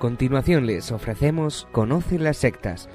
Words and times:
Continuación 0.00 0.64
les 0.64 0.92
ofrecemos 0.92 1.68
Conoce 1.72 2.18
las 2.18 2.38
sectas, 2.38 2.88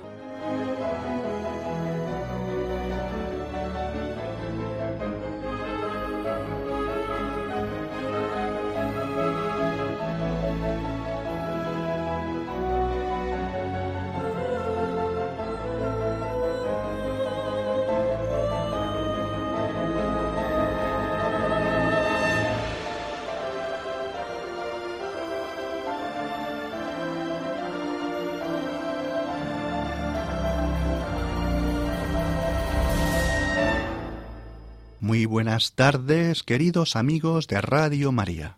buenas 35.56 35.72
tardes, 35.72 36.44
queridos 36.44 36.98
amigos 36.98 37.48
de 37.48 37.62
Radio 37.62 38.12
María. 38.12 38.58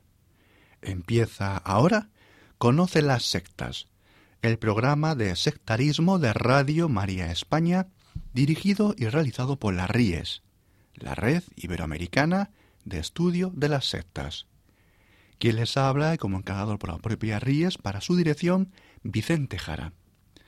Empieza 0.82 1.56
ahora 1.56 2.10
Conoce 2.58 3.04
las 3.04 3.24
sectas, 3.24 3.86
el 4.42 4.58
programa 4.58 5.14
de 5.14 5.36
sectarismo 5.36 6.18
de 6.18 6.34
Radio 6.34 6.90
María 6.90 7.32
España, 7.32 7.86
dirigido 8.34 8.96
y 8.98 9.10
realizado 9.10 9.60
por 9.60 9.76
la 9.76 9.86
RIES, 9.86 10.42
la 10.96 11.14
Red 11.14 11.44
Iberoamericana 11.56 12.50
de 12.84 12.98
Estudio 12.98 13.52
de 13.54 13.70
las 13.70 13.86
Sectas. 13.86 14.48
Quien 15.38 15.58
les 15.58 15.78
habla, 15.78 16.18
como 16.18 16.40
encargado 16.40 16.80
por 16.80 16.90
la 16.90 16.98
propia 16.98 17.40
RIES, 17.40 17.78
para 17.78 18.02
su 18.02 18.16
dirección, 18.16 18.72
Vicente 19.04 19.60
Jara. 19.60 19.94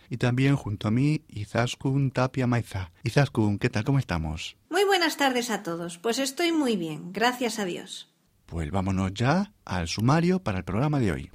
Y 0.10 0.18
también 0.18 0.56
junto 0.56 0.88
a 0.88 0.92
mí, 0.92 1.22
Izaskun 1.28 2.10
Tapia 2.10 2.48
Maiza. 2.48 2.92
Izaskun, 3.04 3.60
¿qué 3.60 3.70
tal? 3.70 3.84
¿Cómo 3.84 4.00
estamos? 4.00 4.58
Buenas 5.00 5.16
tardes 5.16 5.50
a 5.50 5.64
todos. 5.64 5.98
Pues 5.98 6.20
estoy 6.20 6.52
muy 6.52 6.76
bien, 6.76 7.14
gracias 7.14 7.58
a 7.58 7.64
Dios. 7.64 8.14
Pues 8.46 8.70
vámonos 8.70 9.14
ya 9.14 9.54
al 9.64 9.88
sumario 9.88 10.44
para 10.44 10.58
el 10.58 10.66
programa 10.66 11.00
de 11.00 11.14
hoy. 11.14 11.32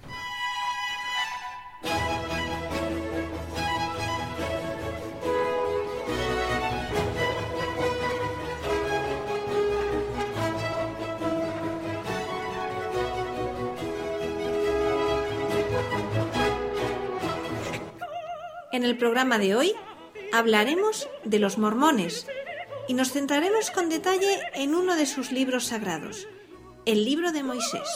En 18.72 18.84
el 18.84 18.98
programa 18.98 19.38
de 19.38 19.54
hoy 19.54 19.72
hablaremos 20.34 21.08
de 21.24 21.38
los 21.38 21.56
mormones 21.56 22.26
y 22.88 22.94
nos 22.94 23.12
centraremos 23.12 23.70
con 23.70 23.88
detalle 23.88 24.40
en 24.54 24.74
uno 24.74 24.96
de 24.96 25.06
sus 25.06 25.32
libros 25.32 25.66
sagrados, 25.66 26.26
el 26.86 27.04
libro 27.04 27.32
de 27.32 27.42
Moisés. 27.42 27.88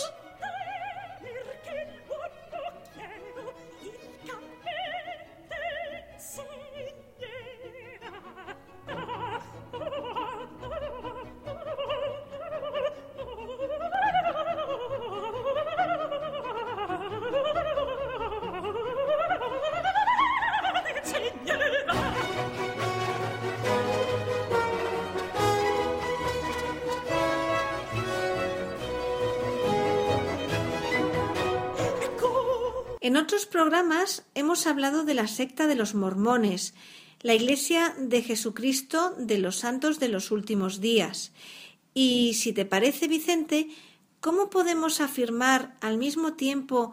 Otros 33.38 33.52
programas 33.52 34.24
hemos 34.34 34.66
hablado 34.66 35.04
de 35.04 35.14
la 35.14 35.28
secta 35.28 35.68
de 35.68 35.76
los 35.76 35.94
mormones, 35.94 36.74
la 37.20 37.34
Iglesia 37.34 37.94
de 37.96 38.20
Jesucristo 38.20 39.14
de 39.16 39.38
los 39.38 39.60
Santos 39.60 40.00
de 40.00 40.08
los 40.08 40.32
Últimos 40.32 40.80
Días. 40.80 41.30
Y 41.94 42.34
si 42.34 42.52
te 42.52 42.64
parece, 42.64 43.06
Vicente, 43.06 43.68
¿cómo 44.18 44.50
podemos 44.50 45.00
afirmar 45.00 45.76
al 45.80 45.98
mismo 45.98 46.32
tiempo 46.32 46.90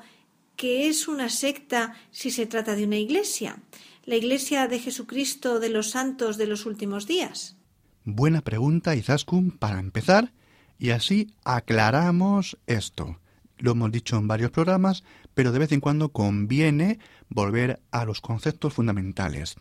que 0.55 0.87
es 0.87 1.07
una 1.07 1.29
secta 1.29 1.95
si 2.11 2.29
se 2.29 2.45
trata 2.45 2.75
de 2.75 2.83
una 2.83 2.97
iglesia? 2.97 3.57
La 4.03 4.15
Iglesia 4.15 4.67
de 4.67 4.77
Jesucristo 4.77 5.59
de 5.59 5.69
los 5.69 5.89
Santos 5.89 6.37
de 6.37 6.45
los 6.45 6.67
Últimos 6.67 7.07
Días. 7.07 7.55
Buena 8.03 8.41
pregunta, 8.41 8.95
Izaskun, 8.95 9.49
para 9.49 9.79
empezar, 9.79 10.31
y 10.77 10.91
así 10.91 11.33
aclaramos 11.43 12.59
esto. 12.67 13.17
Lo 13.57 13.71
hemos 13.71 13.91
dicho 13.91 14.17
en 14.17 14.27
varios 14.27 14.51
programas, 14.51 15.03
pero 15.33 15.51
de 15.51 15.59
vez 15.59 15.71
en 15.71 15.79
cuando 15.79 16.09
conviene 16.09 16.99
volver 17.29 17.81
a 17.91 18.05
los 18.05 18.21
conceptos 18.21 18.73
fundamentales. 18.73 19.55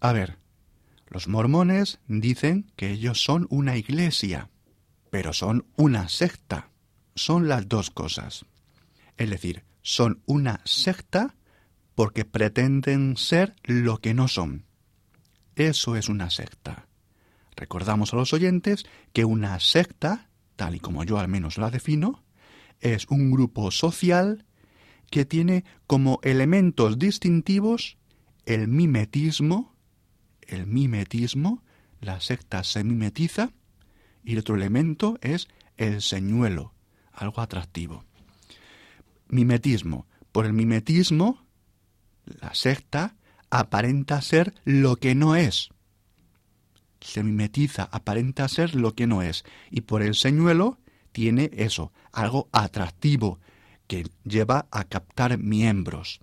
A 0.00 0.12
ver, 0.12 0.38
los 1.08 1.26
mormones 1.26 2.00
dicen 2.06 2.70
que 2.76 2.90
ellos 2.90 3.22
son 3.22 3.46
una 3.50 3.76
iglesia, 3.76 4.50
pero 5.10 5.32
son 5.32 5.66
una 5.76 6.08
secta. 6.08 6.70
Son 7.14 7.48
las 7.48 7.68
dos 7.68 7.90
cosas. 7.90 8.44
Es 9.16 9.30
decir, 9.30 9.64
son 9.82 10.22
una 10.26 10.60
secta 10.64 11.34
porque 11.94 12.24
pretenden 12.24 13.16
ser 13.16 13.56
lo 13.64 13.98
que 13.98 14.14
no 14.14 14.28
son. 14.28 14.66
Eso 15.56 15.96
es 15.96 16.08
una 16.08 16.30
secta. 16.30 16.86
Recordamos 17.56 18.12
a 18.12 18.16
los 18.16 18.32
oyentes 18.32 18.86
que 19.12 19.24
una 19.24 19.58
secta, 19.58 20.28
tal 20.54 20.76
y 20.76 20.80
como 20.80 21.02
yo 21.02 21.18
al 21.18 21.26
menos 21.26 21.58
la 21.58 21.70
defino, 21.70 22.22
es 22.80 23.06
un 23.08 23.30
grupo 23.30 23.70
social 23.70 24.44
que 25.10 25.24
tiene 25.24 25.64
como 25.86 26.20
elementos 26.22 26.98
distintivos 26.98 27.96
el 28.46 28.66
mimetismo, 28.66 29.74
el 30.40 30.66
mimetismo, 30.66 31.62
la 32.00 32.20
secta 32.20 32.64
se 32.64 32.82
mimetiza, 32.82 33.50
y 34.24 34.32
el 34.32 34.38
otro 34.38 34.56
elemento 34.56 35.18
es 35.20 35.48
el 35.76 36.00
señuelo, 36.00 36.72
algo 37.12 37.42
atractivo. 37.42 38.04
Mimetismo. 39.28 40.06
Por 40.32 40.46
el 40.46 40.52
mimetismo, 40.52 41.46
la 42.24 42.54
secta 42.54 43.16
aparenta 43.50 44.22
ser 44.22 44.54
lo 44.64 44.96
que 44.96 45.14
no 45.14 45.36
es. 45.36 45.70
Se 47.00 47.22
mimetiza, 47.22 47.84
aparenta 47.84 48.48
ser 48.48 48.74
lo 48.74 48.94
que 48.94 49.06
no 49.06 49.22
es. 49.22 49.44
Y 49.70 49.82
por 49.82 50.02
el 50.02 50.14
señuelo 50.14 50.78
tiene 51.18 51.50
eso, 51.54 51.92
algo 52.12 52.48
atractivo, 52.52 53.40
que 53.88 54.06
lleva 54.22 54.68
a 54.70 54.84
captar 54.84 55.36
miembros. 55.36 56.20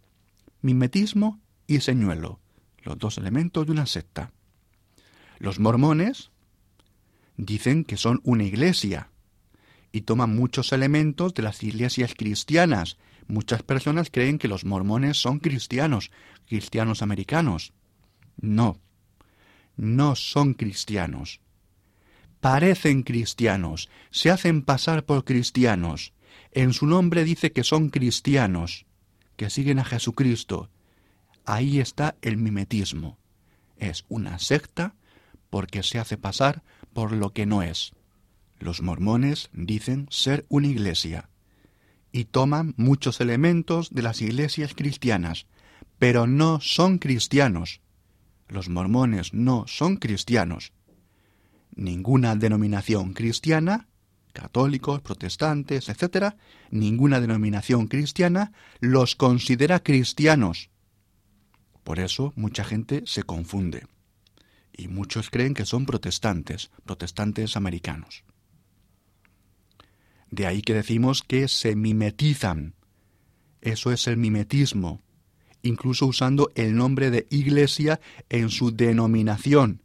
Mimetismo 0.61 1.41
y 1.67 1.81
señuelo, 1.81 2.39
los 2.81 2.97
dos 2.97 3.17
elementos 3.17 3.65
de 3.65 3.73
una 3.73 3.87
secta. 3.87 4.31
Los 5.37 5.59
mormones 5.59 6.31
dicen 7.35 7.83
que 7.83 7.97
son 7.97 8.21
una 8.23 8.45
iglesia 8.45 9.09
y 9.91 10.03
toman 10.03 10.33
muchos 10.33 10.71
elementos 10.71 11.33
de 11.33 11.43
las 11.43 11.61
iglesias 11.61 12.13
cristianas. 12.15 12.95
Muchas 13.27 13.63
personas 13.63 14.09
creen 14.09 14.37
que 14.37 14.47
los 14.47 14.63
mormones 14.63 15.17
son 15.17 15.39
cristianos, 15.39 16.09
cristianos 16.47 17.01
americanos. 17.01 17.73
No, 18.39 18.79
no 19.75 20.15
son 20.15 20.53
cristianos. 20.53 21.41
Parecen 22.45 23.01
cristianos, 23.01 23.89
se 24.11 24.29
hacen 24.29 24.61
pasar 24.61 25.03
por 25.03 25.25
cristianos, 25.25 26.13
en 26.51 26.73
su 26.73 26.85
nombre 26.85 27.23
dice 27.23 27.51
que 27.51 27.63
son 27.63 27.89
cristianos, 27.89 28.85
que 29.35 29.49
siguen 29.49 29.79
a 29.79 29.83
Jesucristo. 29.83 30.69
Ahí 31.43 31.79
está 31.79 32.17
el 32.21 32.37
mimetismo. 32.37 33.17
Es 33.77 34.05
una 34.09 34.37
secta 34.37 34.93
porque 35.49 35.81
se 35.81 35.97
hace 35.97 36.17
pasar 36.17 36.61
por 36.93 37.13
lo 37.13 37.33
que 37.33 37.47
no 37.47 37.63
es. 37.63 37.93
Los 38.59 38.83
mormones 38.83 39.49
dicen 39.51 40.05
ser 40.11 40.45
una 40.47 40.67
iglesia 40.67 41.29
y 42.11 42.25
toman 42.25 42.75
muchos 42.77 43.21
elementos 43.21 43.89
de 43.89 44.03
las 44.03 44.21
iglesias 44.21 44.75
cristianas, 44.75 45.47
pero 45.97 46.27
no 46.27 46.61
son 46.61 46.99
cristianos. 46.99 47.81
Los 48.47 48.69
mormones 48.69 49.33
no 49.33 49.65
son 49.65 49.95
cristianos. 49.95 50.74
Ninguna 51.75 52.35
denominación 52.35 53.13
cristiana 53.13 53.87
católicos, 54.35 55.01
protestantes, 55.01 55.89
etc., 55.89 56.35
ninguna 56.69 57.19
denominación 57.19 57.87
cristiana 57.87 58.51
los 58.79 59.15
considera 59.15 59.81
cristianos. 59.81 60.69
Por 61.83 61.99
eso 61.99 62.33
mucha 62.35 62.63
gente 62.63 63.03
se 63.05 63.23
confunde. 63.23 63.87
Y 64.77 64.89
muchos 64.89 65.29
creen 65.29 65.53
que 65.53 65.65
son 65.65 65.85
protestantes, 65.85 66.69
protestantes 66.83 67.55
americanos. 67.55 68.25
De 70.29 70.45
ahí 70.45 70.61
que 70.61 70.73
decimos 70.73 71.23
que 71.23 71.47
se 71.47 71.75
mimetizan. 71.75 72.75
Eso 73.61 73.91
es 73.91 74.05
el 74.07 74.17
mimetismo, 74.17 75.01
incluso 75.61 76.05
usando 76.05 76.51
el 76.55 76.75
nombre 76.75 77.09
de 77.09 77.25
iglesia 77.29 78.01
en 78.29 78.49
su 78.49 78.75
denominación 78.75 79.84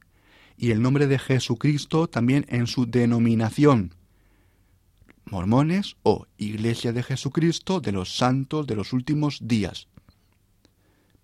y 0.61 0.73
el 0.73 0.83
nombre 0.83 1.07
de 1.07 1.19
Jesucristo 1.19 2.07
también 2.07 2.45
en 2.51 2.67
su 2.67 2.85
denominación. 2.85 3.95
Mormones 5.25 5.97
o 6.03 6.27
Iglesia 6.37 6.93
de 6.93 7.03
Jesucristo 7.03 7.81
de 7.81 7.93
los 7.93 8.15
Santos 8.15 8.67
de 8.67 8.77
los 8.77 8.93
últimos 8.93 9.39
días. 9.41 9.89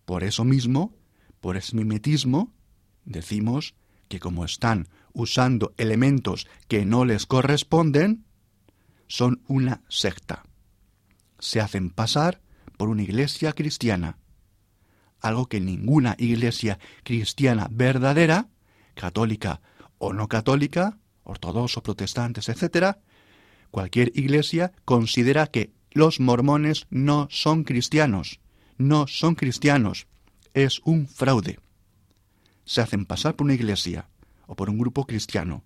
Por 0.06 0.25
eso 0.25 0.43
mismo, 0.44 0.94
por 1.43 1.59
ese 1.59 1.77
mimetismo, 1.77 2.50
decimos 3.05 3.75
que 4.09 4.21
como 4.21 4.43
están 4.43 4.88
usando 5.12 5.75
elementos 5.77 6.49
que 6.67 6.87
no 6.87 7.05
les 7.05 7.27
corresponden, 7.27 8.25
son 9.06 9.43
una 9.49 9.83
secta. 9.91 10.44
Se 11.41 11.61
hacen 11.61 11.91
pasar 11.91 12.41
por 12.79 12.88
una 12.88 13.03
iglesia 13.03 13.53
cristiana, 13.53 14.17
algo 15.21 15.47
que 15.47 15.61
ninguna 15.61 16.15
iglesia 16.19 16.79
cristiana 17.05 17.69
verdadera, 17.71 18.49
católica 18.96 19.60
o 19.98 20.12
no 20.12 20.26
católica, 20.26 20.98
ortodoxos, 21.22 21.82
protestantes, 21.82 22.48
etc., 22.48 22.96
cualquier 23.70 24.10
iglesia 24.14 24.72
considera 24.84 25.46
que 25.46 25.70
los 25.93 26.19
mormones 26.19 26.87
no 26.90 27.28
son 27.31 27.62
cristianos, 27.62 28.40
no 28.78 29.06
son 29.06 29.34
cristianos, 29.34 30.06
es 30.54 30.81
un 30.84 31.06
fraude. 31.06 31.60
Se 32.64 32.81
hacen 32.81 33.06
pasar 33.06 33.37
por 33.37 33.44
una 33.44 33.54
iglesia 33.54 34.08
o 34.46 34.56
por 34.56 34.69
un 34.70 34.78
grupo 34.78 35.06
cristiano, 35.06 35.62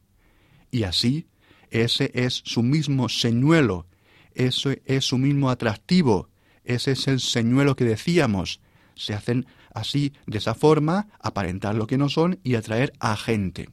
y 0.71 0.85
así 0.85 1.26
ese 1.71 2.11
es 2.15 2.43
su 2.44 2.62
mismo 2.62 3.09
señuelo, 3.09 3.87
ese 4.35 4.83
es 4.85 5.05
su 5.05 5.19
mismo 5.19 5.50
atractivo, 5.50 6.29
ese 6.65 6.93
es 6.93 7.09
el 7.09 7.21
señuelo 7.21 7.76
que 7.76 7.85
decíamos. 7.85 8.61
Se 8.94 9.15
hacen 9.15 9.47
así, 9.75 10.13
de 10.27 10.39
esa 10.39 10.55
forma, 10.55 11.09
aparentar 11.21 11.75
lo 11.75 11.87
que 11.87 11.99
no 11.99 12.09
son 12.09 12.39
y 12.43 12.55
atraer 12.55 12.93
a 13.01 13.17
gente. 13.17 13.71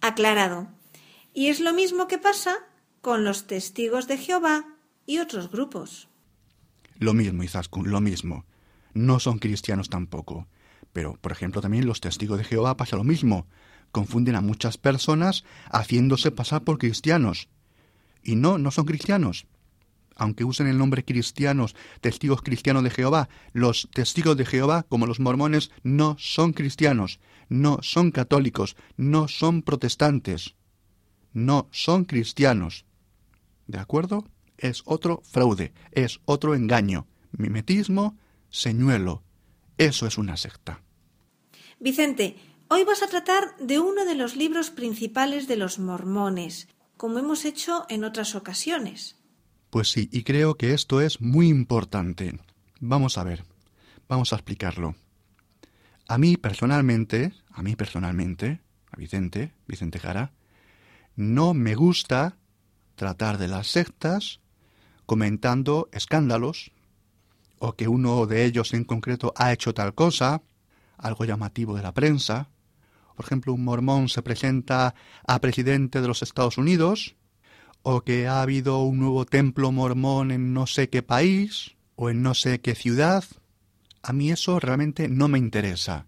Aclarado. 0.00 0.68
Y 1.34 1.48
es 1.48 1.60
lo 1.60 1.72
mismo 1.72 2.08
que 2.08 2.18
pasa 2.18 2.56
con 3.00 3.24
los 3.24 3.46
testigos 3.46 4.08
de 4.08 4.18
Jehová 4.18 4.64
y 5.06 5.18
otros 5.18 5.50
grupos. 5.50 6.08
Lo 6.98 7.14
mismo, 7.14 7.42
Izaskun, 7.42 7.90
lo 7.90 8.00
mismo. 8.00 8.44
No 8.94 9.20
son 9.20 9.38
cristianos 9.38 9.88
tampoco. 9.88 10.48
Pero, 10.92 11.16
por 11.20 11.32
ejemplo, 11.32 11.60
también 11.60 11.86
los 11.86 12.00
testigos 12.00 12.38
de 12.38 12.44
Jehová 12.44 12.76
pasa 12.76 12.96
lo 12.96 13.04
mismo 13.04 13.46
confunden 13.92 14.36
a 14.36 14.40
muchas 14.40 14.78
personas 14.78 15.44
haciéndose 15.70 16.30
pasar 16.30 16.62
por 16.62 16.78
cristianos. 16.78 17.48
Y 18.22 18.36
no, 18.36 18.58
no 18.58 18.70
son 18.70 18.84
cristianos. 18.84 19.46
Aunque 20.18 20.44
usen 20.44 20.66
el 20.66 20.76
nombre 20.76 21.04
cristianos, 21.04 21.74
testigos 22.02 22.42
cristianos 22.42 22.84
de 22.84 22.90
Jehová, 22.90 23.30
los 23.54 23.88
testigos 23.94 24.36
de 24.36 24.44
Jehová, 24.44 24.84
como 24.88 25.06
los 25.06 25.20
mormones, 25.20 25.70
no 25.82 26.16
son 26.18 26.52
cristianos, 26.52 27.20
no 27.48 27.78
son 27.80 28.10
católicos, 28.10 28.76
no 28.96 29.28
son 29.28 29.62
protestantes, 29.62 30.56
no 31.32 31.68
son 31.70 32.04
cristianos. 32.04 32.84
¿De 33.66 33.78
acuerdo? 33.78 34.26
Es 34.58 34.82
otro 34.84 35.22
fraude, 35.24 35.72
es 35.92 36.20
otro 36.26 36.54
engaño, 36.54 37.06
mimetismo, 37.32 38.18
señuelo. 38.50 39.22
Eso 39.78 40.06
es 40.06 40.18
una 40.18 40.36
secta. 40.36 40.82
Vicente, 41.78 42.36
Hoy 42.70 42.84
vas 42.84 43.02
a 43.02 43.06
tratar 43.06 43.56
de 43.58 43.78
uno 43.78 44.04
de 44.04 44.14
los 44.14 44.36
libros 44.36 44.68
principales 44.70 45.48
de 45.48 45.56
los 45.56 45.78
mormones, 45.78 46.68
como 46.98 47.18
hemos 47.18 47.46
hecho 47.46 47.86
en 47.88 48.04
otras 48.04 48.34
ocasiones. 48.34 49.16
Pues 49.70 49.90
sí, 49.90 50.08
y 50.12 50.22
creo 50.22 50.56
que 50.56 50.72
esto 50.72 51.00
es 51.00 51.20
muy 51.20 51.48
importante. 51.48 52.38
Vamos 52.80 53.18
a 53.18 53.24
ver, 53.24 53.44
vamos 54.08 54.32
a 54.32 54.36
explicarlo. 54.36 54.94
A 56.06 56.16
mí 56.16 56.36
personalmente, 56.36 57.34
a 57.50 57.62
mí 57.62 57.76
personalmente, 57.76 58.60
a 58.90 58.96
Vicente, 58.96 59.52
Vicente 59.66 59.98
Jara, 59.98 60.32
no 61.16 61.52
me 61.52 61.74
gusta 61.74 62.36
tratar 62.94 63.36
de 63.36 63.48
las 63.48 63.66
sectas 63.66 64.40
comentando 65.04 65.88
escándalos, 65.92 66.72
o 67.58 67.74
que 67.74 67.88
uno 67.88 68.26
de 68.26 68.44
ellos 68.44 68.72
en 68.72 68.84
concreto 68.84 69.32
ha 69.36 69.52
hecho 69.52 69.74
tal 69.74 69.94
cosa, 69.94 70.42
algo 70.96 71.24
llamativo 71.24 71.76
de 71.76 71.82
la 71.82 71.92
prensa, 71.92 72.48
por 73.18 73.26
ejemplo, 73.26 73.52
un 73.52 73.64
mormón 73.64 74.08
se 74.08 74.22
presenta 74.22 74.94
a 75.26 75.40
presidente 75.40 76.00
de 76.00 76.06
los 76.06 76.22
Estados 76.22 76.56
Unidos, 76.56 77.16
o 77.82 78.02
que 78.02 78.26
ha 78.26 78.42
habido 78.42 78.82
un 78.82 78.98
nuevo 78.98 79.24
templo 79.24 79.72
mormón 79.72 80.30
en 80.30 80.52
no 80.52 80.66
sé 80.66 80.88
qué 80.88 81.02
país, 81.02 81.76
o 81.96 82.10
en 82.10 82.22
no 82.22 82.34
sé 82.34 82.60
qué 82.60 82.74
ciudad, 82.74 83.24
a 84.02 84.12
mí 84.12 84.30
eso 84.30 84.60
realmente 84.60 85.08
no 85.08 85.28
me 85.28 85.38
interesa. 85.38 86.06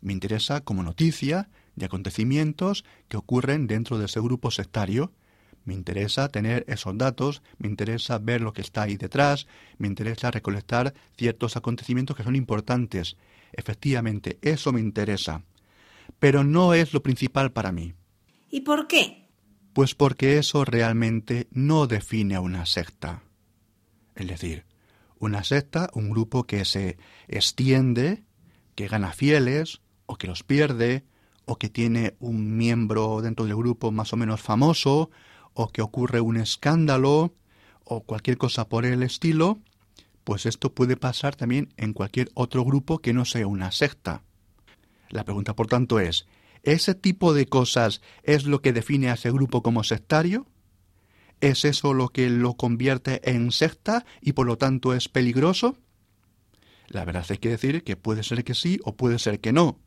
Me 0.00 0.12
interesa 0.12 0.62
como 0.62 0.82
noticia 0.82 1.48
de 1.74 1.86
acontecimientos 1.86 2.84
que 3.08 3.16
ocurren 3.16 3.66
dentro 3.66 3.98
de 3.98 4.06
ese 4.06 4.20
grupo 4.20 4.50
sectario. 4.50 5.12
Me 5.64 5.74
interesa 5.74 6.28
tener 6.28 6.64
esos 6.68 6.96
datos, 6.96 7.42
me 7.58 7.68
interesa 7.68 8.18
ver 8.18 8.40
lo 8.40 8.52
que 8.52 8.62
está 8.62 8.82
ahí 8.82 8.96
detrás, 8.96 9.46
me 9.78 9.88
interesa 9.88 10.30
recolectar 10.30 10.94
ciertos 11.16 11.56
acontecimientos 11.56 12.16
que 12.16 12.22
son 12.22 12.36
importantes. 12.36 13.16
Efectivamente, 13.52 14.38
eso 14.42 14.72
me 14.72 14.80
interesa 14.80 15.42
pero 16.18 16.44
no 16.44 16.74
es 16.74 16.92
lo 16.92 17.02
principal 17.02 17.52
para 17.52 17.72
mí. 17.72 17.94
¿Y 18.50 18.62
por 18.62 18.86
qué? 18.86 19.25
Pues 19.76 19.94
porque 19.94 20.38
eso 20.38 20.64
realmente 20.64 21.48
no 21.50 21.86
define 21.86 22.34
a 22.34 22.40
una 22.40 22.64
secta. 22.64 23.22
Es 24.14 24.26
decir, 24.26 24.64
una 25.18 25.44
secta, 25.44 25.90
un 25.92 26.08
grupo 26.08 26.44
que 26.44 26.64
se 26.64 26.96
extiende, 27.28 28.24
que 28.74 28.88
gana 28.88 29.12
fieles, 29.12 29.82
o 30.06 30.16
que 30.16 30.28
los 30.28 30.44
pierde, 30.44 31.04
o 31.44 31.58
que 31.58 31.68
tiene 31.68 32.16
un 32.20 32.56
miembro 32.56 33.20
dentro 33.20 33.44
del 33.44 33.54
grupo 33.54 33.92
más 33.92 34.14
o 34.14 34.16
menos 34.16 34.40
famoso, 34.40 35.10
o 35.52 35.68
que 35.68 35.82
ocurre 35.82 36.22
un 36.22 36.38
escándalo, 36.38 37.34
o 37.84 38.00
cualquier 38.00 38.38
cosa 38.38 38.70
por 38.70 38.86
el 38.86 39.02
estilo, 39.02 39.58
pues 40.24 40.46
esto 40.46 40.72
puede 40.72 40.96
pasar 40.96 41.36
también 41.36 41.74
en 41.76 41.92
cualquier 41.92 42.30
otro 42.32 42.64
grupo 42.64 43.00
que 43.00 43.12
no 43.12 43.26
sea 43.26 43.46
una 43.46 43.70
secta. 43.72 44.22
La 45.10 45.24
pregunta, 45.24 45.54
por 45.54 45.66
tanto, 45.66 46.00
es, 46.00 46.26
¿ese 46.66 46.94
tipo 46.94 47.32
de 47.32 47.46
cosas 47.46 48.02
es 48.22 48.44
lo 48.44 48.60
que 48.60 48.72
define 48.72 49.08
a 49.08 49.14
ese 49.14 49.30
grupo 49.30 49.62
como 49.62 49.84
sectario? 49.84 50.46
¿Es 51.40 51.64
eso 51.64 51.94
lo 51.94 52.08
que 52.08 52.28
lo 52.28 52.54
convierte 52.54 53.30
en 53.30 53.52
secta 53.52 54.04
y 54.20 54.32
por 54.32 54.46
lo 54.46 54.58
tanto 54.58 54.92
es 54.92 55.08
peligroso? 55.08 55.78
La 56.88 57.04
verdad 57.04 57.24
hay 57.28 57.38
que 57.38 57.50
decir 57.50 57.84
que 57.84 57.96
puede 57.96 58.22
ser 58.22 58.42
que 58.44 58.54
sí 58.54 58.80
o 58.84 58.96
puede 58.96 59.18
ser 59.18 59.40
que 59.40 59.52
no. 59.52 59.78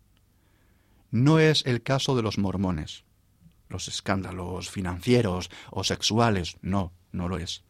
No 1.11 1.39
es 1.39 1.65
el 1.65 1.83
caso 1.83 2.15
de 2.15 2.21
los 2.21 2.37
mormones. 2.37 3.03
Los 3.67 3.87
escándalos 3.87 4.69
financieros 4.69 5.49
o 5.71 5.83
sexuales, 5.83 6.57
no, 6.61 6.93
no 7.11 7.27
lo 7.27 7.37
es. 7.37 7.63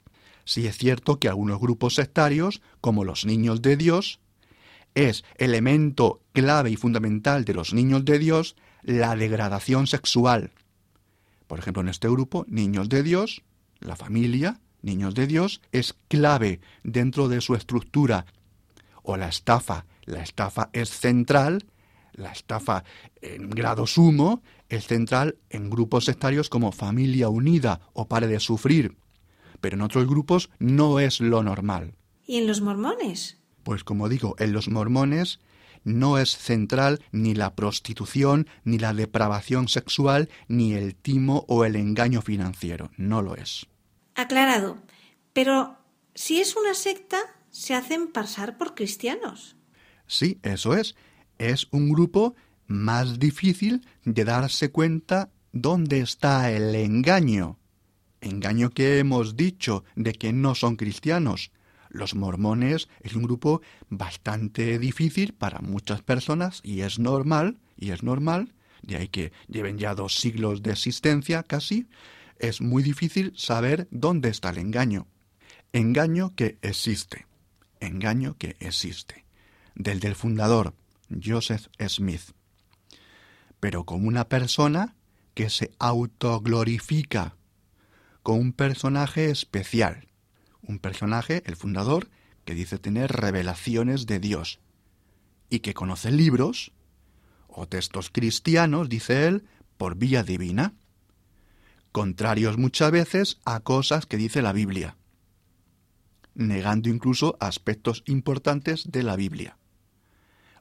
Sí 0.46 0.68
es 0.68 0.78
cierto 0.78 1.20
que 1.20 1.30
algunos 1.30 1.60
grupos 1.60 1.96
sectarios, 1.96 2.62
como 2.80 3.04
los 3.06 3.26
niños 3.26 3.62
de 3.62 3.76
Dios, 3.76 4.20
es 4.94 5.24
elemento 5.36 6.22
clave 6.32 6.72
y 6.72 6.76
fundamental 6.76 7.46
de 7.46 7.54
los 7.54 7.74
niños 7.74 8.06
de 8.06 8.20
Dios 8.20 8.56
la 8.82 9.16
degradación 9.16 9.88
sexual. 9.88 10.52
Por 11.48 11.60
ejemplo, 11.60 11.82
en 11.82 11.90
este 11.90 12.08
grupo, 12.08 12.46
niños 12.48 12.90
de 12.90 13.04
Dios, 13.04 13.44
la 13.80 13.96
familia, 13.96 14.60
niños 14.82 15.16
de 15.16 15.28
Dios, 15.28 15.62
es 15.72 15.96
clave 16.08 16.62
dentro 16.84 17.28
de 17.28 17.42
su 17.42 17.56
estructura. 17.56 18.26
O 19.04 19.18
la 19.18 19.28
estafa, 19.28 19.86
la 20.06 20.22
estafa 20.22 20.70
es 20.74 20.90
central, 20.90 21.66
la 22.14 22.32
estafa 22.32 22.84
en 23.22 23.50
grado 23.50 23.88
sumo 23.88 24.42
es 24.68 24.86
central 24.88 25.38
en 25.50 25.70
grupos 25.70 26.06
sectarios 26.06 26.50
como 26.50 26.72
familia 26.72 27.30
unida 27.30 27.82
o 27.94 28.08
pare 28.08 28.28
de 28.28 28.40
sufrir. 28.40 28.98
Pero 29.62 29.76
en 29.76 29.82
otros 29.82 30.08
grupos 30.08 30.50
no 30.60 31.00
es 31.00 31.20
lo 31.20 31.44
normal. 31.44 31.96
¿Y 32.26 32.38
en 32.38 32.48
los 32.48 32.62
mormones? 32.62 33.40
Pues 33.64 33.84
como 33.84 34.10
digo, 34.10 34.36
en 34.40 34.54
los 34.54 34.70
mormones 34.70 35.40
no 35.84 36.18
es 36.18 36.38
central 36.38 37.02
ni 37.12 37.34
la 37.34 37.56
prostitución, 37.56 38.48
ni 38.64 38.78
la 38.78 38.94
depravación 38.94 39.68
sexual, 39.68 40.30
ni 40.48 40.74
el 40.74 40.96
timo 40.96 41.46
o 41.48 41.66
el 41.66 41.76
engaño 41.76 42.22
financiero. 42.22 42.92
No 42.98 43.22
lo 43.22 43.36
es. 43.36 43.68
Aclarado. 44.16 44.78
Pero 45.34 45.78
si 46.16 46.42
es 46.42 46.56
una 46.56 46.74
secta, 46.74 47.18
se 47.50 47.74
hacen 47.74 48.12
pasar 48.12 48.58
por 48.58 48.76
cristianos. 48.76 49.56
Sí, 50.08 50.40
eso 50.44 50.76
es. 50.76 50.96
Es 51.38 51.68
un 51.72 51.90
grupo 51.90 52.36
más 52.68 53.20
difícil 53.20 53.86
de 54.04 54.26
darse 54.26 54.72
cuenta 54.72 55.32
dónde 55.52 56.00
está 56.00 56.52
el 56.52 56.76
engaño. 56.76 57.58
Engaño 58.22 58.70
que 58.70 59.00
hemos 59.00 59.36
dicho 59.36 59.84
de 59.96 60.14
que 60.14 60.34
no 60.34 60.56
son 60.56 60.76
cristianos. 60.76 61.52
Los 61.90 62.16
mormones 62.16 62.88
es 63.02 63.16
un 63.16 63.24
grupo 63.24 63.62
bastante 63.90 64.78
difícil 64.78 65.34
para 65.34 65.60
muchas 65.60 66.02
personas 66.02 66.62
y 66.64 66.82
es 66.82 67.00
normal, 67.00 67.58
y 67.78 67.92
es 67.92 68.04
normal, 68.04 68.54
de 68.84 68.98
ahí 68.98 69.08
que 69.08 69.32
lleven 69.48 69.78
ya 69.78 69.96
dos 69.96 70.16
siglos 70.16 70.62
de 70.62 70.72
existencia 70.72 71.44
casi, 71.44 71.88
es 72.38 72.62
muy 72.62 72.84
difícil 72.84 73.34
saber 73.36 73.88
dónde 73.92 74.30
está 74.30 74.50
el 74.52 74.60
engaño. 74.60 75.08
Engaño 75.74 76.36
que 76.36 76.58
existe. 76.62 77.26
engaño 77.82 78.36
que 78.38 78.56
existe, 78.60 79.26
del 79.76 80.00
del 80.00 80.16
fundador, 80.16 80.74
Joseph 81.24 81.68
Smith. 81.88 82.34
Pero 83.60 83.86
como 83.86 84.08
una 84.08 84.28
persona 84.28 84.96
que 85.34 85.50
se 85.50 85.72
autoglorifica, 85.80 87.38
con 88.22 88.40
un 88.40 88.52
personaje 88.54 89.30
especial, 89.30 90.09
un 90.70 90.78
personaje, 90.78 91.42
el 91.48 91.56
fundador, 91.56 92.10
que 92.46 92.54
dice 92.54 92.78
tener 92.78 93.12
revelaciones 93.12 94.06
de 94.06 94.20
Dios 94.20 94.60
y 95.50 95.60
que 95.60 95.74
conoce 95.74 96.12
libros 96.12 96.72
o 97.48 97.68
textos 97.68 98.12
cristianos, 98.12 98.88
dice 98.88 99.26
él, 99.28 99.46
por 99.78 99.96
vía 99.96 100.24
divina, 100.24 100.76
contrarios 101.92 102.60
muchas 102.60 102.92
veces 102.92 103.40
a 103.46 103.62
cosas 103.62 104.06
que 104.06 104.18
dice 104.18 104.44
la 104.44 104.54
Biblia, 104.54 104.96
negando 106.36 106.90
incluso 106.90 107.36
aspectos 107.40 108.04
importantes 108.06 108.92
de 108.92 109.02
la 109.02 109.16
Biblia, 109.16 109.58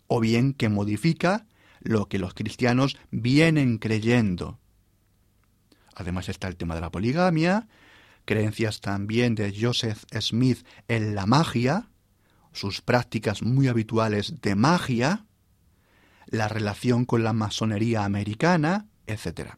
o 0.06 0.20
bien 0.20 0.54
que 0.54 0.70
modifica 0.70 1.46
lo 1.80 2.08
que 2.08 2.18
los 2.18 2.32
cristianos 2.32 2.96
vienen 3.10 3.76
creyendo. 3.76 4.58
Además 5.94 6.30
está 6.30 6.48
el 6.48 6.56
tema 6.56 6.74
de 6.74 6.80
la 6.80 6.90
poligamia, 6.90 7.68
creencias 8.28 8.82
también 8.82 9.34
de 9.34 9.56
Joseph 9.58 10.04
Smith 10.20 10.66
en 10.86 11.14
la 11.14 11.24
magia, 11.24 11.88
sus 12.52 12.82
prácticas 12.82 13.42
muy 13.42 13.68
habituales 13.68 14.42
de 14.42 14.54
magia, 14.54 15.24
la 16.26 16.46
relación 16.46 17.06
con 17.06 17.24
la 17.24 17.32
masonería 17.32 18.04
americana, 18.04 18.86
etc. 19.06 19.52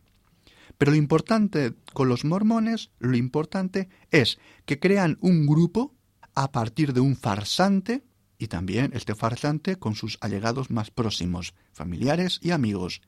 Pero 0.79 0.93
lo 0.93 0.97
importante 0.97 1.75
con 1.93 2.09
los 2.09 2.25
mormones, 2.25 2.93
lo 3.01 3.17
importante 3.17 3.89
es 4.13 4.39
que 4.67 4.79
crean 4.79 5.19
un 5.21 5.49
grupo 5.49 5.97
a 6.37 6.53
partir 6.53 6.93
de 6.93 7.01
un 7.01 7.17
farsante 7.17 8.05
y 8.39 8.47
también 8.47 8.93
este 8.95 9.17
farsante 9.17 9.81
con 9.81 9.97
sus 9.97 10.17
allegados 10.21 10.71
más 10.71 10.93
próximos, 10.93 11.55
familiares 11.73 12.39
y 12.41 12.53
amigos, 12.53 13.03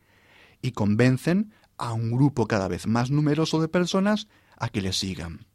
y 0.60 0.72
convencen 0.72 1.52
a 1.78 1.92
un 1.92 2.10
grupo 2.10 2.48
cada 2.48 2.66
vez 2.66 2.88
más 2.88 3.12
numeroso 3.12 3.60
de 3.60 3.68
personas 3.68 4.26
a 4.56 4.68
que 4.68 4.82
le 4.82 4.92
sigan. 4.92 5.51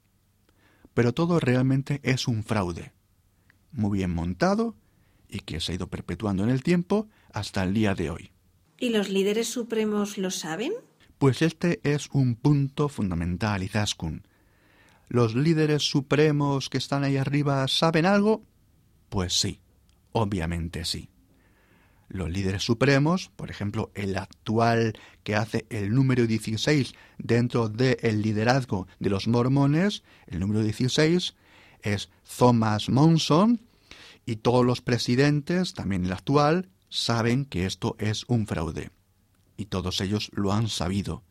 Pero 0.97 1.13
todo 1.13 1.39
realmente 1.39 1.99
es 2.01 2.27
un 2.27 2.43
fraude, 2.43 2.91
muy 3.71 3.99
bien 3.99 4.09
montado 4.09 4.73
y 5.29 5.41
que 5.41 5.59
se 5.59 5.71
ha 5.71 5.75
ido 5.75 5.91
perpetuando 5.91 6.43
en 6.43 6.49
el 6.49 6.63
tiempo 6.63 7.07
hasta 7.31 7.61
el 7.61 7.75
día 7.75 7.93
de 7.93 8.09
hoy. 8.09 8.31
¿Y 8.79 8.89
los 8.89 9.07
líderes 9.07 9.47
supremos 9.47 10.17
lo 10.17 10.31
saben? 10.31 10.73
Pues 11.19 11.43
este 11.43 11.81
es 11.83 12.09
un 12.13 12.35
punto 12.35 12.89
fundamental, 12.89 13.61
Izaskun. 13.61 14.23
¿Los 15.07 15.35
líderes 15.35 15.83
supremos 15.83 16.67
que 16.67 16.79
están 16.79 17.03
ahí 17.03 17.17
arriba 17.17 17.67
saben 17.67 18.07
algo? 18.07 18.41
Pues 19.09 19.39
sí, 19.39 19.61
obviamente 20.13 20.83
sí. 20.83 21.11
Los 22.09 22.29
líderes 22.29 22.63
supremos, 22.63 23.31
por 23.35 23.51
ejemplo, 23.51 23.91
el 23.93 24.17
actual 24.17 24.97
que 25.23 25.35
hace 25.35 25.65
el 25.69 25.93
número 25.93 26.25
16 26.25 26.93
dentro 27.17 27.67
del 27.67 28.21
liderazgo 28.21 28.87
de 28.99 29.09
los 29.09 29.27
mormones, 29.27 30.03
el 30.27 30.39
número 30.39 30.63
16 30.63 31.35
es 31.81 32.09
Thomas 32.37 32.89
Monson, 32.89 33.59
y 34.25 34.37
todos 34.37 34.65
los 34.65 34.81
presidentes, 34.81 35.73
también 35.73 36.05
el 36.05 36.11
actual, 36.11 36.69
saben 36.89 37.45
que 37.45 37.65
esto 37.65 37.95
es 37.97 38.25
un 38.27 38.45
fraude. 38.45 38.91
Y 39.55 39.65
todos 39.65 40.01
ellos 40.01 40.29
lo 40.33 40.51
han 40.53 40.67
sabido. 40.67 41.23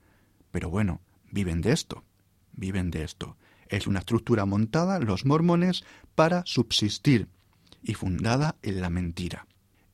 Pero 0.50 0.70
bueno, 0.70 1.00
viven 1.30 1.60
de 1.60 1.72
esto. 1.72 2.04
Viven 2.52 2.90
de 2.90 3.04
esto. 3.04 3.36
Es 3.68 3.86
una 3.86 3.98
estructura 3.98 4.46
montada, 4.46 4.98
los 4.98 5.26
mormones, 5.26 5.84
para 6.14 6.42
subsistir 6.46 7.28
y 7.82 7.94
fundada 7.94 8.56
en 8.62 8.80
la 8.80 8.88
mentira. 8.88 9.46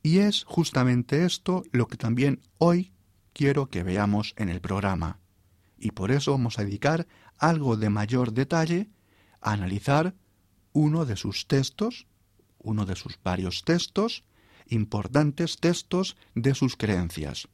Y 0.03 0.19
es 0.19 0.43
justamente 0.43 1.23
esto 1.23 1.63
lo 1.71 1.87
que 1.87 1.95
también 1.95 2.41
hoy 2.57 2.91
quiero 3.31 3.69
que 3.69 3.83
veamos 3.83 4.33
en 4.37 4.49
el 4.49 4.59
programa. 4.59 5.19
Y 5.79 5.91
por 5.91 6.11
eso 6.11 6.31
vamos 6.31 6.59
a 6.59 6.65
dedicar 6.65 7.07
algo 7.37 7.77
de 7.77 7.89
mayor 7.89 8.33
detalle 8.33 8.89
a 9.39 9.53
analizar 9.53 10.13
uno 10.73 11.05
de 11.05 11.15
sus 11.15 11.47
textos, 11.47 12.05
uno 12.59 12.85
de 12.85 12.97
sus 12.97 13.17
varios 13.23 13.63
textos, 13.63 14.25
importantes 14.67 15.57
textos 15.57 16.17
de 16.35 16.53
sus 16.53 16.75
creencias. 16.75 17.47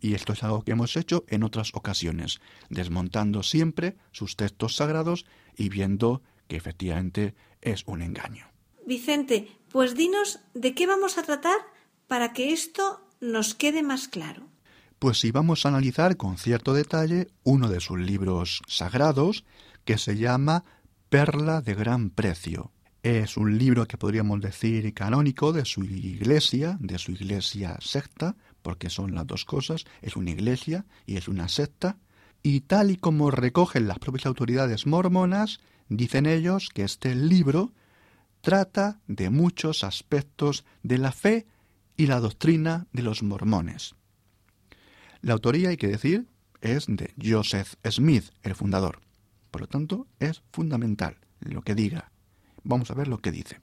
Y 0.00 0.14
esto 0.14 0.32
es 0.32 0.42
algo 0.42 0.62
que 0.62 0.72
hemos 0.72 0.96
hecho 0.96 1.24
en 1.28 1.44
otras 1.44 1.72
ocasiones, 1.72 2.40
desmontando 2.68 3.44
siempre 3.44 3.96
sus 4.10 4.34
textos 4.34 4.74
sagrados 4.74 5.24
y 5.56 5.68
viendo 5.68 6.22
que 6.48 6.56
efectivamente 6.56 7.36
es 7.60 7.84
un 7.86 8.02
engaño. 8.02 8.46
Vicente, 8.86 9.48
pues 9.70 9.94
dinos 9.94 10.40
de 10.54 10.74
qué 10.74 10.86
vamos 10.86 11.18
a 11.18 11.22
tratar 11.22 11.75
para 12.06 12.32
que 12.32 12.52
esto 12.52 13.00
nos 13.20 13.54
quede 13.54 13.82
más 13.82 14.08
claro. 14.08 14.48
Pues 14.98 15.20
si 15.20 15.30
vamos 15.30 15.64
a 15.64 15.68
analizar 15.68 16.16
con 16.16 16.38
cierto 16.38 16.72
detalle 16.72 17.28
uno 17.44 17.68
de 17.68 17.80
sus 17.80 17.98
libros 17.98 18.62
sagrados 18.66 19.44
que 19.84 19.98
se 19.98 20.16
llama 20.16 20.64
Perla 21.08 21.60
de 21.60 21.74
Gran 21.74 22.10
Precio. 22.10 22.72
Es 23.02 23.36
un 23.36 23.56
libro 23.56 23.86
que 23.86 23.98
podríamos 23.98 24.40
decir 24.40 24.92
canónico 24.94 25.52
de 25.52 25.64
su 25.64 25.84
iglesia, 25.84 26.76
de 26.80 26.98
su 26.98 27.12
iglesia 27.12 27.76
secta, 27.80 28.36
porque 28.62 28.90
son 28.90 29.14
las 29.14 29.26
dos 29.26 29.44
cosas, 29.44 29.84
es 30.02 30.16
una 30.16 30.30
iglesia 30.30 30.86
y 31.04 31.16
es 31.16 31.28
una 31.28 31.48
secta, 31.48 31.98
y 32.42 32.62
tal 32.62 32.90
y 32.90 32.96
como 32.96 33.30
recogen 33.30 33.86
las 33.86 33.98
propias 33.98 34.26
autoridades 34.26 34.86
mormonas, 34.86 35.60
dicen 35.88 36.26
ellos 36.26 36.70
que 36.74 36.82
este 36.82 37.14
libro 37.14 37.72
trata 38.40 39.00
de 39.06 39.30
muchos 39.30 39.84
aspectos 39.84 40.64
de 40.82 40.98
la 40.98 41.12
fe 41.12 41.46
y 41.96 42.06
la 42.06 42.20
doctrina 42.20 42.86
de 42.92 43.02
los 43.02 43.22
mormones. 43.22 43.94
La 45.20 45.32
autoría, 45.32 45.70
hay 45.70 45.76
que 45.76 45.88
decir, 45.88 46.26
es 46.60 46.86
de 46.88 47.12
Joseph 47.22 47.74
Smith, 47.90 48.30
el 48.42 48.54
fundador. 48.54 49.00
Por 49.50 49.62
lo 49.62 49.66
tanto, 49.66 50.06
es 50.18 50.42
fundamental 50.52 51.18
lo 51.40 51.62
que 51.62 51.74
diga 51.74 52.10
Vamos 52.64 52.90
a 52.90 52.94
ver 52.94 53.06
lo 53.06 53.18
que 53.18 53.30
dice. 53.30 53.60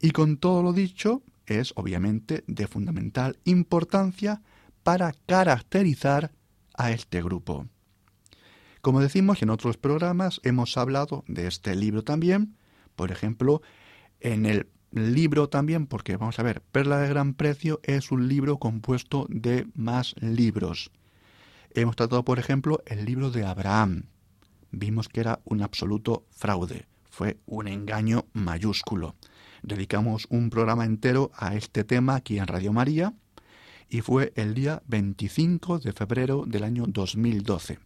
Y 0.00 0.10
con 0.10 0.38
todo 0.38 0.62
lo 0.62 0.72
dicho, 0.72 1.22
es 1.46 1.72
obviamente 1.76 2.42
de 2.48 2.66
fundamental 2.66 3.38
importancia 3.44 4.42
para 4.82 5.14
caracterizar 5.26 6.32
a 6.74 6.90
este 6.90 7.22
grupo. 7.22 7.68
Como 8.80 9.00
decimos 9.00 9.40
en 9.42 9.50
otros 9.50 9.76
programas, 9.76 10.40
hemos 10.42 10.76
hablado 10.76 11.24
de 11.28 11.46
este 11.46 11.76
libro 11.76 12.02
también, 12.02 12.56
por 12.96 13.12
ejemplo, 13.12 13.62
en 14.20 14.46
el 14.46 14.68
libro 14.96 15.48
también, 15.48 15.86
porque 15.86 16.16
vamos 16.16 16.38
a 16.38 16.42
ver, 16.42 16.62
Perla 16.72 16.98
de 16.98 17.08
Gran 17.08 17.34
Precio 17.34 17.80
es 17.82 18.10
un 18.10 18.28
libro 18.28 18.58
compuesto 18.58 19.26
de 19.28 19.66
más 19.74 20.14
libros. 20.20 20.90
Hemos 21.70 21.96
tratado, 21.96 22.24
por 22.24 22.38
ejemplo, 22.38 22.82
el 22.86 23.04
libro 23.04 23.30
de 23.30 23.44
Abraham. 23.44 24.04
Vimos 24.70 25.08
que 25.08 25.20
era 25.20 25.40
un 25.44 25.62
absoluto 25.62 26.24
fraude 26.30 26.86
fue 27.16 27.38
un 27.46 27.66
engaño 27.66 28.26
mayúsculo. 28.34 29.14
Dedicamos 29.62 30.26
un 30.28 30.50
programa 30.50 30.84
entero 30.84 31.30
a 31.34 31.54
este 31.54 31.82
tema 31.82 32.16
aquí 32.16 32.38
en 32.38 32.46
Radio 32.46 32.74
María 32.74 33.14
y 33.88 34.02
fue 34.02 34.34
el 34.36 34.52
día 34.52 34.82
25 34.86 35.78
de 35.78 35.94
febrero 35.94 36.44
del 36.46 36.62
año 36.62 36.84
2012. 36.86 37.78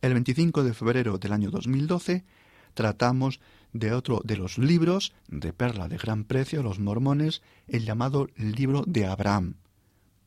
El 0.00 0.12
25 0.12 0.62
de 0.62 0.74
febrero 0.74 1.18
del 1.18 1.32
año 1.32 1.50
2012 1.50 2.24
tratamos 2.74 3.40
de 3.74 3.92
otro 3.92 4.22
de 4.24 4.36
los 4.36 4.56
libros 4.56 5.12
de 5.28 5.52
perla 5.52 5.88
de 5.88 5.98
gran 5.98 6.24
precio, 6.24 6.62
los 6.62 6.78
mormones, 6.78 7.42
el 7.66 7.84
llamado 7.84 8.28
libro 8.36 8.84
de 8.86 9.04
Abraham. 9.04 9.56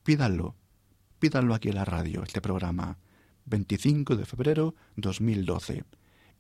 Pídanlo, 0.04 0.54
pídanlo 1.18 1.56
aquí 1.56 1.70
en 1.70 1.76
la 1.76 1.86
radio, 1.86 2.22
este 2.24 2.42
programa, 2.42 2.98
25 3.46 4.18
de 4.18 4.26
febrero 4.26 4.76
2012, 4.98 5.86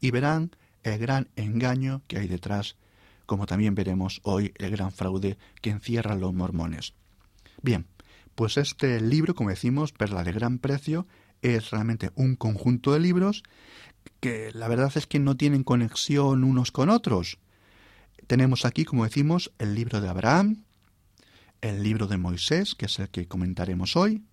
y 0.01 0.11
verán 0.11 0.51
el 0.83 0.99
gran 0.99 1.29
engaño 1.35 2.03
que 2.07 2.19
hay 2.19 2.27
detrás, 2.27 2.75
como 3.25 3.45
también 3.45 3.73
veremos 3.73 4.19
hoy 4.23 4.53
el 4.57 4.71
gran 4.71 4.91
fraude 4.91 5.37
que 5.61 5.69
encierran 5.69 6.19
los 6.19 6.33
mormones. 6.33 6.93
Bien, 7.61 7.87
pues 8.35 8.57
este 8.57 8.99
libro, 9.01 9.33
como 9.33 9.49
decimos, 9.49 9.93
Perla 9.93 10.23
de 10.23 10.33
Gran 10.33 10.59
Precio, 10.59 11.07
es 11.41 11.71
realmente 11.71 12.11
un 12.15 12.35
conjunto 12.35 12.91
de 12.91 12.99
libros 12.99 13.43
que 14.19 14.51
la 14.53 14.67
verdad 14.67 14.91
es 14.95 15.07
que 15.07 15.19
no 15.19 15.37
tienen 15.37 15.63
conexión 15.63 16.43
unos 16.43 16.71
con 16.71 16.89
otros. 16.89 17.39
Tenemos 18.27 18.65
aquí, 18.65 18.85
como 18.85 19.03
decimos, 19.03 19.51
el 19.57 19.75
libro 19.75 20.01
de 20.01 20.09
Abraham, 20.09 20.63
el 21.61 21.83
libro 21.83 22.07
de 22.07 22.17
Moisés, 22.17 22.75
que 22.75 22.85
es 22.85 22.99
el 22.99 23.09
que 23.09 23.27
comentaremos 23.27 23.95
hoy, 23.95 24.23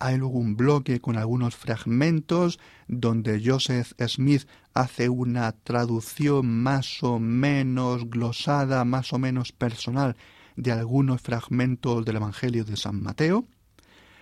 hay 0.00 0.16
luego 0.16 0.38
un 0.38 0.56
bloque 0.56 1.00
con 1.00 1.16
algunos 1.16 1.56
fragmentos 1.56 2.58
donde 2.86 3.42
Joseph 3.44 3.92
Smith 4.06 4.46
hace 4.72 5.08
una 5.08 5.52
traducción 5.52 6.62
más 6.62 7.02
o 7.02 7.18
menos 7.18 8.08
glosada, 8.08 8.84
más 8.84 9.12
o 9.12 9.18
menos 9.18 9.52
personal 9.52 10.16
de 10.56 10.72
algunos 10.72 11.20
fragmentos 11.20 12.04
del 12.04 12.16
Evangelio 12.16 12.64
de 12.64 12.76
San 12.76 13.02
Mateo. 13.02 13.44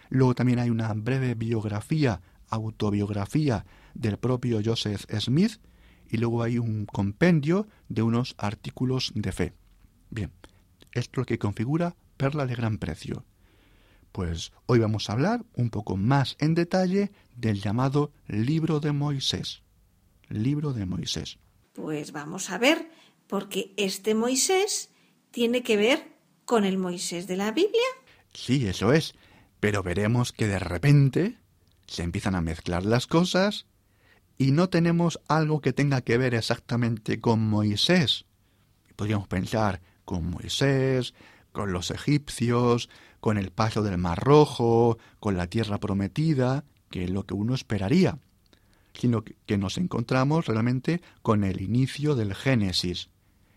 Luego 0.08 0.34
también 0.34 0.60
hay 0.60 0.70
una 0.70 0.92
breve 0.94 1.34
biografía, 1.34 2.20
autobiografía 2.48 3.66
del 3.96 4.18
propio 4.18 4.60
Joseph 4.64 5.04
Smith 5.18 5.58
y 6.08 6.18
luego 6.18 6.42
hay 6.42 6.58
un 6.58 6.86
compendio 6.86 7.66
de 7.88 8.02
unos 8.02 8.34
artículos 8.38 9.12
de 9.14 9.32
fe. 9.32 9.52
Bien, 10.10 10.32
esto 10.92 11.10
es 11.12 11.16
lo 11.16 11.24
que 11.24 11.38
configura 11.38 11.96
perla 12.16 12.46
de 12.46 12.54
gran 12.54 12.78
precio. 12.78 13.24
Pues 14.12 14.52
hoy 14.66 14.78
vamos 14.78 15.10
a 15.10 15.12
hablar 15.12 15.44
un 15.54 15.70
poco 15.70 15.96
más 15.96 16.36
en 16.38 16.54
detalle 16.54 17.12
del 17.34 17.60
llamado 17.60 18.12
libro 18.28 18.80
de 18.80 18.92
Moisés. 18.92 19.62
Libro 20.28 20.72
de 20.72 20.86
Moisés. 20.86 21.38
Pues 21.74 22.12
vamos 22.12 22.50
a 22.50 22.58
ver, 22.58 22.90
porque 23.26 23.74
este 23.76 24.14
Moisés 24.14 24.90
tiene 25.30 25.62
que 25.62 25.76
ver 25.76 26.16
con 26.44 26.64
el 26.64 26.78
Moisés 26.78 27.26
de 27.26 27.36
la 27.36 27.52
Biblia. 27.52 27.82
Sí, 28.32 28.66
eso 28.66 28.92
es. 28.92 29.14
Pero 29.60 29.82
veremos 29.82 30.32
que 30.32 30.46
de 30.46 30.58
repente 30.58 31.38
se 31.86 32.02
empiezan 32.02 32.34
a 32.34 32.40
mezclar 32.40 32.84
las 32.84 33.06
cosas 33.06 33.66
y 34.38 34.52
no 34.52 34.68
tenemos 34.68 35.20
algo 35.28 35.60
que 35.60 35.72
tenga 35.72 36.02
que 36.02 36.18
ver 36.18 36.34
exactamente 36.34 37.20
con 37.20 37.40
Moisés. 37.48 38.26
Podríamos 38.96 39.28
pensar 39.28 39.80
con 40.04 40.30
Moisés, 40.30 41.14
con 41.52 41.72
los 41.72 41.90
egipcios, 41.90 42.88
con 43.20 43.38
el 43.38 43.50
paso 43.50 43.82
del 43.82 43.98
Mar 43.98 44.18
Rojo, 44.22 44.98
con 45.20 45.36
la 45.36 45.46
tierra 45.46 45.78
prometida, 45.78 46.64
que 46.90 47.04
es 47.04 47.10
lo 47.10 47.24
que 47.24 47.34
uno 47.34 47.54
esperaría, 47.54 48.18
sino 48.94 49.24
que 49.24 49.58
nos 49.58 49.78
encontramos 49.78 50.46
realmente 50.46 51.00
con 51.22 51.44
el 51.44 51.60
inicio 51.60 52.14
del 52.14 52.34
Génesis, 52.34 53.08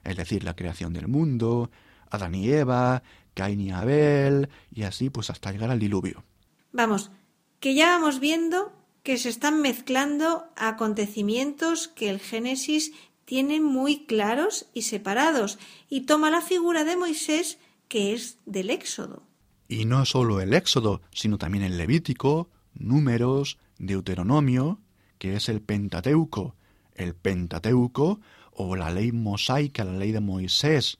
es 0.03 0.17
decir, 0.17 0.43
la 0.43 0.55
creación 0.55 0.93
del 0.93 1.07
mundo, 1.07 1.69
Adán 2.09 2.35
y 2.35 2.49
Eva, 2.49 3.03
Caín 3.33 3.61
y 3.61 3.71
Abel, 3.71 4.49
y 4.71 4.83
así 4.83 5.09
pues 5.09 5.29
hasta 5.29 5.51
llegar 5.51 5.69
al 5.69 5.79
diluvio. 5.79 6.23
Vamos, 6.71 7.11
que 7.59 7.75
ya 7.75 7.89
vamos 7.89 8.19
viendo 8.19 8.78
que 9.03 9.17
se 9.17 9.29
están 9.29 9.61
mezclando 9.61 10.45
acontecimientos 10.55 11.87
que 11.87 12.09
el 12.09 12.19
Génesis 12.19 12.91
tiene 13.25 13.61
muy 13.61 14.05
claros 14.05 14.67
y 14.73 14.83
separados, 14.83 15.59
y 15.89 16.01
toma 16.01 16.31
la 16.31 16.41
figura 16.41 16.83
de 16.83 16.97
Moisés 16.97 17.59
que 17.87 18.13
es 18.13 18.37
del 18.45 18.69
Éxodo. 18.69 19.23
Y 19.67 19.85
no 19.85 20.05
solo 20.05 20.41
el 20.41 20.53
Éxodo, 20.53 21.01
sino 21.11 21.37
también 21.37 21.63
el 21.63 21.77
Levítico, 21.77 22.49
Números, 22.73 23.57
Deuteronomio, 23.77 24.79
que 25.17 25.35
es 25.35 25.49
el 25.49 25.61
Pentateuco, 25.61 26.55
el 26.95 27.13
Pentateuco 27.13 28.19
o 28.51 28.75
la 28.75 28.91
ley 28.91 29.11
mosaica, 29.11 29.83
la 29.83 29.93
ley 29.93 30.11
de 30.11 30.21
Moisés. 30.21 30.97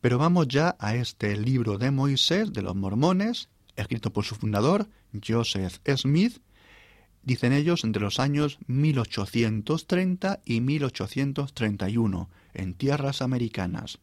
Pero 0.00 0.18
vamos 0.18 0.48
ya 0.48 0.76
a 0.78 0.94
este 0.94 1.36
libro 1.36 1.78
de 1.78 1.90
Moisés 1.90 2.52
de 2.52 2.62
los 2.62 2.74
mormones, 2.74 3.48
escrito 3.76 4.12
por 4.12 4.24
su 4.24 4.34
fundador, 4.34 4.88
Joseph 5.26 5.78
Smith, 5.96 6.38
dicen 7.22 7.52
ellos 7.52 7.84
entre 7.84 8.02
los 8.02 8.20
años 8.20 8.58
1830 8.66 10.40
y 10.44 10.60
1831, 10.60 12.30
en 12.54 12.74
tierras 12.74 13.22
americanas. 13.22 13.98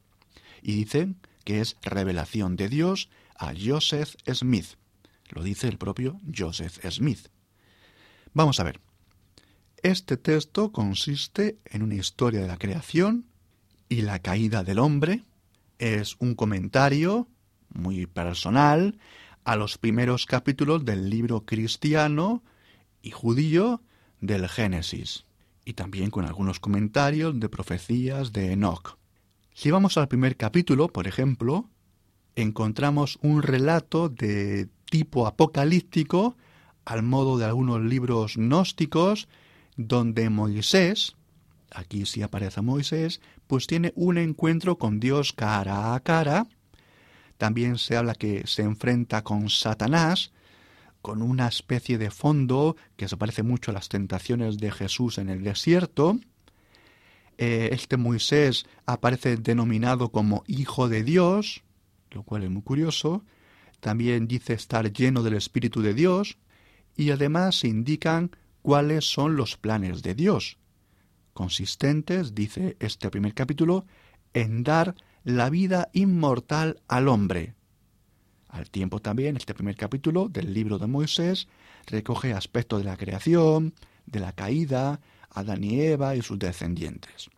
Y 0.61 0.73
dicen 0.73 1.17
que 1.43 1.61
es 1.61 1.77
revelación 1.83 2.55
de 2.55 2.69
Dios 2.69 3.09
a 3.37 3.53
Joseph 3.53 4.15
Smith. 4.31 4.75
Lo 5.29 5.43
dice 5.43 5.67
el 5.67 5.77
propio 5.77 6.19
Joseph 6.35 6.79
Smith. 6.89 7.27
Vamos 8.33 8.59
a 8.59 8.63
ver. 8.63 8.79
Este 9.81 10.17
texto 10.17 10.71
consiste 10.71 11.57
en 11.65 11.83
una 11.83 11.95
historia 11.95 12.41
de 12.41 12.47
la 12.47 12.57
creación 12.57 13.25
y 13.87 14.01
la 14.01 14.19
caída 14.19 14.63
del 14.63 14.79
hombre. 14.79 15.23
Es 15.77 16.15
un 16.19 16.35
comentario 16.35 17.27
muy 17.69 18.07
personal 18.07 18.97
a 19.43 19.55
los 19.55 19.77
primeros 19.77 20.25
capítulos 20.25 20.85
del 20.85 21.09
libro 21.09 21.45
cristiano 21.45 22.43
y 23.05 23.11
judío 23.11 23.81
del 24.19 24.49
Génesis, 24.49 25.25
y 25.63 25.73
también 25.73 26.09
con 26.09 26.25
algunos 26.25 26.59
comentarios 26.59 27.39
de 27.39 27.49
profecías 27.49 28.33
de 28.33 28.53
Enoch. 28.53 28.97
Si 29.53 29.69
vamos 29.69 29.97
al 29.97 30.07
primer 30.07 30.35
capítulo, 30.35 30.87
por 30.87 31.07
ejemplo, 31.07 31.69
encontramos 32.35 33.19
un 33.21 33.43
relato 33.43 34.09
de 34.09 34.67
tipo 34.89 35.27
apocalíptico, 35.27 36.35
al 36.83 37.03
modo 37.03 37.37
de 37.37 37.45
algunos 37.45 37.79
libros 37.81 38.37
gnósticos, 38.37 39.27
donde 39.77 40.31
Moisés, 40.31 41.15
aquí 41.71 42.07
sí 42.07 42.23
aparece 42.23 42.61
Moisés, 42.61 43.21
pues 43.45 43.67
tiene 43.67 43.93
un 43.95 44.17
encuentro 44.17 44.79
con 44.79 44.99
Dios 44.99 45.31
cara 45.31 45.93
a 45.93 45.99
cara. 45.99 46.47
También 47.37 47.77
se 47.77 47.97
habla 47.97 48.15
que 48.15 48.47
se 48.47 48.63
enfrenta 48.63 49.23
con 49.23 49.49
Satanás, 49.51 50.31
con 51.05 51.21
una 51.21 51.47
especie 51.47 51.99
de 51.99 52.09
fondo 52.09 52.75
que 52.95 53.07
se 53.07 53.15
parece 53.15 53.43
mucho 53.43 53.69
a 53.69 53.75
las 53.75 53.89
tentaciones 53.89 54.57
de 54.57 54.71
Jesús 54.71 55.19
en 55.19 55.29
el 55.29 55.43
desierto. 55.43 56.17
Eh, 57.37 57.69
este 57.73 57.95
Moisés 57.95 58.65
aparece 58.87 59.37
denominado 59.37 60.09
como 60.09 60.43
Hijo 60.47 60.89
de 60.89 61.03
Dios, 61.03 61.61
lo 62.09 62.23
cual 62.23 62.41
es 62.41 62.49
muy 62.49 62.63
curioso. 62.63 63.23
También 63.81 64.27
dice 64.27 64.53
estar 64.53 64.91
lleno 64.91 65.21
del 65.21 65.35
Espíritu 65.35 65.83
de 65.83 65.93
Dios 65.93 66.39
y 66.97 67.11
además 67.11 67.63
indican 67.65 68.31
cuáles 68.63 69.05
son 69.05 69.35
los 69.35 69.57
planes 69.57 70.01
de 70.01 70.15
Dios, 70.15 70.57
consistentes, 71.33 72.33
dice 72.33 72.77
este 72.79 73.11
primer 73.11 73.35
capítulo, 73.35 73.85
en 74.33 74.63
dar 74.63 74.95
la 75.23 75.51
vida 75.51 75.87
inmortal 75.93 76.81
al 76.87 77.09
hombre, 77.09 77.53
al 78.55 78.69
tiempo 78.69 79.01
también, 79.01 79.35
este 79.35 79.53
primer 79.53 79.75
capítulo 79.75 80.29
del 80.29 80.53
libro 80.53 80.79
de 80.79 80.87
Moisés 80.87 81.47
recoge 81.87 82.33
aspectos 82.33 82.79
de 82.79 82.85
la 82.85 82.97
creación, 82.97 83.73
de 84.05 84.19
la 84.21 84.31
caída, 84.31 85.01
Adán 85.29 85.63
y 85.63 85.81
Eva 85.81 86.15
y 86.15 86.21
sus 86.21 86.39
descendientes. 86.39 87.29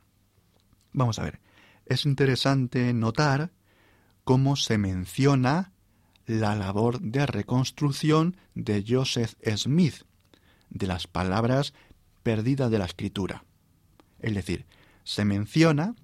Vamos 0.94 1.18
a 1.18 1.24
ver, 1.24 1.40
es 1.86 2.06
interesante 2.06 2.94
notar 2.94 3.52
cómo 4.24 4.56
se 4.56 4.78
menciona 4.78 5.72
la 6.28 6.56
labor 6.56 7.02
de 7.02 7.26
reconstrucción 7.26 8.38
de 8.54 8.86
Joseph 8.88 9.34
Smith, 9.56 10.04
de 10.70 10.86
las 10.86 11.08
palabras 11.08 11.74
perdidas 12.22 12.70
de 12.70 12.78
la 12.78 12.86
escritura. 12.86 13.44
Es 14.20 14.36
decir, 14.36 14.66
se 15.04 15.26
menciona 15.26 15.96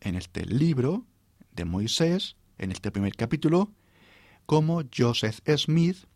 en 0.00 0.14
este 0.14 0.44
libro 0.44 1.06
de 1.52 1.64
Moisés, 1.64 2.36
en 2.58 2.70
este 2.70 2.90
primer 2.90 3.16
capítulo, 3.16 3.72
como 4.50 4.82
Joseph 4.92 5.38
Smith, 5.58 6.08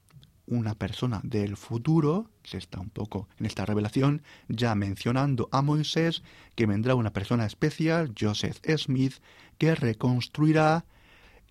una 0.47 0.75
persona 0.75 1.21
del 1.23 1.57
futuro, 1.57 2.33
se 2.43 2.59
está 2.59 2.81
un 2.81 2.91
poco 2.91 3.29
en 3.39 3.47
esta 3.47 3.65
revelación 3.65 4.25
ya 4.49 4.75
mencionando 4.75 5.49
a 5.53 5.63
Moisés, 5.63 6.25
que 6.57 6.67
vendrá 6.67 6.97
una 6.97 7.13
persona 7.13 7.47
especial, 7.47 8.13
Joseph 8.19 8.59
Smith, 8.77 9.23
que 9.57 9.77
reconstruirá 9.77 10.85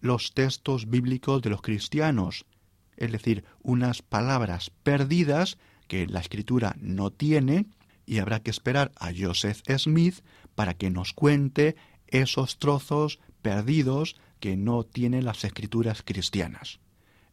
los 0.01 0.33
textos 0.33 0.89
bíblicos 0.89 1.41
de 1.41 1.51
los 1.51 1.61
cristianos, 1.61 2.45
es 2.97 3.13
decir, 3.13 3.45
unas 3.61 4.01
palabras 4.01 4.69
perdidas 4.69 5.57
que 5.87 6.05
la 6.05 6.19
escritura 6.19 6.75
no 6.81 7.11
tiene, 7.11 7.67
y 8.05 8.17
habrá 8.19 8.41
que 8.41 8.51
esperar 8.51 8.91
a 8.97 9.11
Joseph 9.17 9.61
Smith 9.77 10.15
para 10.53 10.73
que 10.73 10.89
nos 10.89 11.13
cuente 11.13 11.77
esos 12.07 12.57
trozos 12.57 13.19
perdidos 13.41 14.17
que 14.43 14.57
no 14.57 14.83
tienen 14.83 15.23
las 15.23 15.45
escrituras 15.45 16.01
cristianas. 16.03 16.81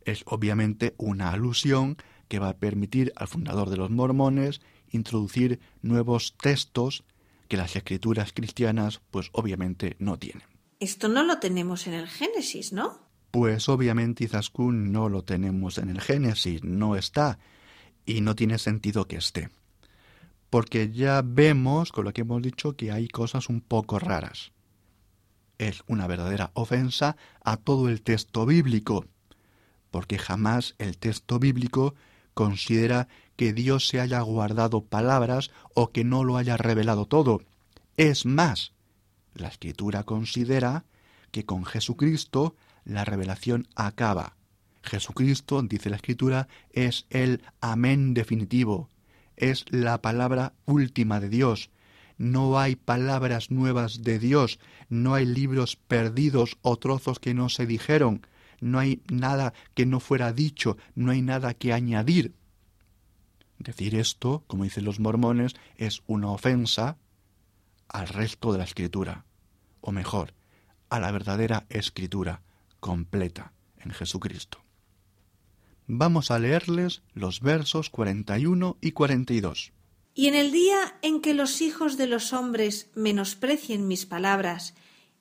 Es 0.05 0.23
obviamente 0.27 0.95
una 0.97 1.33
alusión 1.33 1.97
que 2.29 2.39
va 2.39 2.51
a 2.51 2.57
permitir 2.59 3.13
al 3.17 3.27
fundador 3.27 3.69
de 3.69 3.77
los 3.77 3.91
mormones 3.91 4.61
introducir 4.91 5.59
nuevos 5.83 6.37
textos 6.41 7.03
que 7.49 7.57
las 7.57 7.75
escrituras 7.75 8.33
cristianas 8.33 9.01
pues 9.11 9.31
obviamente 9.33 9.97
no 9.99 10.21
tienen. 10.21 10.47
Esto 10.79 11.09
no 11.09 11.25
lo 11.25 11.41
tenemos 11.41 11.89
en 11.89 11.95
el 11.95 12.07
Génesis, 12.07 12.73
¿no? 12.73 13.01
Pues 13.33 13.69
obviamente 13.69 14.23
Izaskun 14.23 14.93
no 14.93 15.09
lo 15.09 15.25
tenemos 15.25 15.79
en 15.79 15.91
el 15.91 16.01
Génesis, 16.01 16.63
no 16.63 16.95
está, 16.95 17.41
y 18.07 18.21
no 18.21 18.37
tiene 18.37 18.57
sentido 18.59 19.09
que 19.09 19.17
esté. 19.17 19.49
Porque 20.49 20.93
ya 20.93 21.23
vemos, 21.25 21.91
con 21.91 22.05
lo 22.05 22.13
que 22.13 22.21
hemos 22.21 22.41
dicho, 22.41 22.77
que 22.77 22.93
hay 22.93 23.09
cosas 23.09 23.49
un 23.49 23.63
poco 23.63 23.99
raras 23.99 24.53
es 25.61 25.85
una 25.87 26.07
verdadera 26.07 26.53
ofensa 26.55 27.17
a 27.45 27.59
todo 27.59 27.91
el 27.91 28.01
texto 28.01 28.47
bíblico, 28.47 29.05
porque 29.91 30.19
jamás 30.19 30.75
el 30.79 30.97
texto 30.97 31.39
bíblico 31.39 31.95
considera 32.33 33.09
que 33.37 33.53
Dios 33.53 33.87
se 33.87 34.01
haya 34.01 34.21
guardado 34.23 34.83
palabras 34.83 35.51
o 35.75 35.91
que 35.91 36.03
no 36.03 36.25
lo 36.25 36.39
haya 36.39 36.57
revelado 36.57 37.05
todo. 37.05 37.43
Es 37.99 38.25
más, 38.25 38.73
la 39.35 39.49
escritura 39.49 40.05
considera 40.05 40.85
que 41.31 41.45
con 41.45 41.67
Jesucristo 41.67 42.57
la 42.87 43.05
revelación 43.05 43.69
acaba. 43.75 44.37
Jesucristo, 44.83 45.61
dice 45.61 45.91
la 45.91 45.97
escritura, 45.97 46.49
es 46.73 47.05
el 47.11 47.43
amén 47.61 48.15
definitivo, 48.15 48.89
es 49.37 49.67
la 49.69 50.01
palabra 50.01 50.55
última 50.65 51.21
de 51.21 51.29
Dios, 51.29 51.69
no 52.21 52.59
hay 52.59 52.77
palabras 52.77 53.51
nuevas 53.51 54.03
de 54.03 54.19
Dios, 54.19 54.61
no 54.91 55.15
hay 55.15 55.25
libros 55.25 55.77
perdidos 55.77 56.59
o 56.61 56.77
trozos 56.77 57.19
que 57.19 57.33
no 57.33 57.49
se 57.49 57.65
dijeron, 57.65 58.27
no 58.61 58.79
hay 58.79 59.01
nada 59.11 59.55
que 59.73 59.87
no 59.87 60.01
fuera 60.01 60.35
dicho, 60.35 60.77
no 60.95 61.13
hay 61.13 61.23
nada 61.23 61.55
que 61.55 61.73
añadir. 61.73 62.35
Decir 63.59 63.95
esto, 63.95 64.45
como 64.49 64.65
dicen 64.65 64.85
los 64.85 65.01
mormones, 65.01 65.55
es 65.79 66.03
una 66.07 66.29
ofensa 66.31 66.99
al 67.89 68.07
resto 68.07 68.53
de 68.53 68.59
la 68.59 68.65
escritura, 68.65 69.25
o 69.81 69.91
mejor, 69.91 70.35
a 70.91 71.01
la 71.01 71.11
verdadera 71.13 71.65
escritura 71.71 72.43
completa 72.81 73.55
en 73.79 73.93
Jesucristo. 73.93 74.63
Vamos 75.87 76.31
a 76.31 76.39
leerles 76.39 77.03
los 77.15 77.41
versos 77.41 77.89
41 77.89 78.77
y 78.83 78.93
42. 78.93 79.73
Y 80.15 80.27
en 80.27 80.35
el 80.35 80.51
día 80.51 80.99
en 81.03 81.21
que 81.21 81.35
los 81.35 81.61
hijos 81.61 81.97
de 81.97 82.07
los 82.07 82.33
hombres 82.33 82.89
menosprecien 82.95 83.87
mis 83.87 84.07
palabras 84.07 84.75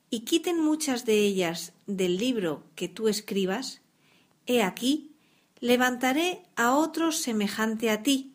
y 0.10 0.22
quiten 0.22 0.60
muchas 0.60 1.06
de 1.06 1.20
ellas 1.20 1.74
del 1.86 2.18
libro 2.18 2.64
que 2.76 2.88
tú 2.88 3.08
escribas, 3.08 3.82
he 4.48 4.64
aquí, 4.64 5.12
levantaré 5.60 6.42
a 6.56 6.74
otros 6.74 7.18
semejante 7.18 7.92
a 7.92 8.02
ti, 8.02 8.34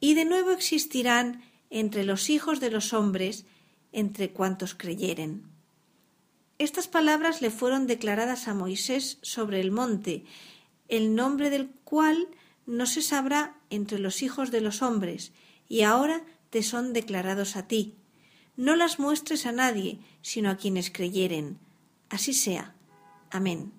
y 0.00 0.14
de 0.14 0.24
nuevo 0.24 0.50
existirán 0.50 1.42
entre 1.70 2.04
los 2.04 2.30
hijos 2.30 2.60
de 2.60 2.70
los 2.70 2.92
hombres, 2.92 3.44
entre 3.92 4.30
cuantos 4.30 4.74
creyeren. 4.74 5.44
Estas 6.58 6.88
palabras 6.88 7.40
le 7.40 7.50
fueron 7.50 7.86
declaradas 7.86 8.48
a 8.48 8.54
Moisés 8.54 9.18
sobre 9.22 9.60
el 9.60 9.70
monte, 9.70 10.24
el 10.88 11.14
nombre 11.14 11.50
del 11.50 11.68
cual 11.84 12.28
no 12.66 12.86
se 12.86 13.00
sabrá 13.00 13.56
entre 13.70 13.98
los 13.98 14.22
hijos 14.22 14.50
de 14.50 14.60
los 14.60 14.82
hombres, 14.82 15.32
y 15.68 15.82
ahora 15.82 16.22
te 16.50 16.62
son 16.62 16.92
declarados 16.92 17.56
a 17.56 17.68
ti. 17.68 17.96
No 18.56 18.74
las 18.74 18.98
muestres 18.98 19.46
a 19.46 19.52
nadie, 19.52 20.00
sino 20.22 20.50
a 20.50 20.56
quienes 20.56 20.90
creyeren. 20.90 21.58
Así 22.08 22.32
sea. 22.32 22.74
Amén. 23.30 23.72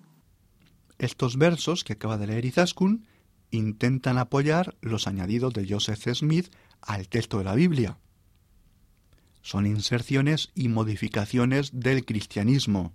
Estos 0.98 1.36
versos 1.36 1.84
que 1.84 1.94
acaba 1.94 2.18
de 2.18 2.28
leer 2.28 2.44
Izaskun 2.44 3.06
intentan 3.50 4.18
apoyar 4.18 4.76
los 4.80 5.06
añadidos 5.06 5.52
de 5.52 5.66
Joseph 5.68 6.06
Smith 6.14 6.50
al 6.80 7.08
texto 7.08 7.38
de 7.38 7.44
la 7.44 7.54
Biblia. 7.54 7.98
Son 9.42 9.66
inserciones 9.66 10.50
y 10.54 10.68
modificaciones 10.68 11.70
del 11.72 12.04
cristianismo. 12.04 12.92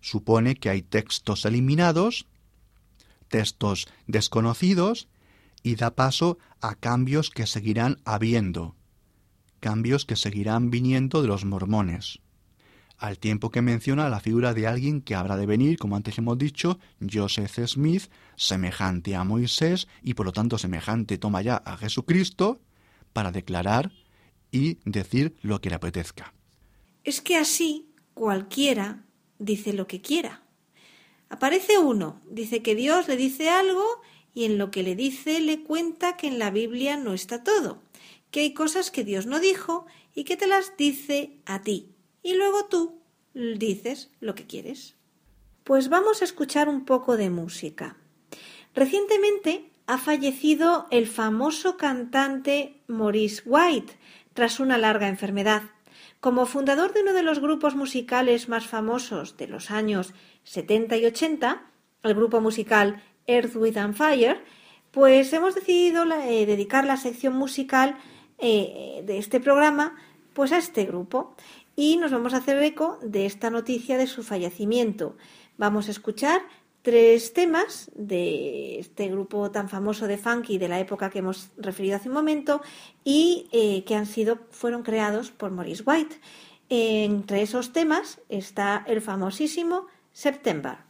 Supone 0.00 0.54
que 0.54 0.70
hay 0.70 0.82
textos 0.82 1.44
eliminados, 1.44 2.26
textos 3.28 3.88
desconocidos, 4.06 5.08
y 5.62 5.76
da 5.76 5.94
paso 5.94 6.38
a 6.60 6.74
cambios 6.74 7.30
que 7.30 7.46
seguirán 7.46 7.98
habiendo, 8.04 8.76
cambios 9.60 10.04
que 10.04 10.16
seguirán 10.16 10.70
viniendo 10.70 11.22
de 11.22 11.28
los 11.28 11.44
mormones 11.44 12.20
al 12.98 13.18
tiempo 13.18 13.50
que 13.50 13.62
menciona 13.62 14.08
la 14.08 14.20
figura 14.20 14.54
de 14.54 14.66
alguien 14.66 15.00
que 15.00 15.14
habrá 15.14 15.36
de 15.36 15.46
venir, 15.46 15.78
como 15.78 15.96
antes 15.96 16.18
hemos 16.18 16.36
dicho, 16.36 16.78
Joseph 17.00 17.58
Smith, 17.66 18.10
semejante 18.36 19.14
a 19.14 19.24
Moisés 19.24 19.86
y 20.02 20.14
por 20.14 20.26
lo 20.26 20.32
tanto 20.32 20.58
semejante 20.58 21.16
toma 21.16 21.40
ya 21.40 21.56
a 21.56 21.76
Jesucristo, 21.76 22.60
para 23.12 23.32
declarar 23.32 23.92
y 24.50 24.78
decir 24.84 25.34
lo 25.42 25.60
que 25.60 25.70
le 25.70 25.76
apetezca. 25.76 26.34
Es 27.04 27.20
que 27.20 27.36
así 27.36 27.88
cualquiera 28.14 29.04
dice 29.38 29.72
lo 29.72 29.86
que 29.86 30.00
quiera. 30.00 30.42
Aparece 31.30 31.78
uno, 31.78 32.20
dice 32.28 32.62
que 32.62 32.74
Dios 32.74 33.08
le 33.08 33.16
dice 33.16 33.48
algo 33.48 33.84
y 34.38 34.44
en 34.44 34.56
lo 34.56 34.70
que 34.70 34.84
le 34.84 34.94
dice 34.94 35.40
le 35.40 35.64
cuenta 35.64 36.16
que 36.16 36.28
en 36.28 36.38
la 36.38 36.52
Biblia 36.52 36.96
no 36.96 37.12
está 37.12 37.42
todo, 37.42 37.82
que 38.30 38.38
hay 38.38 38.54
cosas 38.54 38.92
que 38.92 39.02
Dios 39.02 39.26
no 39.26 39.40
dijo 39.40 39.84
y 40.14 40.22
que 40.22 40.36
te 40.36 40.46
las 40.46 40.76
dice 40.76 41.40
a 41.44 41.62
ti, 41.62 41.88
y 42.22 42.34
luego 42.34 42.66
tú 42.66 43.00
dices 43.34 44.12
lo 44.20 44.36
que 44.36 44.46
quieres. 44.46 44.94
Pues 45.64 45.88
vamos 45.88 46.22
a 46.22 46.24
escuchar 46.24 46.68
un 46.68 46.84
poco 46.84 47.16
de 47.16 47.30
música. 47.30 47.96
Recientemente 48.76 49.72
ha 49.88 49.98
fallecido 49.98 50.86
el 50.92 51.08
famoso 51.08 51.76
cantante 51.76 52.80
Maurice 52.86 53.42
White 53.44 53.92
tras 54.34 54.60
una 54.60 54.78
larga 54.78 55.08
enfermedad. 55.08 55.62
Como 56.20 56.46
fundador 56.46 56.92
de 56.92 57.02
uno 57.02 57.12
de 57.12 57.24
los 57.24 57.40
grupos 57.40 57.74
musicales 57.74 58.48
más 58.48 58.68
famosos 58.68 59.36
de 59.36 59.48
los 59.48 59.72
años 59.72 60.14
70 60.44 60.96
y 60.96 61.06
80, 61.06 61.64
el 62.04 62.14
grupo 62.14 62.40
musical 62.40 63.02
Earth, 63.28 63.54
With 63.54 63.76
and 63.76 63.94
Fire, 63.94 64.42
pues 64.90 65.32
hemos 65.32 65.54
decidido 65.54 66.04
eh, 66.04 66.46
dedicar 66.46 66.84
la 66.84 66.96
sección 66.96 67.34
musical 67.34 67.96
eh, 68.38 69.02
de 69.04 69.18
este 69.18 69.38
programa 69.38 69.94
pues 70.32 70.52
a 70.52 70.58
este 70.58 70.84
grupo 70.84 71.34
y 71.76 71.96
nos 71.96 72.10
vamos 72.10 72.34
a 72.34 72.38
hacer 72.38 72.60
eco 72.62 72.98
de 73.02 73.26
esta 73.26 73.50
noticia 73.50 73.98
de 73.98 74.06
su 74.06 74.22
fallecimiento. 74.22 75.16
Vamos 75.58 75.88
a 75.88 75.90
escuchar 75.90 76.42
tres 76.82 77.32
temas 77.32 77.90
de 77.94 78.78
este 78.78 79.08
grupo 79.08 79.50
tan 79.50 79.68
famoso 79.68 80.06
de 80.06 80.16
funky 80.16 80.58
de 80.58 80.68
la 80.68 80.80
época 80.80 81.10
que 81.10 81.18
hemos 81.18 81.50
referido 81.56 81.96
hace 81.96 82.08
un 82.08 82.14
momento 82.14 82.62
y 83.04 83.48
eh, 83.52 83.84
que 83.84 83.94
han 83.94 84.06
sido 84.06 84.38
fueron 84.50 84.82
creados 84.82 85.30
por 85.30 85.50
Maurice 85.50 85.82
White. 85.84 86.20
Entre 86.70 87.42
esos 87.42 87.72
temas 87.72 88.20
está 88.28 88.84
el 88.86 89.00
famosísimo 89.00 89.86
September. 90.12 90.87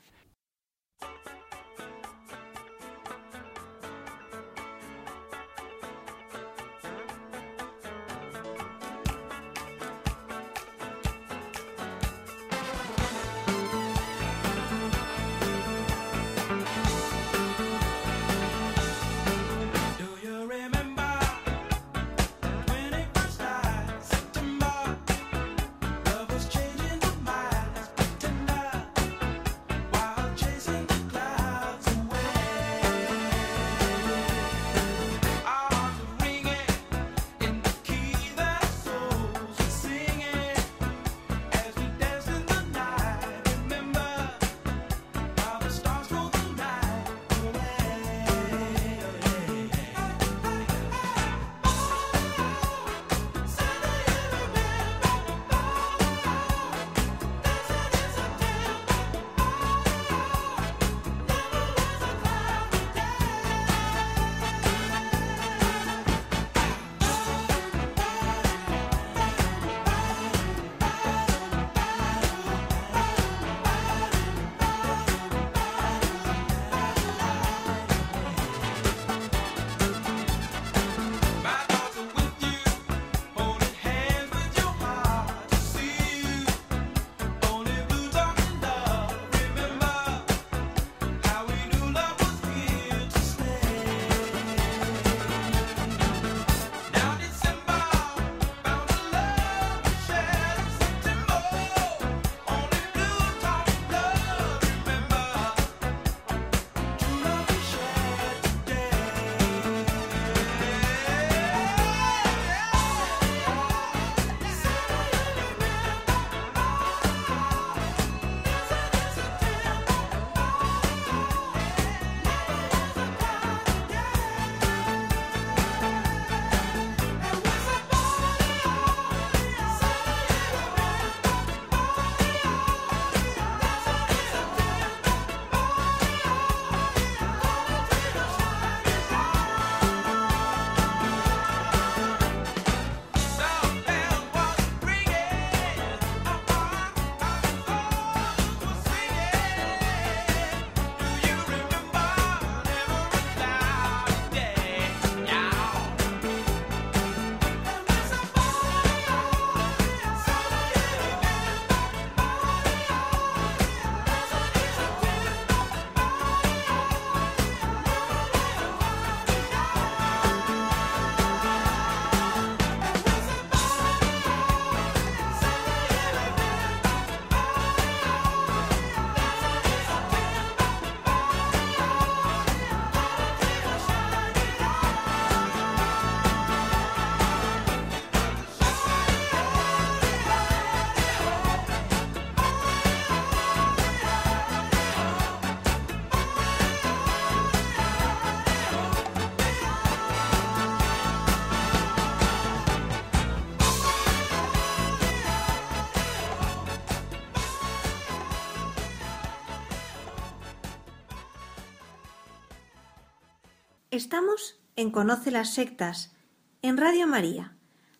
Estamos 213.99 214.61
en 214.77 214.93
Conoce 214.93 215.33
las 215.33 215.53
sectas, 215.55 216.15
en 216.63 216.77
Radio 216.77 217.09
María, 217.09 217.57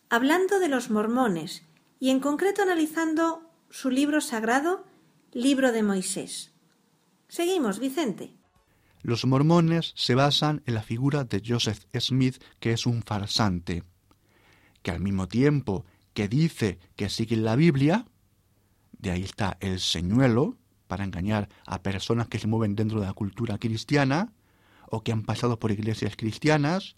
hablando 0.09 0.61
de 0.61 0.69
los 0.69 0.89
mormones 0.89 1.65
y 1.99 2.11
en 2.11 2.21
concreto 2.21 2.61
analizando 2.61 3.41
su 3.69 3.89
libro 3.89 4.21
sagrado, 4.21 4.85
Libro 5.33 5.73
de 5.73 5.83
Moisés. 5.83 6.53
Seguimos, 7.27 7.79
Vicente. 7.79 8.33
Los 9.01 9.25
mormones 9.25 9.91
se 9.97 10.15
basan 10.15 10.63
en 10.65 10.75
la 10.75 10.83
figura 10.83 11.25
de 11.25 11.43
Joseph 11.45 11.83
Smith, 11.99 12.41
que 12.61 12.71
es 12.71 12.85
un 12.85 13.03
farsante, 13.03 13.83
que 14.81 14.91
al 14.91 15.01
mismo 15.01 15.27
tiempo 15.27 15.83
que 16.13 16.29
dice 16.29 16.79
que 16.95 17.09
sigue 17.09 17.35
la 17.35 17.57
Biblia, 17.57 18.05
de 18.93 19.11
ahí 19.11 19.23
está 19.23 19.57
el 19.59 19.81
señuelo, 19.81 20.55
para 20.87 21.03
engañar 21.03 21.49
a 21.65 21.83
personas 21.83 22.29
que 22.29 22.39
se 22.39 22.47
mueven 22.47 22.77
dentro 22.77 23.01
de 23.01 23.07
la 23.07 23.13
cultura 23.13 23.57
cristiana, 23.57 24.31
o 24.91 25.03
que 25.03 25.11
han 25.11 25.23
pasado 25.23 25.59
por 25.59 25.71
iglesias 25.71 26.15
cristianas, 26.15 26.95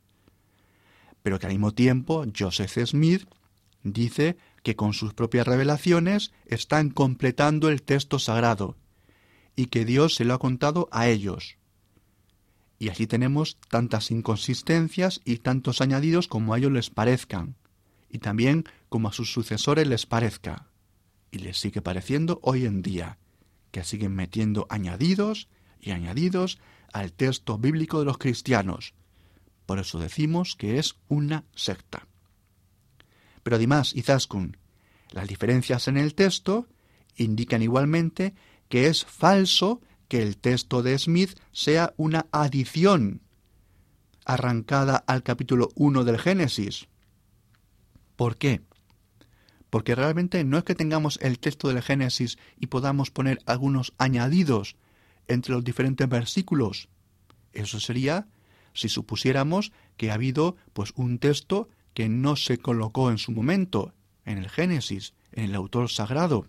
pero 1.24 1.40
que 1.40 1.46
al 1.46 1.54
mismo 1.54 1.74
tiempo 1.74 2.26
Joseph 2.38 2.78
Smith 2.86 3.28
dice 3.84 4.38
que 4.64 4.76
con 4.76 4.94
sus 4.94 5.14
propias 5.14 5.48
revelaciones 5.48 6.32
están 6.46 6.90
completando 6.90 7.70
el 7.70 7.82
texto 7.82 8.20
sagrado 8.20 8.76
y 9.56 9.68
que 9.68 9.86
Dios 9.86 10.16
se 10.16 10.26
lo 10.26 10.34
ha 10.34 10.40
contado 10.40 10.88
a 10.92 11.08
ellos. 11.08 11.58
Y 12.80 12.90
así 12.90 13.06
tenemos 13.06 13.58
tantas 13.70 14.10
inconsistencias 14.10 15.22
y 15.24 15.38
tantos 15.38 15.82
añadidos 15.82 16.28
como 16.28 16.54
a 16.54 16.58
ellos 16.58 16.72
les 16.72 16.90
parezcan, 16.90 17.56
y 18.10 18.20
también 18.20 18.66
como 18.90 19.10
a 19.10 19.14
sus 19.14 19.32
sucesores 19.32 19.88
les 19.88 20.06
parezca. 20.06 20.68
Y 21.30 21.40
les 21.40 21.60
sigue 21.60 21.82
pareciendo 21.82 22.40
hoy 22.42 22.66
en 22.66 22.82
día, 22.82 23.20
que 23.72 23.84
siguen 23.84 24.16
metiendo 24.16 24.66
añadidos 24.70 25.48
y 25.82 25.92
añadidos 25.92 26.60
al 26.94 27.14
texto 27.14 27.58
bíblico 27.58 28.00
de 28.00 28.06
los 28.06 28.18
cristianos. 28.18 28.94
Por 29.66 29.80
eso 29.80 30.00
decimos 30.00 30.56
que 30.56 30.80
es 30.80 30.96
una 31.08 31.46
secta. 31.56 32.08
Pero 33.44 33.56
además, 33.56 33.96
Izaskun, 33.96 34.58
las 35.12 35.28
diferencias 35.28 35.88
en 35.88 35.98
el 35.98 36.14
texto 36.14 36.68
indican 37.16 37.62
igualmente 37.62 38.34
que 38.70 38.88
es 38.88 39.06
falso 39.06 39.82
que 40.08 40.22
el 40.22 40.38
texto 40.38 40.84
de 40.84 40.98
Smith 40.98 41.40
sea 41.52 41.94
una 41.98 42.28
adición 42.32 43.22
arrancada 44.26 45.04
al 45.08 45.24
capítulo 45.24 45.70
1 45.76 46.04
del 46.04 46.20
Génesis. 46.20 46.88
¿Por 48.16 48.38
qué? 48.38 48.62
Porque 49.70 49.96
realmente 49.96 50.44
no 50.44 50.58
es 50.58 50.64
que 50.64 50.76
tengamos 50.76 51.18
el 51.22 51.40
texto 51.40 51.70
del 51.70 51.82
Génesis 51.82 52.38
y 52.60 52.68
podamos 52.68 53.10
poner 53.10 53.40
algunos 53.46 53.94
añadidos 53.98 54.76
entre 55.28 55.54
los 55.54 55.64
diferentes 55.64 56.08
versículos. 56.08 56.90
Eso 57.54 57.80
sería 57.80 58.28
si 58.74 58.90
supusiéramos 58.90 59.72
que 59.98 60.12
ha 60.12 60.16
habido 60.16 60.56
pues 60.74 60.94
un 60.96 61.20
texto 61.20 61.70
que 61.94 62.10
no 62.10 62.36
se 62.36 62.58
colocó 62.58 63.12
en 63.12 63.18
su 63.18 63.32
momento 63.32 63.94
en 64.26 64.38
el 64.38 64.50
Génesis, 64.50 65.14
en 65.32 65.46
el 65.46 65.56
autor 65.56 65.90
sagrado. 65.90 66.48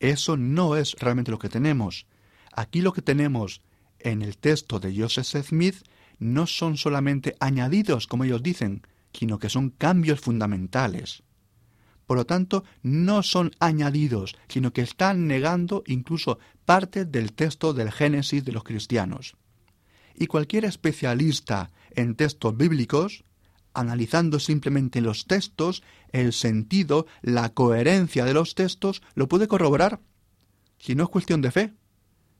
Eso 0.00 0.36
no 0.36 0.76
es 0.76 0.94
realmente 0.98 1.30
lo 1.30 1.38
que 1.38 1.48
tenemos. 1.48 2.06
Aquí 2.52 2.80
lo 2.80 2.92
que 2.92 3.02
tenemos 3.02 3.62
en 3.98 4.22
el 4.22 4.36
texto 4.38 4.80
de 4.80 4.94
Joseph 4.96 5.46
Smith 5.46 5.76
no 6.18 6.46
son 6.46 6.76
solamente 6.76 7.36
añadidos, 7.40 8.06
como 8.06 8.24
ellos 8.24 8.42
dicen, 8.42 8.82
sino 9.12 9.38
que 9.38 9.48
son 9.48 9.70
cambios 9.70 10.20
fundamentales. 10.20 11.23
Por 12.06 12.16
lo 12.16 12.26
tanto, 12.26 12.64
no 12.82 13.22
son 13.22 13.52
añadidos, 13.60 14.36
sino 14.48 14.72
que 14.72 14.82
están 14.82 15.26
negando 15.26 15.82
incluso 15.86 16.38
parte 16.64 17.04
del 17.04 17.32
texto 17.32 17.72
del 17.72 17.92
Génesis 17.92 18.44
de 18.44 18.52
los 18.52 18.64
cristianos. 18.64 19.36
Y 20.14 20.26
cualquier 20.26 20.64
especialista 20.64 21.70
en 21.90 22.14
textos 22.14 22.56
bíblicos, 22.56 23.24
analizando 23.72 24.38
simplemente 24.38 25.00
los 25.00 25.26
textos, 25.26 25.82
el 26.12 26.32
sentido, 26.32 27.06
la 27.22 27.48
coherencia 27.50 28.24
de 28.24 28.34
los 28.34 28.54
textos, 28.54 29.02
lo 29.14 29.28
puede 29.28 29.48
corroborar. 29.48 30.00
Si 30.78 30.94
no 30.94 31.04
es 31.04 31.08
cuestión 31.08 31.40
de 31.40 31.50
fe, 31.50 31.72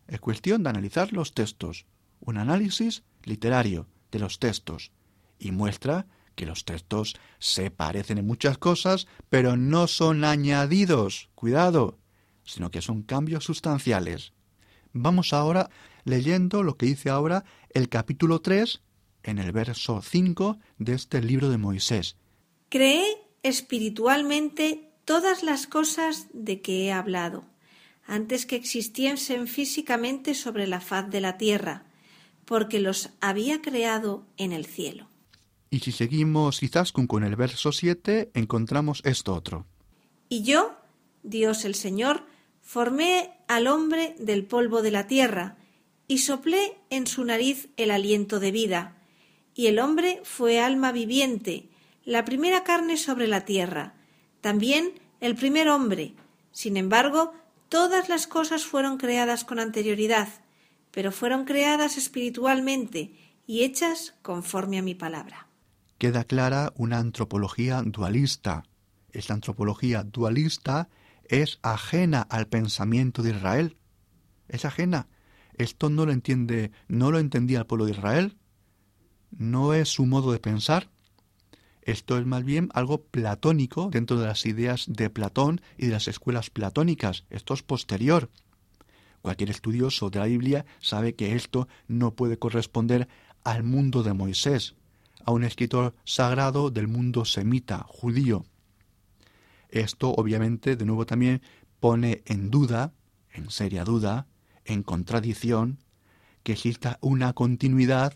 es 0.06 0.20
cuestión 0.20 0.62
de 0.62 0.70
analizar 0.70 1.12
los 1.12 1.34
textos, 1.34 1.86
un 2.20 2.36
análisis 2.36 3.02
literario 3.24 3.88
de 4.12 4.18
los 4.18 4.38
textos, 4.38 4.92
y 5.38 5.50
muestra 5.50 6.06
que 6.34 6.46
los 6.46 6.64
textos 6.64 7.16
se 7.38 7.70
parecen 7.70 8.18
en 8.18 8.26
muchas 8.26 8.58
cosas, 8.58 9.06
pero 9.28 9.56
no 9.56 9.86
son 9.86 10.24
añadidos, 10.24 11.30
cuidado, 11.34 11.98
sino 12.44 12.70
que 12.70 12.82
son 12.82 13.02
cambios 13.02 13.44
sustanciales. 13.44 14.32
Vamos 14.92 15.32
ahora 15.32 15.70
leyendo 16.04 16.62
lo 16.62 16.76
que 16.76 16.86
dice 16.86 17.10
ahora 17.10 17.44
el 17.70 17.88
capítulo 17.88 18.40
3 18.40 18.82
en 19.24 19.38
el 19.38 19.52
verso 19.52 20.00
5 20.02 20.58
de 20.78 20.94
este 20.94 21.22
libro 21.22 21.48
de 21.48 21.58
Moisés. 21.58 22.16
Cree 22.68 23.04
espiritualmente 23.42 24.92
todas 25.04 25.42
las 25.42 25.66
cosas 25.66 26.28
de 26.32 26.60
que 26.60 26.84
he 26.84 26.92
hablado, 26.92 27.44
antes 28.06 28.46
que 28.46 28.56
existiesen 28.56 29.48
físicamente 29.48 30.34
sobre 30.34 30.66
la 30.66 30.80
faz 30.80 31.10
de 31.10 31.20
la 31.20 31.38
tierra, 31.38 31.84
porque 32.44 32.78
los 32.78 33.10
había 33.20 33.62
creado 33.62 34.26
en 34.36 34.52
el 34.52 34.66
cielo. 34.66 35.08
Y 35.74 35.80
si 35.80 35.90
seguimos 35.90 36.60
quizás 36.60 36.92
con 36.92 37.24
el 37.24 37.34
verso 37.34 37.72
7, 37.72 38.30
encontramos 38.34 39.02
esto 39.04 39.34
otro. 39.34 39.66
Y 40.28 40.44
yo, 40.44 40.76
Dios 41.24 41.64
el 41.64 41.74
Señor, 41.74 42.22
formé 42.62 43.32
al 43.48 43.66
hombre 43.66 44.14
del 44.20 44.44
polvo 44.44 44.82
de 44.82 44.92
la 44.92 45.08
tierra, 45.08 45.56
y 46.06 46.18
soplé 46.18 46.78
en 46.90 47.08
su 47.08 47.24
nariz 47.24 47.70
el 47.76 47.90
aliento 47.90 48.38
de 48.38 48.52
vida, 48.52 49.02
y 49.52 49.66
el 49.66 49.80
hombre 49.80 50.20
fue 50.22 50.60
alma 50.60 50.92
viviente, 50.92 51.68
la 52.04 52.24
primera 52.24 52.62
carne 52.62 52.96
sobre 52.96 53.26
la 53.26 53.44
tierra, 53.44 53.94
también 54.42 54.92
el 55.18 55.34
primer 55.34 55.68
hombre. 55.68 56.14
Sin 56.52 56.76
embargo, 56.76 57.34
todas 57.68 58.08
las 58.08 58.28
cosas 58.28 58.64
fueron 58.64 58.96
creadas 58.96 59.42
con 59.42 59.58
anterioridad, 59.58 60.28
pero 60.92 61.10
fueron 61.10 61.44
creadas 61.44 61.98
espiritualmente 61.98 63.10
y 63.44 63.64
hechas 63.64 64.14
conforme 64.22 64.78
a 64.78 64.82
mi 64.82 64.94
palabra 64.94 65.43
queda 66.04 66.24
clara 66.24 66.70
una 66.76 66.98
antropología 66.98 67.80
dualista. 67.80 68.64
Esta 69.10 69.32
antropología 69.32 70.02
dualista 70.02 70.90
es 71.30 71.58
ajena 71.62 72.20
al 72.20 72.46
pensamiento 72.46 73.22
de 73.22 73.30
Israel. 73.30 73.78
Es 74.46 74.66
ajena. 74.66 75.08
Esto 75.56 75.88
no 75.88 76.04
lo 76.04 76.12
entiende, 76.12 76.72
no 76.88 77.10
lo 77.10 77.18
entendía 77.18 77.60
el 77.60 77.64
pueblo 77.64 77.86
de 77.86 77.92
Israel. 77.92 78.36
No 79.30 79.72
es 79.72 79.88
su 79.88 80.04
modo 80.04 80.32
de 80.32 80.40
pensar. 80.40 80.90
Esto 81.80 82.18
es 82.18 82.26
más 82.26 82.44
bien 82.44 82.68
algo 82.74 83.04
platónico 83.04 83.88
dentro 83.90 84.18
de 84.18 84.26
las 84.26 84.44
ideas 84.44 84.84
de 84.86 85.08
Platón 85.08 85.62
y 85.78 85.86
de 85.86 85.92
las 85.92 86.06
escuelas 86.06 86.50
platónicas. 86.50 87.24
Esto 87.30 87.54
es 87.54 87.62
posterior. 87.62 88.28
Cualquier 89.22 89.48
estudioso 89.48 90.10
de 90.10 90.18
la 90.18 90.26
Biblia 90.26 90.66
sabe 90.80 91.14
que 91.14 91.34
esto 91.34 91.66
no 91.88 92.14
puede 92.14 92.38
corresponder 92.38 93.08
al 93.42 93.62
mundo 93.62 94.02
de 94.02 94.12
Moisés 94.12 94.74
a 95.24 95.32
un 95.32 95.44
escritor 95.44 95.94
sagrado 96.04 96.70
del 96.70 96.88
mundo 96.88 97.24
semita, 97.24 97.84
judío. 97.88 98.44
Esto 99.68 100.10
obviamente 100.10 100.76
de 100.76 100.84
nuevo 100.84 101.06
también 101.06 101.42
pone 101.80 102.22
en 102.26 102.50
duda, 102.50 102.92
en 103.32 103.50
seria 103.50 103.84
duda, 103.84 104.26
en 104.64 104.82
contradicción, 104.82 105.78
que 106.42 106.52
exista 106.52 106.98
una 107.00 107.32
continuidad 107.32 108.14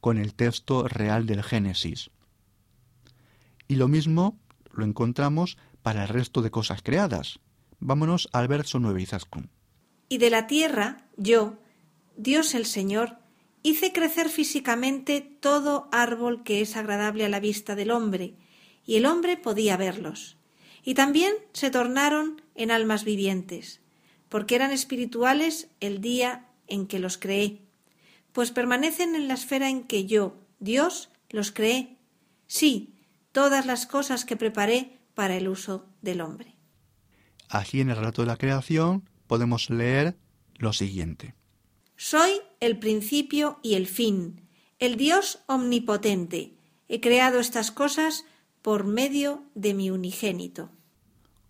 con 0.00 0.18
el 0.18 0.34
texto 0.34 0.88
real 0.88 1.26
del 1.26 1.42
Génesis. 1.42 2.10
Y 3.68 3.76
lo 3.76 3.88
mismo 3.88 4.38
lo 4.72 4.84
encontramos 4.84 5.58
para 5.82 6.02
el 6.02 6.08
resto 6.08 6.42
de 6.42 6.50
cosas 6.50 6.82
creadas. 6.82 7.40
Vámonos 7.78 8.28
al 8.32 8.48
verso 8.48 8.78
9 8.78 9.02
Izaskun. 9.02 9.50
Y 10.08 10.18
de 10.18 10.30
la 10.30 10.46
tierra, 10.46 11.08
yo, 11.16 11.58
Dios 12.16 12.54
el 12.54 12.66
Señor, 12.66 13.16
hice 13.62 13.92
crecer 13.92 14.28
físicamente 14.28 15.20
todo 15.20 15.88
árbol 15.92 16.42
que 16.42 16.60
es 16.60 16.76
agradable 16.76 17.24
a 17.24 17.28
la 17.28 17.40
vista 17.40 17.74
del 17.74 17.90
hombre, 17.90 18.34
y 18.84 18.96
el 18.96 19.06
hombre 19.06 19.36
podía 19.36 19.76
verlos. 19.76 20.36
Y 20.82 20.94
también 20.94 21.34
se 21.52 21.70
tornaron 21.70 22.42
en 22.54 22.70
almas 22.70 23.04
vivientes, 23.04 23.80
porque 24.28 24.54
eran 24.54 24.70
espirituales 24.70 25.68
el 25.80 26.00
día 26.00 26.48
en 26.66 26.86
que 26.86 26.98
los 26.98 27.18
creé, 27.18 27.60
pues 28.32 28.50
permanecen 28.50 29.14
en 29.14 29.28
la 29.28 29.34
esfera 29.34 29.68
en 29.68 29.84
que 29.84 30.06
yo, 30.06 30.36
Dios, 30.58 31.10
los 31.28 31.50
creé. 31.50 31.98
Sí, 32.46 32.94
todas 33.32 33.66
las 33.66 33.86
cosas 33.86 34.24
que 34.24 34.36
preparé 34.36 34.98
para 35.14 35.36
el 35.36 35.48
uso 35.48 35.86
del 36.00 36.20
hombre. 36.20 36.56
Aquí 37.48 37.80
en 37.80 37.90
el 37.90 37.96
relato 37.96 38.22
de 38.22 38.28
la 38.28 38.36
creación 38.36 39.08
podemos 39.26 39.68
leer 39.70 40.16
lo 40.56 40.72
siguiente. 40.72 41.34
Soy 41.96 42.40
el 42.60 42.78
principio 42.78 43.58
y 43.62 43.74
el 43.74 43.86
fin, 43.86 44.42
el 44.78 44.96
Dios 44.96 45.40
omnipotente. 45.46 46.56
He 46.88 47.00
creado 47.00 47.40
estas 47.40 47.70
cosas 47.70 48.24
por 48.62 48.84
medio 48.84 49.42
de 49.54 49.74
mi 49.74 49.90
unigénito. 49.90 50.70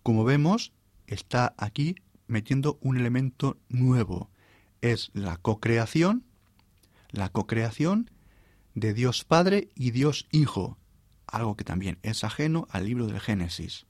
Como 0.03 0.23
vemos, 0.23 0.71
está 1.07 1.53
aquí 1.57 1.95
metiendo 2.27 2.79
un 2.81 2.97
elemento 2.97 3.57
nuevo. 3.67 4.29
Es 4.81 5.11
la 5.13 5.37
cocreación, 5.37 6.23
la 7.11 7.29
cocreación 7.29 8.09
de 8.73 8.93
Dios 8.93 9.25
Padre 9.25 9.69
y 9.75 9.91
Dios 9.91 10.27
Hijo, 10.31 10.77
algo 11.27 11.55
que 11.55 11.63
también 11.63 11.99
es 12.03 12.23
ajeno 12.23 12.67
al 12.71 12.85
libro 12.85 13.07
del 13.07 13.19
Génesis. 13.19 13.85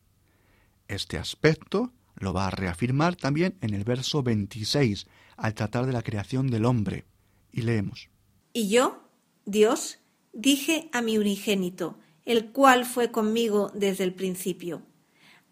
Este 0.88 1.18
aspecto 1.18 1.94
lo 2.16 2.34
va 2.34 2.48
a 2.48 2.52
reafirmar 2.52 3.16
también 3.16 3.58
en 3.62 3.74
el 3.74 3.84
verso 3.84 4.24
26, 4.24 5.08
al 5.38 5.54
tratar 5.54 5.86
de 5.86 5.94
la 5.94 6.02
creación 6.02 6.48
del 6.48 6.66
hombre. 6.66 7.06
Y 7.52 7.62
leemos. 7.62 8.10
Y 8.54 8.70
yo, 8.70 9.10
Dios, 9.46 10.00
dije 10.34 10.90
a 10.94 11.02
mi 11.02 11.18
unigénito, 11.18 11.98
el 12.26 12.52
cual 12.52 12.86
fue 12.86 13.12
conmigo 13.12 13.72
desde 13.74 14.04
el 14.04 14.14
principio. 14.14 14.84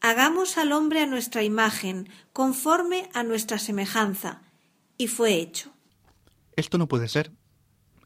Hagamos 0.01 0.57
al 0.57 0.71
hombre 0.71 1.01
a 1.01 1.05
nuestra 1.05 1.43
imagen, 1.43 2.07
conforme 2.31 3.09
a 3.13 3.23
nuestra 3.23 3.59
semejanza. 3.59 4.41
Y 4.97 5.07
fue 5.07 5.35
hecho. 5.35 5.71
Esto 6.55 6.77
no 6.77 6.87
puede 6.87 7.07
ser. 7.07 7.31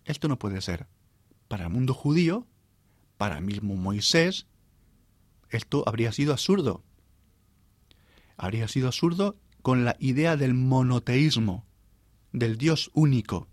Esto 0.06 0.27
no 0.27 0.39
puede 0.39 0.62
ser. 0.62 0.88
Para 1.47 1.65
el 1.65 1.69
mundo 1.69 1.93
judío, 1.93 2.47
para 3.17 3.38
el 3.38 3.43
mismo 3.43 3.75
Moisés, 3.75 4.47
esto 5.49 5.84
habría 5.88 6.12
sido 6.12 6.34
absurdo. 6.34 6.84
Habría 8.38 8.67
sido 8.67 8.88
absurdo 8.88 9.38
con 9.62 9.86
la 9.86 9.95
idea 9.99 10.36
del 10.36 10.56
monoteísmo, 10.56 11.65
del 12.32 12.58
Dios 12.58 12.89
único. 12.93 13.47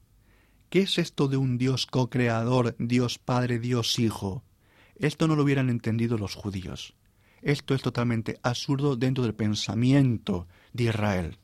¿Qué 0.71 0.83
es 0.83 0.99
esto 0.99 1.27
de 1.27 1.37
un 1.37 1.59
Dios 1.59 1.87
co-creador, 1.87 2.77
Dios 2.79 3.19
Padre, 3.19 3.59
Dios 3.59 3.99
Hijo? 3.99 4.45
Esto 4.95 5.27
no 5.27 5.35
lo 5.35 5.43
hubieran 5.43 5.69
entendido 5.69 6.17
los 6.17 6.37
judíos. 6.37 6.95
Esto 7.43 7.75
es 7.75 7.83
totalmente 7.83 8.39
absurdo 8.45 8.95
dentro 8.95 9.25
del 9.25 9.35
pensamiento 9.35 10.47
de 10.73 10.85
Israel. 10.85 11.39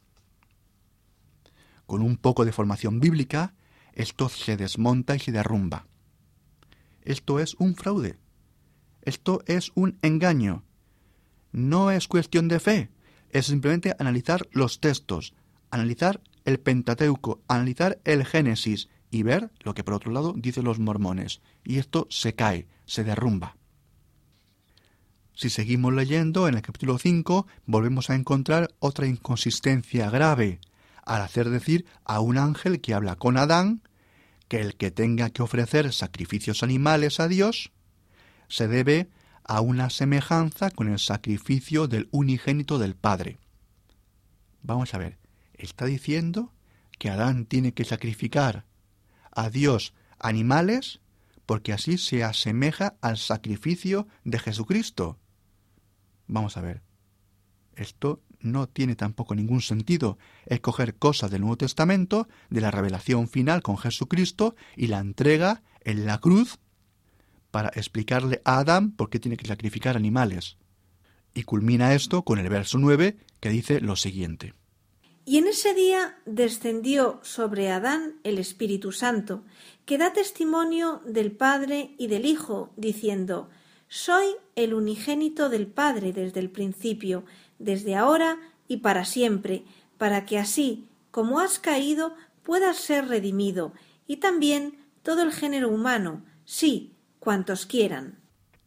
Con 1.86 2.02
un 2.02 2.18
poco 2.18 2.44
de 2.44 2.52
formación 2.52 3.00
bíblica, 3.00 3.54
esto 3.94 4.28
se 4.28 4.56
desmonta 4.56 5.16
y 5.16 5.18
se 5.18 5.32
derrumba. 5.32 5.88
Esto 7.02 7.40
es 7.40 7.56
un 7.58 7.74
fraude. 7.74 8.18
Esto 9.02 9.42
es 9.46 9.72
un 9.74 9.98
engaño. 10.02 10.62
No 11.50 11.90
es 11.90 12.06
cuestión 12.06 12.46
de 12.46 12.60
fe, 12.60 12.90
es 13.30 13.46
simplemente 13.46 13.96
analizar 13.98 14.46
los 14.52 14.78
textos, 14.78 15.34
analizar 15.72 16.20
el 16.44 16.60
Pentateuco, 16.60 17.40
analizar 17.48 17.98
el 18.04 18.24
Génesis 18.24 18.88
y 19.10 19.22
ver 19.22 19.50
lo 19.60 19.74
que 19.74 19.84
por 19.84 19.94
otro 19.94 20.12
lado 20.12 20.34
dicen 20.36 20.64
los 20.64 20.78
mormones. 20.78 21.40
Y 21.64 21.78
esto 21.78 22.06
se 22.10 22.34
cae, 22.34 22.66
se 22.84 23.04
derrumba. 23.04 23.56
Si 25.34 25.50
seguimos 25.50 25.92
leyendo, 25.92 26.48
en 26.48 26.54
el 26.54 26.62
capítulo 26.62 26.98
5 26.98 27.46
volvemos 27.66 28.08
a 28.08 28.14
encontrar 28.14 28.70
otra 28.78 29.06
inconsistencia 29.06 30.08
grave, 30.10 30.60
al 31.04 31.22
hacer 31.22 31.50
decir 31.50 31.84
a 32.04 32.20
un 32.20 32.38
ángel 32.38 32.80
que 32.80 32.94
habla 32.94 33.16
con 33.16 33.36
Adán 33.36 33.82
que 34.48 34.60
el 34.60 34.76
que 34.76 34.90
tenga 34.90 35.30
que 35.30 35.42
ofrecer 35.42 35.92
sacrificios 35.92 36.62
animales 36.62 37.20
a 37.20 37.28
Dios 37.28 37.72
se 38.48 38.68
debe 38.68 39.10
a 39.44 39.60
una 39.60 39.90
semejanza 39.90 40.70
con 40.70 40.88
el 40.88 40.98
sacrificio 40.98 41.86
del 41.86 42.08
unigénito 42.10 42.78
del 42.78 42.96
Padre. 42.96 43.38
Vamos 44.62 44.94
a 44.94 44.98
ver, 44.98 45.18
está 45.54 45.84
diciendo 45.84 46.52
que 46.98 47.10
Adán 47.10 47.46
tiene 47.46 47.72
que 47.72 47.84
sacrificar 47.84 48.64
a 49.36 49.50
Dios 49.50 49.94
animales 50.18 51.00
porque 51.46 51.72
así 51.72 51.96
se 51.96 52.24
asemeja 52.24 52.96
al 53.00 53.16
sacrificio 53.16 54.08
de 54.24 54.40
Jesucristo. 54.40 55.18
Vamos 56.26 56.56
a 56.56 56.60
ver. 56.60 56.82
Esto 57.76 58.20
no 58.40 58.68
tiene 58.68 58.96
tampoco 58.96 59.34
ningún 59.34 59.60
sentido. 59.60 60.18
Es 60.46 60.60
coger 60.60 60.96
cosas 60.96 61.30
del 61.30 61.42
Nuevo 61.42 61.56
Testamento, 61.56 62.28
de 62.50 62.60
la 62.60 62.70
revelación 62.70 63.28
final 63.28 63.62
con 63.62 63.78
Jesucristo, 63.78 64.56
y 64.76 64.88
la 64.88 64.98
entrega 64.98 65.62
en 65.82 66.04
la 66.04 66.18
cruz 66.18 66.58
para 67.50 67.68
explicarle 67.68 68.42
a 68.44 68.58
Adán 68.58 68.90
por 68.90 69.08
qué 69.08 69.20
tiene 69.20 69.36
que 69.36 69.46
sacrificar 69.46 69.96
animales. 69.96 70.56
Y 71.32 71.44
culmina 71.44 71.94
esto 71.94 72.22
con 72.22 72.38
el 72.38 72.48
verso 72.48 72.78
9 72.78 73.18
que 73.40 73.50
dice 73.50 73.80
lo 73.80 73.94
siguiente. 73.94 74.54
Y 75.28 75.38
en 75.38 75.48
ese 75.48 75.74
día 75.74 76.16
descendió 76.24 77.18
sobre 77.22 77.72
Adán 77.72 78.14
el 78.22 78.38
Espíritu 78.38 78.92
Santo, 78.92 79.42
que 79.84 79.98
da 79.98 80.12
testimonio 80.12 81.02
del 81.04 81.32
Padre 81.32 81.90
y 81.98 82.06
del 82.06 82.24
Hijo, 82.24 82.72
diciendo, 82.76 83.50
soy 83.88 84.26
el 84.54 84.72
unigénito 84.72 85.48
del 85.48 85.66
Padre 85.66 86.12
desde 86.12 86.38
el 86.38 86.48
principio, 86.48 87.24
desde 87.58 87.96
ahora 87.96 88.38
y 88.68 88.78
para 88.78 89.04
siempre, 89.04 89.64
para 89.98 90.26
que 90.26 90.38
así, 90.38 90.86
como 91.10 91.40
has 91.40 91.58
caído, 91.58 92.14
puedas 92.44 92.76
ser 92.76 93.08
redimido, 93.08 93.72
y 94.06 94.18
también 94.18 94.78
todo 95.02 95.24
el 95.24 95.32
género 95.32 95.70
humano, 95.70 96.24
sí, 96.44 96.92
cuantos 97.18 97.66
quieran. 97.66 98.20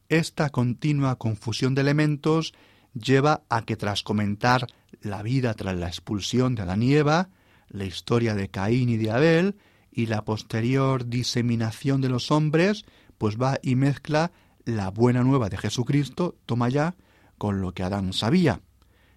Esta 0.10 0.50
continua 0.50 1.16
confusión 1.16 1.74
de 1.74 1.82
elementos 1.82 2.54
lleva 2.94 3.44
a 3.50 3.64
que 3.64 3.76
tras 3.76 4.04
comentar 4.04 4.68
la 5.02 5.24
vida 5.24 5.54
tras 5.54 5.78
la 5.78 5.88
expulsión 5.88 6.56
de 6.56 6.64
Adán 6.64 6.84
y 6.84 6.94
Eva, 6.94 7.30
la 7.70 7.86
historia 7.86 8.36
de 8.36 8.50
Caín 8.50 8.90
y 8.90 8.98
de 8.98 9.12
Abel, 9.12 9.56
y 9.92 10.08
la 10.08 10.24
posterior 10.24 11.08
diseminación 11.08 12.02
de 12.02 12.10
los 12.10 12.32
hombres, 12.32 12.86
pues 13.18 13.38
va 13.38 13.60
y 13.62 13.76
mezcla 13.76 14.32
la 14.66 14.90
buena 14.90 15.24
nueva 15.24 15.50
de 15.50 15.58
Jesucristo 15.58 16.36
toma 16.46 16.70
ya 16.70 16.96
con 17.38 17.62
lo 17.62 17.74
que 17.74 17.84
Adán 17.84 18.14
sabía, 18.14 18.62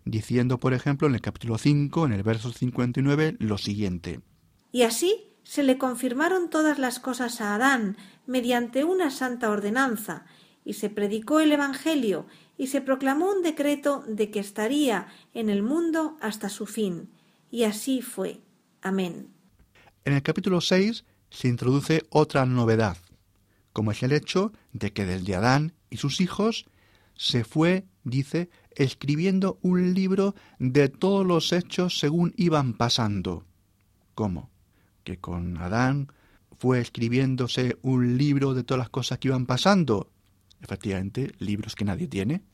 diciendo, 0.05 0.59
por 0.59 0.75
ejemplo, 0.75 1.09
en 1.09 1.15
el 1.15 1.21
capítulo 1.21 1.59
5, 1.59 2.07
en 2.07 2.13
el 2.13 2.23
verso 2.23 2.53
59, 2.53 3.37
lo 3.39 3.59
siguiente. 3.59 4.21
Y 4.71 4.83
así 4.83 5.33
se 5.43 5.63
le 5.63 5.77
confirmaron 5.77 6.49
todas 6.51 6.79
las 6.79 7.01
cosas 7.01 7.41
a 7.41 7.55
Adán 7.55 7.97
mediante 8.27 8.85
una 8.85 9.11
santa 9.11 9.51
ordenanza, 9.51 10.25
y 10.65 10.75
se 10.75 10.91
predicó 10.91 11.41
el 11.41 11.53
Evangelio, 11.53 12.27
y 12.63 12.69
se 12.69 12.81
proclamó 12.81 13.29
un 13.29 13.43
decreto 13.43 14.05
de 14.07 14.31
que 14.31 14.39
estaría 14.39 15.09
en 15.35 15.51
el 15.51 15.65
mundo 15.65 16.17
hasta 16.21 16.49
su 16.49 16.67
fin. 16.67 17.11
Y 17.51 17.65
así 17.65 18.03
fue. 18.03 18.41
Amén. 18.83 19.31
En 20.05 20.13
el 20.13 20.23
capítulo 20.23 20.61
6 20.61 21.05
se 21.29 21.49
introduce 21.49 22.05
otra 22.09 22.47
novedad, 22.47 22.97
como 23.73 23.91
es 23.91 24.05
el 24.05 24.13
hecho 24.13 24.53
de 24.73 24.93
que 24.93 25.05
desde 25.05 25.35
Adán 25.35 25.73
y 25.91 25.97
sus 25.97 26.21
hijos 26.21 26.67
se 27.17 27.43
fue, 27.43 27.85
dice, 28.05 28.49
escribiendo 28.77 29.59
un 29.63 29.93
libro 29.93 30.37
de 30.61 30.89
todos 30.89 31.27
los 31.27 31.53
hechos 31.53 31.99
según 31.99 32.33
iban 32.37 32.75
pasando. 32.75 33.45
¿Cómo? 34.15 34.51
Que 35.03 35.19
con 35.19 35.57
Adán 35.57 36.13
fue 36.57 36.79
escribiéndose 36.79 37.77
un 37.83 38.17
libro 38.17 38.55
de 38.55 38.63
todas 38.63 38.79
las 38.79 38.89
cosas 38.89 39.19
que 39.19 39.27
iban 39.27 39.47
pasando. 39.47 40.13
Efectivamente, 40.61 41.33
libros 41.41 41.75
que 41.75 41.85
nadie 41.85 42.07
tiene, 42.07 42.45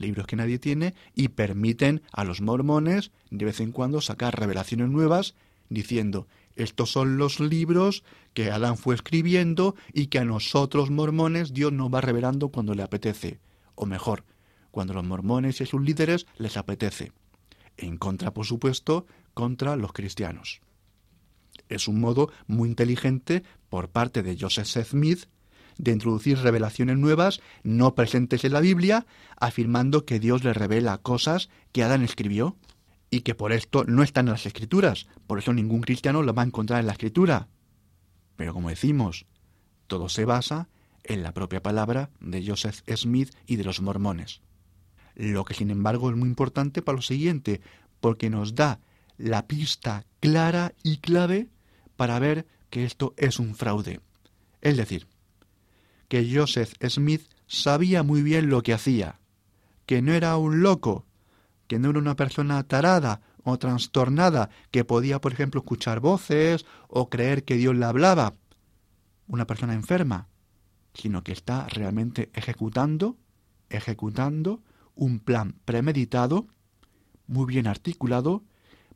libros 0.00 0.26
que 0.26 0.36
nadie 0.36 0.58
tiene 0.58 0.94
y 1.14 1.28
permiten 1.28 2.02
a 2.12 2.24
los 2.24 2.40
mormones 2.40 3.10
de 3.30 3.44
vez 3.44 3.60
en 3.60 3.72
cuando 3.72 4.00
sacar 4.00 4.38
revelaciones 4.38 4.88
nuevas 4.88 5.34
diciendo 5.68 6.26
estos 6.58 6.90
son 6.90 7.18
los 7.18 7.38
libros 7.38 8.02
que 8.34 8.50
Adán 8.50 8.76
fue 8.76 8.96
escribiendo 8.96 9.76
y 9.92 10.08
que 10.08 10.18
a 10.18 10.24
nosotros 10.24 10.90
mormones 10.90 11.54
Dios 11.54 11.72
nos 11.72 11.88
va 11.88 12.00
revelando 12.00 12.48
cuando 12.48 12.74
le 12.74 12.82
apetece, 12.82 13.38
o 13.76 13.86
mejor, 13.86 14.24
cuando 14.72 14.92
los 14.92 15.04
mormones 15.04 15.60
y 15.60 15.66
sus 15.66 15.80
líderes 15.80 16.26
les 16.36 16.56
apetece, 16.56 17.12
en 17.76 17.96
contra, 17.96 18.34
por 18.34 18.44
supuesto, 18.44 19.06
contra 19.34 19.76
los 19.76 19.92
cristianos. 19.92 20.60
Es 21.68 21.86
un 21.86 22.00
modo 22.00 22.32
muy 22.48 22.68
inteligente 22.68 23.44
por 23.68 23.88
parte 23.88 24.24
de 24.24 24.36
Joseph 24.38 24.66
Smith 24.84 25.26
de 25.78 25.92
introducir 25.92 26.38
revelaciones 26.38 26.98
nuevas 26.98 27.40
no 27.62 27.94
presentes 27.94 28.44
en 28.44 28.52
la 28.52 28.60
Biblia, 28.60 29.06
afirmando 29.40 30.04
que 30.04 30.20
Dios 30.20 30.44
le 30.44 30.52
revela 30.52 30.98
cosas 30.98 31.48
que 31.72 31.82
Adán 31.82 32.02
escribió 32.02 32.56
y 33.10 33.20
que 33.20 33.34
por 33.34 33.52
esto 33.52 33.84
no 33.84 34.02
están 34.02 34.26
en 34.26 34.32
las 34.32 34.46
escrituras, 34.46 35.06
por 35.26 35.38
eso 35.38 35.52
ningún 35.52 35.80
cristiano 35.80 36.22
lo 36.22 36.34
va 36.34 36.42
a 36.42 36.46
encontrar 36.46 36.80
en 36.80 36.86
la 36.86 36.92
escritura. 36.92 37.48
Pero 38.36 38.52
como 38.52 38.68
decimos, 38.68 39.26
todo 39.86 40.08
se 40.08 40.24
basa 40.24 40.68
en 41.04 41.22
la 41.22 41.32
propia 41.32 41.62
palabra 41.62 42.10
de 42.20 42.46
Joseph 42.46 42.80
Smith 42.94 43.34
y 43.46 43.56
de 43.56 43.64
los 43.64 43.80
mormones. 43.80 44.42
Lo 45.14 45.44
que 45.44 45.54
sin 45.54 45.70
embargo 45.70 46.10
es 46.10 46.16
muy 46.16 46.28
importante 46.28 46.82
para 46.82 46.96
lo 46.96 47.02
siguiente, 47.02 47.60
porque 48.00 48.30
nos 48.30 48.54
da 48.54 48.80
la 49.16 49.46
pista 49.46 50.04
clara 50.20 50.74
y 50.82 50.98
clave 50.98 51.48
para 51.96 52.18
ver 52.18 52.46
que 52.70 52.84
esto 52.84 53.14
es 53.16 53.38
un 53.38 53.54
fraude. 53.54 54.00
Es 54.60 54.76
decir, 54.76 55.06
que 56.08 56.28
Joseph 56.34 56.74
Smith 56.88 57.28
sabía 57.46 58.02
muy 58.02 58.22
bien 58.22 58.48
lo 58.48 58.62
que 58.62 58.72
hacía, 58.72 59.20
que 59.86 60.02
no 60.02 60.12
era 60.12 60.36
un 60.36 60.62
loco, 60.62 61.06
que 61.66 61.78
no 61.78 61.90
era 61.90 61.98
una 61.98 62.16
persona 62.16 62.62
tarada 62.64 63.20
o 63.44 63.58
trastornada 63.58 64.50
que 64.70 64.84
podía, 64.84 65.20
por 65.20 65.32
ejemplo, 65.32 65.60
escuchar 65.60 66.00
voces 66.00 66.66
o 66.88 67.08
creer 67.08 67.44
que 67.44 67.56
Dios 67.56 67.76
le 67.76 67.84
hablaba, 67.84 68.34
una 69.26 69.46
persona 69.46 69.74
enferma, 69.74 70.28
sino 70.94 71.22
que 71.22 71.32
está 71.32 71.66
realmente 71.68 72.30
ejecutando, 72.34 73.16
ejecutando 73.68 74.62
un 74.94 75.20
plan 75.20 75.54
premeditado, 75.64 76.48
muy 77.26 77.46
bien 77.46 77.66
articulado, 77.66 78.42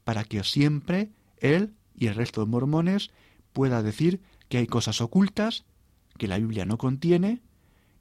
para 0.04 0.24
que 0.24 0.42
siempre 0.42 1.10
él 1.38 1.74
y 1.94 2.06
el 2.06 2.14
resto 2.14 2.40
de 2.40 2.50
mormones 2.50 3.10
pueda 3.52 3.82
decir 3.82 4.20
que 4.48 4.58
hay 4.58 4.66
cosas 4.66 5.00
ocultas 5.00 5.64
que 6.18 6.28
la 6.28 6.38
Biblia 6.38 6.64
no 6.64 6.78
contiene 6.78 7.42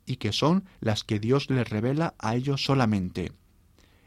y 0.06 0.18
que 0.18 0.34
son 0.34 0.66
las 0.80 1.04
que 1.04 1.20
Dios 1.20 1.50
les 1.50 1.70
revela 1.70 2.16
a 2.20 2.36
ellos 2.36 2.64
solamente. 2.64 3.32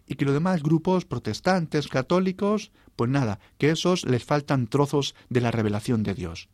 Y 0.07 0.17
que 0.17 0.25
los 0.25 0.35
demás 0.35 0.63
grupos 0.63 1.05
protestantes, 1.05 1.89
católicos, 1.89 2.73
pues 2.97 3.11
nada, 3.11 3.41
que 3.59 3.71
esos 3.71 4.05
les 4.05 4.25
faltan 4.25 4.67
trozos 4.67 5.15
de 5.31 5.41
la 5.41 5.51
revelación 5.51 6.03
de 6.03 6.15
Dios. 6.15 6.49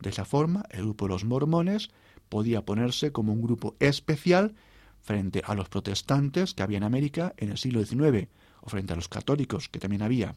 De 0.00 0.10
esa 0.10 0.24
forma, 0.24 0.64
el 0.70 0.82
grupo 0.82 1.06
de 1.06 1.14
los 1.14 1.24
mormones 1.24 1.90
podía 2.28 2.64
ponerse 2.64 3.12
como 3.12 3.32
un 3.32 3.42
grupo 3.42 3.76
especial 3.80 4.54
frente 5.00 5.42
a 5.44 5.54
los 5.54 5.68
protestantes 5.68 6.54
que 6.54 6.62
había 6.62 6.78
en 6.78 6.84
América 6.84 7.34
en 7.36 7.50
el 7.50 7.58
siglo 7.58 7.84
XIX, 7.84 8.28
o 8.60 8.68
frente 8.68 8.92
a 8.92 8.96
los 8.96 9.08
católicos 9.08 9.68
que 9.68 9.78
también 9.78 10.02
había. 10.02 10.34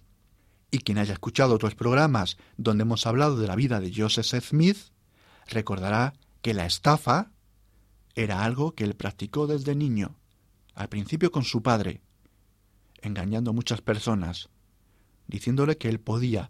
Y 0.72 0.80
quien 0.80 1.00
haya 1.00 1.14
escuchado 1.14 1.56
otros 1.56 1.76
programas 1.76 2.38
donde 2.58 2.84
hemos 2.84 3.08
hablado 3.08 3.38
de 3.38 3.48
la 3.48 3.56
vida 3.56 3.80
de 3.80 3.92
Joseph 3.94 4.44
Smith, 4.44 4.78
recordará 5.48 6.14
que 6.42 6.54
la 6.54 6.66
estafa 6.66 7.32
era 8.16 8.44
algo 8.44 8.74
que 8.74 8.84
él 8.84 8.96
practicó 8.96 9.48
desde 9.48 9.76
niño, 9.76 10.16
al 10.76 10.90
principio 10.90 11.32
con 11.32 11.44
su 11.44 11.62
padre, 11.62 12.02
engañando 13.02 13.52
a 13.52 13.54
muchas 13.54 13.82
personas, 13.82 14.50
diciéndole 15.28 15.78
que 15.78 15.90
él 15.90 16.00
podía, 16.00 16.50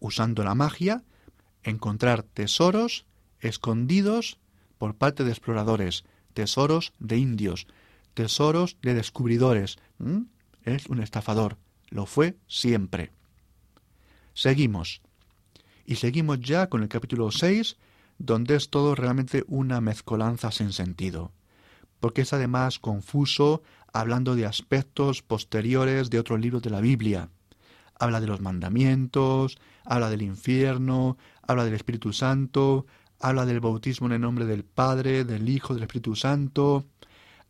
usando 0.00 0.44
la 0.44 0.54
magia, 0.54 1.04
encontrar 1.62 2.22
tesoros 2.22 3.06
escondidos 3.40 4.38
por 4.78 4.96
parte 4.96 5.24
de 5.24 5.30
exploradores, 5.30 6.04
tesoros 6.34 6.92
de 6.98 7.18
indios, 7.18 7.66
tesoros 8.14 8.76
de 8.82 8.94
descubridores. 8.94 9.76
Es 10.64 10.86
un 10.86 11.02
estafador, 11.02 11.56
lo 11.88 12.06
fue 12.06 12.36
siempre. 12.46 13.12
Seguimos. 14.34 15.02
Y 15.84 15.96
seguimos 15.96 16.40
ya 16.40 16.68
con 16.68 16.82
el 16.82 16.88
capítulo 16.88 17.30
6, 17.30 17.76
donde 18.18 18.56
es 18.56 18.70
todo 18.70 18.94
realmente 18.94 19.44
una 19.46 19.80
mezcolanza 19.80 20.50
sin 20.50 20.72
sentido, 20.72 21.32
porque 22.00 22.22
es 22.22 22.32
además 22.32 22.78
confuso 22.78 23.62
hablando 23.92 24.34
de 24.34 24.46
aspectos 24.46 25.22
posteriores 25.22 26.10
de 26.10 26.18
otros 26.18 26.40
libros 26.40 26.62
de 26.62 26.70
la 26.70 26.80
Biblia. 26.80 27.30
Habla 27.98 28.20
de 28.20 28.26
los 28.26 28.40
mandamientos, 28.40 29.58
habla 29.84 30.10
del 30.10 30.22
infierno, 30.22 31.16
habla 31.42 31.64
del 31.64 31.74
Espíritu 31.74 32.12
Santo, 32.12 32.86
habla 33.20 33.46
del 33.46 33.60
bautismo 33.60 34.06
en 34.06 34.12
el 34.14 34.20
nombre 34.20 34.46
del 34.46 34.64
Padre, 34.64 35.24
del 35.24 35.48
Hijo, 35.48 35.74
del 35.74 35.84
Espíritu 35.84 36.14
Santo, 36.14 36.84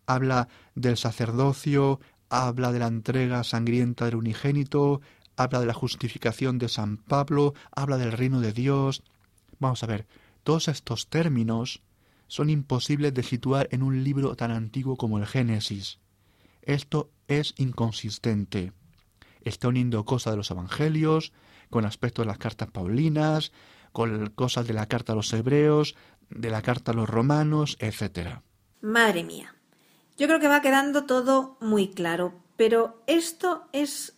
habla 0.07 0.49
del 0.75 0.97
sacerdocio, 0.97 2.01
habla 2.31 2.73
de 2.73 2.79
la 2.79 2.87
entrega 2.87 3.45
sangrienta 3.45 4.07
del 4.07 4.16
unigénito, 4.16 5.01
habla 5.37 5.61
de 5.61 5.66
la 5.66 5.75
justificación 5.75 6.59
de 6.59 6.69
San 6.69 6.97
Pablo, 6.97 7.55
habla 7.75 7.97
del 7.97 8.12
reino 8.12 8.41
de 8.41 8.53
Dios. 8.53 9.03
Vamos 9.59 9.83
a 9.83 9.87
ver, 9.87 10.07
todos 10.49 10.69
estos 10.69 11.11
términos 11.11 11.83
son 12.27 12.49
imposibles 12.49 13.13
de 13.13 13.23
situar 13.23 13.69
en 13.71 13.83
un 13.83 14.03
libro 14.03 14.35
tan 14.35 14.51
antiguo 14.51 14.97
como 14.97 15.19
el 15.19 15.27
Génesis. 15.27 15.99
Esto 16.63 17.11
es 17.27 17.53
inconsistente. 17.59 18.73
Está 19.43 19.69
uniendo 19.69 20.07
cosas 20.07 20.33
de 20.33 20.37
los 20.39 20.51
evangelios, 20.51 21.35
con 21.69 21.85
aspectos 21.85 22.23
de 22.25 22.29
las 22.29 22.39
cartas 22.39 22.71
paulinas, 22.71 23.53
con 23.93 24.31
cosas 24.31 24.67
de 24.67 24.73
la 24.73 24.87
carta 24.87 25.13
a 25.13 25.17
los 25.17 25.31
hebreos, 25.35 25.97
de 26.31 26.49
la 26.49 26.63
carta 26.63 26.93
a 26.93 26.95
los 26.95 27.11
romanos, 27.11 27.77
etc. 27.79 28.41
Madre 28.81 29.25
mía. 29.25 29.55
Yo 30.17 30.29
creo 30.29 30.41
que 30.41 30.49
va 30.49 30.63
quedando 30.63 31.05
todo 31.05 31.59
muy 31.61 31.89
claro, 31.89 32.41
pero 32.57 33.03
esto 33.07 33.69
es 33.75 34.17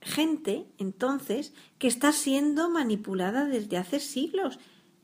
gente, 0.00 0.68
entonces, 0.78 1.54
que 1.78 1.88
está 1.88 2.12
siendo 2.12 2.70
manipulada 2.70 3.46
desde 3.46 3.78
hace 3.78 3.98
siglos 3.98 4.60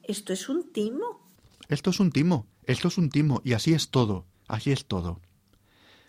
esto 0.06 0.32
es 0.32 0.48
un 0.48 0.72
timo. 0.72 1.20
Esto 1.68 1.90
es 1.90 2.00
un 2.00 2.10
timo, 2.10 2.46
esto 2.64 2.88
es 2.88 2.98
un 2.98 3.10
timo, 3.10 3.42
y 3.44 3.54
así 3.54 3.72
es 3.74 3.90
todo, 3.90 4.24
así 4.46 4.70
es 4.70 4.86
todo. 4.86 5.20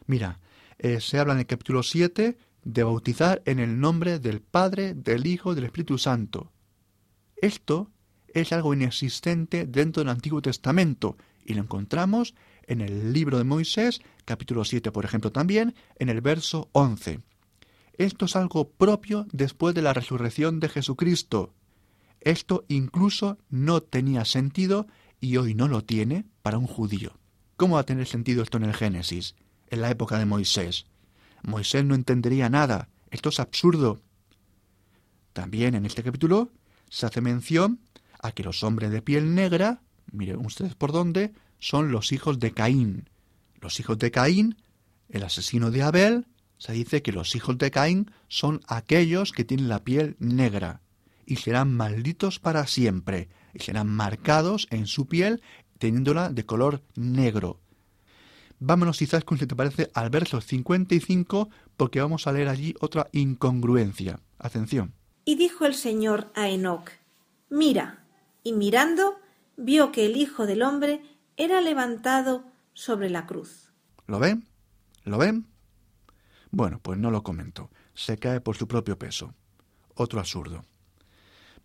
Mira, 0.06 0.40
eh, 0.78 1.02
se 1.02 1.18
habla 1.18 1.34
en 1.34 1.40
el 1.40 1.48
capítulo 1.48 1.82
7 1.82 2.38
de 2.64 2.84
bautizar 2.84 3.42
en 3.46 3.60
el 3.60 3.80
nombre 3.80 4.20
del 4.20 4.42
Padre, 4.42 4.94
del 4.94 5.26
Hijo 5.26 5.56
del 5.56 5.66
Espíritu 5.66 5.98
Santo. 5.98 6.52
Esto 7.38 7.90
es 8.28 8.54
algo 8.54 8.74
inexistente 8.74 9.66
dentro 9.66 10.04
del 10.04 10.10
Antiguo 10.10 10.42
Testamento 10.42 11.18
y 11.44 11.56
lo 11.56 11.62
encontramos 11.64 12.36
en 12.64 12.82
el 12.82 13.14
libro 13.14 13.38
de 13.38 13.46
Moisés, 13.46 14.02
capítulo 14.26 14.64
7, 14.64 14.92
por 14.92 15.06
ejemplo, 15.06 15.32
también, 15.32 15.74
en 15.98 16.10
el 16.10 16.22
verso 16.22 16.70
11. 16.74 17.22
Esto 17.94 18.26
es 18.26 18.36
algo 18.36 18.70
propio 18.70 19.26
después 19.32 19.74
de 19.74 19.82
la 19.82 19.94
resurrección 19.94 20.60
de 20.60 20.70
Jesucristo. 20.70 21.54
Esto 22.28 22.66
incluso 22.68 23.38
no 23.50 23.80
tenía 23.80 24.26
sentido 24.26 24.86
y 25.22 25.38
hoy 25.38 25.56
no 25.56 25.70
lo 25.70 25.86
tiene 25.86 26.26
para 26.42 26.58
un 26.58 26.68
judío. 26.68 27.14
¿Cómo 27.56 27.76
va 27.76 27.80
a 27.82 27.86
tener 27.86 28.06
sentido 28.06 28.44
esto 28.44 28.58
en 28.58 28.66
el 28.66 28.74
Génesis, 28.74 29.34
en 29.70 29.80
la 29.80 29.90
época 29.92 30.20
de 30.20 30.26
Moisés? 30.26 30.88
Moisés 31.42 31.86
no 31.86 31.96
entendería 31.96 32.50
nada. 32.50 32.90
Esto 33.12 33.30
es 33.30 33.40
absurdo. 33.40 34.02
También 35.32 35.74
en 35.74 35.86
este 35.86 36.04
capítulo 36.04 36.52
se 36.90 37.06
hace 37.06 37.22
mención 37.22 37.80
a 38.20 38.34
que 38.34 38.44
los 38.44 38.62
hombres 38.62 38.92
de 38.92 39.02
piel 39.02 39.34
negra, 39.34 39.82
miren 40.12 40.46
ustedes 40.46 40.76
por 40.76 40.92
dónde, 40.92 41.32
son 41.60 41.94
los 41.94 42.12
hijos 42.12 42.42
de 42.42 42.52
Caín. 42.52 43.10
Los 43.62 43.80
hijos 43.80 44.00
de 44.00 44.12
Caín, 44.12 44.58
el 45.08 45.24
asesino 45.24 45.72
de 45.72 45.82
Abel, 45.82 46.28
se 46.58 46.74
dice 46.74 47.02
que 47.02 47.14
los 47.14 47.38
hijos 47.38 47.58
de 47.58 47.72
Caín 47.72 48.12
son 48.28 48.60
aquellos 48.68 49.32
que 49.32 49.46
tienen 49.46 49.70
la 49.70 49.86
piel 49.86 50.18
negra 50.20 50.82
y 51.28 51.36
serán 51.36 51.76
malditos 51.76 52.40
para 52.40 52.66
siempre, 52.66 53.30
y 53.54 53.60
serán 53.60 53.88
marcados 53.90 54.68
en 54.72 54.88
su 54.88 55.08
piel 55.08 55.44
teniéndola 55.78 56.30
de 56.30 56.46
color 56.46 56.82
negro. 56.96 57.60
Vámonos 58.60 58.98
quizás, 58.98 59.24
si 59.38 59.46
te 59.46 59.56
parece, 59.56 59.92
al 59.94 60.10
verso 60.10 60.42
55, 60.42 61.50
porque 61.76 62.02
vamos 62.02 62.26
a 62.26 62.32
leer 62.32 62.48
allí 62.48 62.74
otra 62.80 63.08
incongruencia. 63.12 64.20
Atención. 64.40 64.94
Y 65.26 65.36
dijo 65.36 65.66
el 65.66 65.76
Señor 65.76 66.32
a 66.34 66.50
Enoc, 66.50 66.90
Mira, 67.50 68.04
y 68.44 68.54
mirando, 68.54 69.20
vio 69.58 69.92
que 69.92 70.06
el 70.06 70.18
Hijo 70.18 70.48
del 70.48 70.64
Hombre 70.64 71.02
era 71.36 71.62
levantado 71.62 72.46
sobre 72.74 73.10
la 73.10 73.28
cruz. 73.28 73.72
¿Lo 74.08 74.20
ven? 74.20 74.48
¿Lo 75.04 75.18
ven? 75.18 75.46
Bueno, 76.50 76.80
pues 76.82 76.98
no 76.98 77.12
lo 77.12 77.24
comento. 77.24 77.70
Se 77.94 78.18
cae 78.18 78.42
por 78.42 78.56
su 78.56 78.68
propio 78.68 78.98
peso. 78.98 79.34
Otro 79.96 80.20
absurdo. 80.20 80.66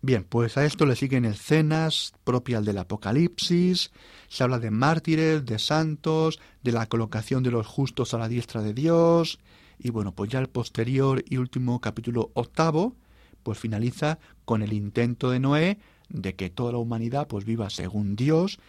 Bien, 0.05 0.25
pues 0.25 0.57
a 0.57 0.65
esto 0.65 0.85
le 0.85 0.97
siguen 0.97 1.23
escenas 1.23 2.11
propias 2.25 2.65
del 2.65 2.77
Apocalipsis, 2.77 3.89
se 4.27 4.43
habla 4.43 4.59
de 4.59 4.69
mártires, 4.69 5.45
de 5.45 5.57
santos, 5.59 6.41
de 6.61 6.73
la 6.73 6.87
colocación 6.87 7.41
de 7.41 7.51
los 7.51 7.65
justos 7.65 8.13
a 8.13 8.17
la 8.17 8.27
diestra 8.27 8.61
de 8.61 8.73
Dios, 8.73 9.39
y 9.79 9.91
bueno, 9.91 10.13
pues 10.13 10.29
ya 10.29 10.39
el 10.39 10.49
posterior 10.49 11.23
y 11.25 11.37
último 11.37 11.79
capítulo 11.79 12.31
octavo, 12.33 12.97
pues 13.43 13.57
finaliza 13.59 14.19
con 14.43 14.61
el 14.61 14.73
intento 14.73 15.31
de 15.31 15.39
Noé 15.39 15.77
de 16.09 16.35
que 16.35 16.49
toda 16.49 16.73
la 16.73 16.79
humanidad 16.79 17.29
pues 17.29 17.45
viva 17.45 17.69
según 17.69 18.17
Dios, 18.17 18.59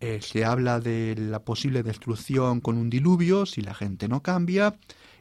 eh, 0.00 0.20
se 0.22 0.46
habla 0.46 0.80
de 0.80 1.14
la 1.14 1.40
posible 1.44 1.82
destrucción 1.82 2.62
con 2.62 2.78
un 2.78 2.88
diluvio 2.88 3.44
si 3.44 3.60
la 3.60 3.74
gente 3.74 4.08
no 4.08 4.22
cambia, 4.22 4.78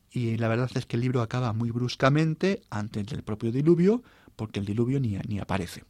y 0.10 0.38
la 0.38 0.48
verdad 0.48 0.72
es 0.74 0.86
que 0.86 0.96
el 0.96 1.02
libro 1.02 1.22
acaba 1.22 1.52
muy 1.52 1.70
bruscamente 1.72 2.62
antes 2.70 3.08
del 3.08 3.24
propio 3.24 3.52
diluvio, 3.52 4.04
porque 4.40 4.62
el 4.62 4.66
diluvio 4.66 5.02
ni, 5.02 5.18
ni 5.28 5.40
aparece. 5.40 5.84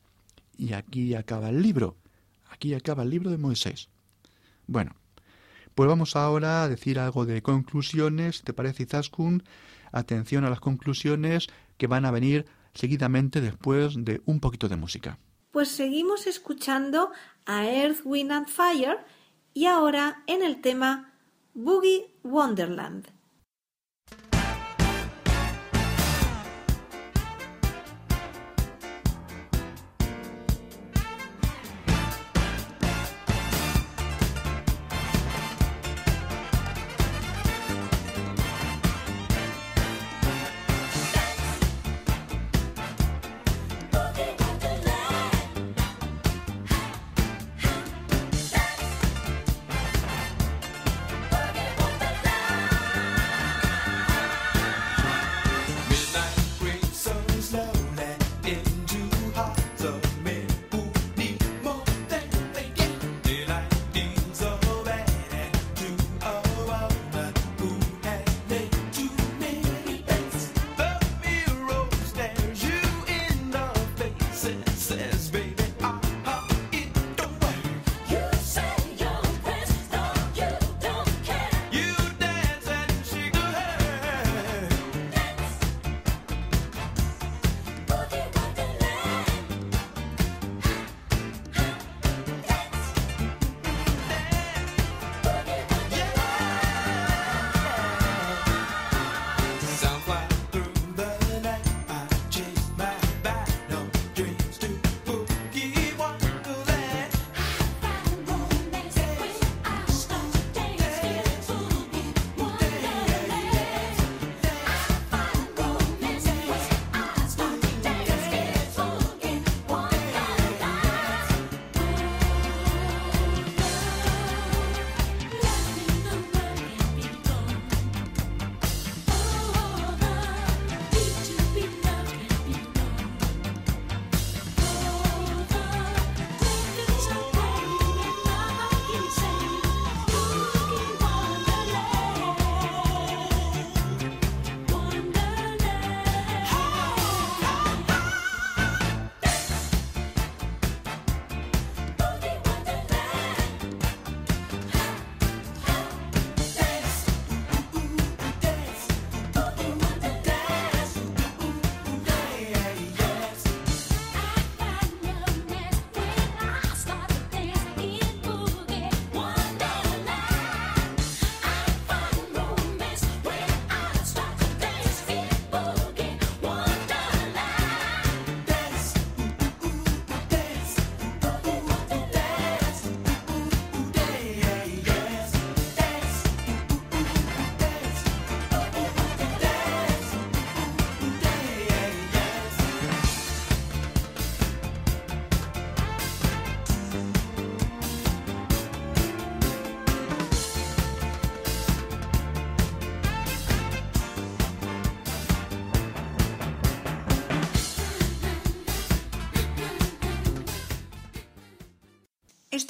Y 0.57 0.73
aquí 0.73 1.13
acaba 1.13 1.49
el 1.49 1.61
libro, 1.61 1.95
aquí 2.49 2.73
acaba 2.73 3.03
el 3.03 3.11
libro 3.11 3.29
de 3.29 3.37
Moisés. 3.37 3.89
Bueno, 4.65 4.95
pues 5.75 5.87
vamos 5.87 6.15
ahora 6.15 6.63
a 6.63 6.67
decir 6.67 6.97
algo 6.97 7.27
de 7.27 7.43
conclusiones, 7.43 8.41
¿te 8.41 8.53
parece 8.53 8.83
Izaskun? 8.83 9.43
Atención 9.91 10.45
a 10.45 10.49
las 10.49 10.59
conclusiones 10.59 11.47
que 11.77 11.85
van 11.85 12.05
a 12.05 12.11
venir 12.11 12.47
seguidamente 12.73 13.39
después 13.39 14.03
de 14.03 14.23
un 14.25 14.39
poquito 14.39 14.67
de 14.67 14.77
música. 14.77 15.19
Pues 15.51 15.69
seguimos 15.69 16.25
escuchando 16.25 17.11
a 17.45 17.67
Earth, 17.67 18.01
Wind 18.03 18.31
and 18.31 18.47
Fire 18.47 18.97
y 19.53 19.67
ahora 19.67 20.23
en 20.25 20.41
el 20.41 20.61
tema 20.61 21.13
Boogie 21.53 22.15
Wonderland. 22.23 23.18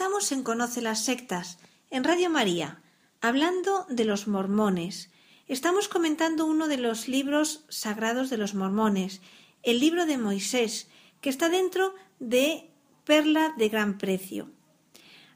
Estamos 0.10 0.32
en 0.32 0.42
Conoce 0.42 0.82
las 0.82 1.06
Sectas, 1.06 1.60
en 1.92 2.04
Radio 2.04 2.32
María, 2.32 2.82
hablando 3.22 3.86
de 3.90 4.06
los 4.06 4.28
mormones. 4.28 5.12
Estamos 5.48 5.88
comentando 5.88 6.48
uno 6.48 6.68
de 6.68 6.78
los 6.78 7.08
libros 7.08 7.64
sagrados 7.70 8.32
de 8.32 8.38
los 8.38 8.56
mormones, 8.56 9.22
el 9.62 9.80
libro 9.80 10.08
de 10.08 10.18
Moisés, 10.18 10.90
que 11.22 11.30
está 11.30 11.48
dentro 11.48 11.94
de 12.20 12.72
Perla 13.06 13.54
de 13.56 13.70
Gran 13.70 14.00
Precio. 14.00 14.50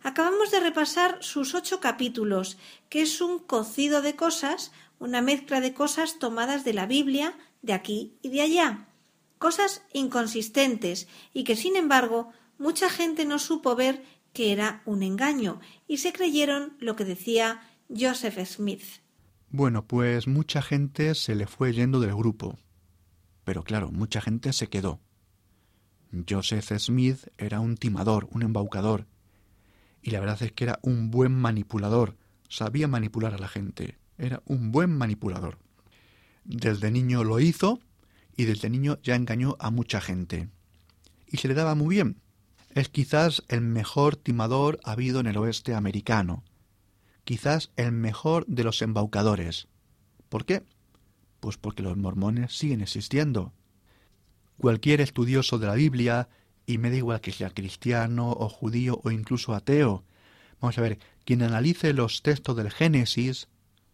Acabamos 0.01 0.49
de 0.49 0.59
repasar 0.59 1.19
sus 1.23 1.53
ocho 1.53 1.79
capítulos, 1.79 2.57
que 2.89 3.03
es 3.03 3.21
un 3.21 3.37
cocido 3.37 4.01
de 4.01 4.15
cosas, 4.15 4.71
una 4.97 5.21
mezcla 5.21 5.61
de 5.61 5.75
cosas 5.75 6.17
tomadas 6.17 6.63
de 6.63 6.73
la 6.73 6.87
Biblia, 6.87 7.37
de 7.61 7.73
aquí 7.73 8.17
y 8.23 8.29
de 8.29 8.41
allá, 8.41 8.87
cosas 9.37 9.83
inconsistentes 9.93 11.07
y 11.31 11.43
que, 11.43 11.55
sin 11.55 11.75
embargo, 11.75 12.31
mucha 12.57 12.89
gente 12.89 13.25
no 13.25 13.39
supo 13.39 13.75
ver 13.75 14.03
que 14.33 14.51
era 14.51 14.81
un 14.85 15.03
engaño 15.03 15.59
y 15.87 15.97
se 15.97 16.11
creyeron 16.11 16.75
lo 16.79 16.95
que 16.95 17.05
decía 17.05 17.61
Joseph 17.89 18.39
Smith. 18.45 18.83
Bueno, 19.49 19.85
pues 19.85 20.27
mucha 20.27 20.61
gente 20.61 21.13
se 21.13 21.35
le 21.35 21.45
fue 21.45 21.73
yendo 21.73 21.99
del 21.99 22.15
grupo. 22.15 22.57
Pero 23.43 23.63
claro, 23.63 23.91
mucha 23.91 24.19
gente 24.19 24.51
se 24.51 24.67
quedó. 24.67 24.99
Joseph 26.27 26.71
Smith 26.77 27.27
era 27.37 27.59
un 27.59 27.75
timador, 27.77 28.27
un 28.31 28.43
embaucador. 28.43 29.07
Y 30.01 30.11
la 30.11 30.19
verdad 30.19 30.41
es 30.41 30.51
que 30.51 30.63
era 30.63 30.79
un 30.81 31.11
buen 31.11 31.33
manipulador. 31.33 32.17
Sabía 32.49 32.87
manipular 32.87 33.33
a 33.33 33.37
la 33.37 33.47
gente. 33.47 33.97
Era 34.17 34.41
un 34.45 34.71
buen 34.71 34.95
manipulador. 34.95 35.59
Desde 36.43 36.91
niño 36.91 37.23
lo 37.23 37.39
hizo 37.39 37.79
y 38.35 38.45
desde 38.45 38.69
niño 38.69 38.99
ya 39.01 39.15
engañó 39.15 39.55
a 39.59 39.71
mucha 39.71 40.01
gente. 40.01 40.49
Y 41.27 41.37
se 41.37 41.47
le 41.47 41.53
daba 41.53 41.75
muy 41.75 41.95
bien. 41.95 42.22
Es 42.73 42.89
quizás 42.89 43.43
el 43.49 43.61
mejor 43.61 44.15
timador 44.15 44.79
habido 44.83 45.19
en 45.19 45.27
el 45.27 45.37
oeste 45.37 45.75
americano, 45.75 46.43
quizás 47.23 47.71
el 47.75 47.91
mejor 47.91 48.47
de 48.47 48.63
los 48.63 48.81
embaucadores. 48.81 49.67
¿Por 50.27 50.45
qué? 50.45 50.63
Pues 51.39 51.57
porque 51.57 51.83
los 51.83 51.97
mormones 51.97 52.57
siguen 52.57 52.81
existiendo. 52.81 53.53
Cualquier 54.57 55.01
estudioso 55.01 55.59
de 55.59 55.67
la 55.67 55.75
Biblia, 55.75 56.29
y 56.65 56.79
me 56.79 56.89
da 56.89 56.97
igual 56.97 57.21
que 57.21 57.31
sea 57.31 57.51
cristiano 57.51 58.31
o 58.31 58.49
judío 58.49 59.01
o 59.03 59.11
incluso 59.11 59.53
ateo, 59.53 60.03
vamos 60.59 60.77
a 60.79 60.81
ver, 60.81 60.97
quien 61.25 61.43
analice 61.43 61.93
los 61.93 62.23
textos 62.23 62.57
del 62.57 62.71
Génesis, 62.71 63.49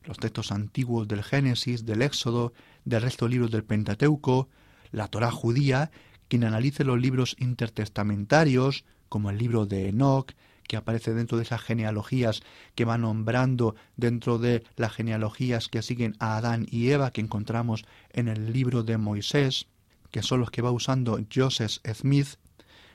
los 0.05 0.17
textos 0.17 0.53
antiguos 0.53 1.05
del 1.09 1.23
Génesis, 1.23 1.85
del 1.85 2.01
Éxodo, 2.01 2.53
del 2.85 3.01
resto 3.01 3.25
de 3.25 3.31
libros 3.31 3.51
del 3.51 3.65
Pentateuco, 3.65 4.47
la 4.91 5.09
Torá 5.09 5.31
judía, 5.31 5.91
quien 6.29 6.45
analice 6.45 6.85
los 6.85 6.99
libros 7.01 7.35
intertestamentarios, 7.39 8.85
como 9.09 9.29
el 9.29 9.37
libro 9.37 9.65
de 9.65 9.89
Enoch, 9.89 10.31
que 10.69 10.77
aparece 10.77 11.15
dentro 11.15 11.37
de 11.37 11.43
esas 11.43 11.61
genealogías 11.61 12.43
que 12.75 12.85
va 12.85 12.99
nombrando 12.99 13.75
dentro 13.97 14.37
de 14.37 14.63
las 14.75 14.93
genealogías 14.93 15.67
que 15.67 15.81
siguen 15.81 16.15
a 16.19 16.37
Adán 16.37 16.67
y 16.69 16.91
Eva 16.91 17.11
que 17.11 17.21
encontramos 17.21 17.85
en 18.11 18.27
el 18.27 18.53
libro 18.53 18.83
de 18.83 18.99
Moisés, 18.99 19.65
que 20.11 20.21
son 20.21 20.39
los 20.39 20.51
que 20.51 20.61
va 20.61 20.69
usando 20.71 21.19
Joseph 21.33 21.79
Smith, 21.93 22.35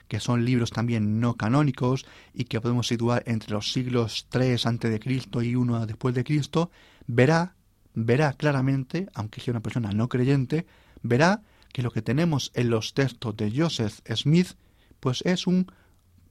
que 0.07 0.21
son 0.21 0.45
libros 0.45 0.71
también 0.71 1.19
no 1.19 1.35
canónicos 1.35 2.07
y 2.33 2.45
que 2.45 2.61
podemos 2.61 2.87
situar 2.87 3.25
entre 3.27 3.51
los 3.51 3.73
siglos 3.73 4.27
3 4.29 4.67
antes 4.67 4.91
de 4.93 5.01
Cristo 5.01 5.43
y 5.43 5.57
1 5.57 5.87
después 5.87 6.15
de 6.15 6.23
Cristo, 6.23 6.71
verá, 7.09 7.57
verá 7.95 8.35
claramente, 8.35 9.09
aunque 9.15 9.41
sea 9.41 9.51
una 9.51 9.63
persona 9.63 9.91
no 9.91 10.09
creyente, 10.09 10.67
verá 11.03 11.43
que 11.75 11.83
lo 11.83 11.91
que 11.91 12.03
tenemos 12.03 12.53
en 12.55 12.71
los 12.71 12.95
textos 12.95 13.37
de 13.37 13.51
Joseph 13.51 13.99
Smith, 14.15 14.53
pues 15.01 15.23
es 15.27 15.49
un 15.49 15.67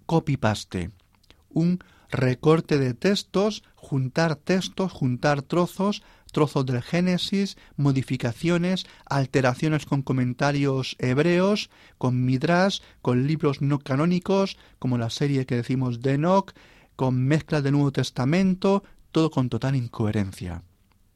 copy-paste, 0.06 0.92
un 1.50 1.84
recorte 2.10 2.80
de 2.80 2.94
textos, 2.94 3.62
juntar 3.76 4.38
textos, 4.38 4.94
juntar 4.94 5.42
trozos, 5.42 6.02
trozos 6.32 6.66
del 6.66 6.82
Génesis, 6.82 7.58
modificaciones, 7.76 8.86
alteraciones 9.06 9.86
con 9.86 10.02
comentarios 10.02 10.96
hebreos, 10.98 11.70
con 11.98 12.24
Midrash, 12.24 12.80
con 13.02 13.28
libros 13.28 13.62
no 13.62 13.80
canónicos, 13.80 14.58
como 14.80 14.98
la 14.98 15.10
serie 15.10 15.46
que 15.46 15.58
decimos 15.58 16.02
de 16.02 16.14
Enoch, 16.14 16.54
con 16.96 17.22
mezclas 17.22 17.64
del 17.64 17.74
Nuevo 17.74 17.92
Testamento, 17.92 18.86
todo 19.12 19.30
con 19.30 19.50
total 19.50 19.76
incoherencia. 19.76 20.64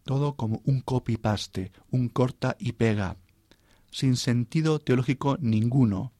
Todo 0.04 0.36
como 0.36 0.62
un 0.66 0.82
copy-paste, 0.82 1.72
un 1.92 2.10
corta 2.10 2.58
y 2.60 2.74
pega 2.74 3.16
sin 3.92 4.16
sentido 4.16 4.80
teológico 4.80 5.38
ninguno, 5.40 6.12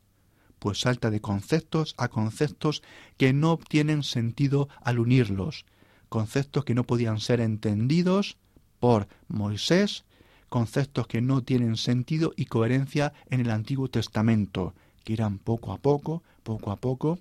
pues 0.60 0.80
salta 0.80 1.10
de 1.10 1.22
conceptos 1.22 1.94
a 1.98 2.08
conceptos 2.08 2.82
que 3.18 3.34
no 3.34 3.52
obtienen 3.52 4.04
sentido 4.04 4.70
al 4.82 5.00
unirlos, 5.00 5.66
conceptos 6.10 6.66
que 6.66 6.74
no 6.74 6.84
podían 6.84 7.20
ser 7.20 7.42
entendidos 7.42 8.38
por 8.80 9.08
Moisés, 9.28 10.06
conceptos 10.50 11.08
que 11.08 11.22
no 11.22 11.44
tienen 11.44 11.78
sentido 11.78 12.34
y 12.36 12.46
coherencia 12.46 13.14
en 13.30 13.42
el 13.42 13.52
Antiguo 13.52 13.90
Testamento, 13.90 14.74
que 15.04 15.14
irán 15.14 15.40
poco 15.40 15.72
a 15.74 15.78
poco, 15.78 16.24
poco 16.44 16.72
a 16.72 16.78
poco, 16.78 17.20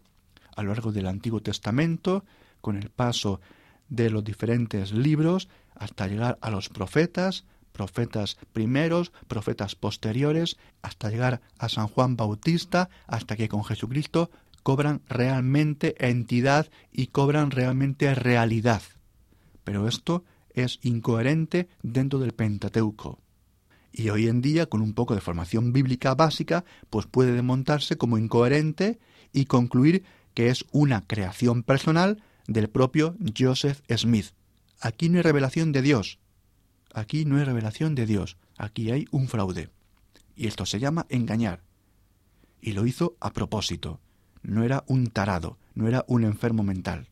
a 0.54 0.62
lo 0.62 0.70
largo 0.70 0.92
del 0.92 1.06
Antiguo 1.06 1.40
Testamento, 1.40 2.24
con 2.60 2.76
el 2.76 2.90
paso 2.90 3.40
de 3.88 4.10
los 4.10 4.24
diferentes 4.24 4.92
libros, 4.92 5.48
hasta 5.74 6.08
llegar 6.08 6.38
a 6.40 6.50
los 6.50 6.68
profetas, 6.68 7.44
profetas 7.76 8.38
primeros, 8.54 9.12
profetas 9.28 9.74
posteriores, 9.74 10.56
hasta 10.80 11.10
llegar 11.10 11.42
a 11.58 11.68
San 11.68 11.88
Juan 11.88 12.16
Bautista, 12.16 12.88
hasta 13.06 13.36
que 13.36 13.48
con 13.48 13.64
Jesucristo 13.64 14.30
cobran 14.62 15.02
realmente 15.08 15.94
entidad 15.98 16.70
y 16.90 17.08
cobran 17.08 17.50
realmente 17.50 18.14
realidad. 18.14 18.80
Pero 19.62 19.86
esto 19.86 20.24
es 20.54 20.78
incoherente 20.82 21.68
dentro 21.82 22.18
del 22.18 22.32
Pentateuco. 22.32 23.18
Y 23.92 24.08
hoy 24.08 24.26
en 24.26 24.40
día, 24.40 24.64
con 24.66 24.80
un 24.80 24.94
poco 24.94 25.14
de 25.14 25.20
formación 25.20 25.74
bíblica 25.74 26.14
básica, 26.14 26.64
pues 26.88 27.04
puede 27.04 27.32
desmontarse 27.32 27.96
como 27.98 28.16
incoherente 28.16 28.98
y 29.34 29.44
concluir 29.44 30.02
que 30.32 30.48
es 30.48 30.64
una 30.72 31.02
creación 31.02 31.62
personal 31.62 32.22
del 32.46 32.70
propio 32.70 33.16
Joseph 33.38 33.82
Smith. 33.94 34.32
Aquí 34.80 35.10
no 35.10 35.18
hay 35.18 35.22
revelación 35.22 35.72
de 35.72 35.82
Dios. 35.82 36.18
Aquí 36.96 37.26
no 37.26 37.36
hay 37.36 37.44
revelación 37.44 37.94
de 37.94 38.06
Dios. 38.06 38.38
Aquí 38.56 38.90
hay 38.90 39.04
un 39.10 39.28
fraude. 39.28 39.68
Y 40.34 40.46
esto 40.46 40.64
se 40.64 40.78
llama 40.78 41.04
engañar. 41.10 41.62
Y 42.58 42.72
lo 42.72 42.86
hizo 42.86 43.18
a 43.20 43.34
propósito. 43.34 44.00
No 44.40 44.64
era 44.64 44.82
un 44.86 45.08
tarado, 45.08 45.58
no 45.74 45.88
era 45.88 46.06
un 46.08 46.24
enfermo 46.24 46.62
mental. 46.62 47.10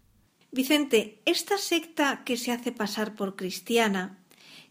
Vicente, 0.52 1.20
esta 1.26 1.58
secta 1.58 2.24
que 2.24 2.38
se 2.38 2.50
hace 2.50 2.72
pasar 2.72 3.14
por 3.14 3.36
cristiana, 3.36 4.24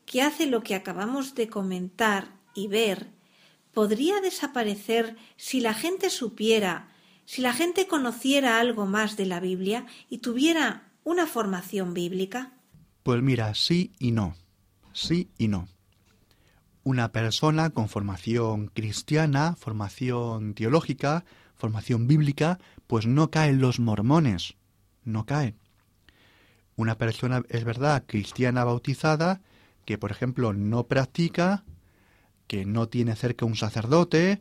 que 0.07 0.23
hace 0.23 0.47
lo 0.47 0.63
que 0.63 0.73
acabamos 0.73 1.35
de 1.35 1.47
comentar 1.47 2.33
y 2.55 2.67
ver, 2.67 3.11
podría 3.71 4.19
desaparecer 4.19 5.15
si 5.35 5.59
la 5.59 5.75
gente 5.75 6.09
supiera, 6.09 6.89
si 7.25 7.43
la 7.43 7.53
gente 7.53 7.85
conociera 7.85 8.59
algo 8.59 8.87
más 8.87 9.15
de 9.15 9.27
la 9.27 9.39
Biblia 9.39 9.85
y 10.09 10.17
tuviera 10.17 10.91
una 11.03 11.27
formación 11.27 11.93
bíblica. 11.93 12.53
Pues 13.03 13.21
mira, 13.21 13.53
sí 13.53 13.93
y 13.99 14.11
no. 14.11 14.35
Sí 14.93 15.29
y 15.37 15.47
no. 15.47 15.67
Una 16.83 17.11
persona 17.11 17.69
con 17.69 17.89
formación 17.89 18.67
cristiana, 18.67 19.55
formación 19.55 20.53
teológica, 20.53 21.25
formación 21.55 22.07
bíblica, 22.07 22.59
pues 22.87 23.07
no 23.07 23.31
cae 23.31 23.49
en 23.49 23.61
los 23.61 23.79
mormones. 23.79 24.55
No 25.03 25.25
cae 25.25 25.55
una 26.75 26.97
persona, 26.97 27.43
es 27.49 27.63
verdad, 27.63 28.03
cristiana 28.05 28.63
bautizada, 28.63 29.41
que 29.85 29.97
por 29.97 30.11
ejemplo 30.11 30.53
no 30.53 30.85
practica, 30.85 31.63
que 32.47 32.65
no 32.65 32.87
tiene 32.87 33.15
cerca 33.15 33.45
un 33.45 33.55
sacerdote 33.55 34.39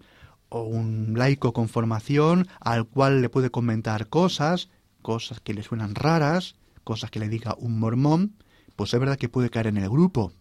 o 0.48 0.62
un 0.62 1.14
laico 1.16 1.52
con 1.52 1.68
formación 1.68 2.48
al 2.60 2.86
cual 2.86 3.22
le 3.22 3.28
puede 3.28 3.50
comentar 3.50 4.08
cosas, 4.08 4.68
cosas 5.02 5.40
que 5.40 5.54
le 5.54 5.62
suenan 5.62 5.94
raras, 5.94 6.56
cosas 6.84 7.10
que 7.10 7.20
le 7.20 7.28
diga 7.28 7.54
un 7.58 7.78
mormón, 7.78 8.36
pues 8.76 8.92
es 8.94 9.00
verdad 9.00 9.16
que 9.16 9.28
puede 9.28 9.50
caer 9.50 9.68
en 9.68 9.78
el 9.78 9.88
grupo, 9.88 10.32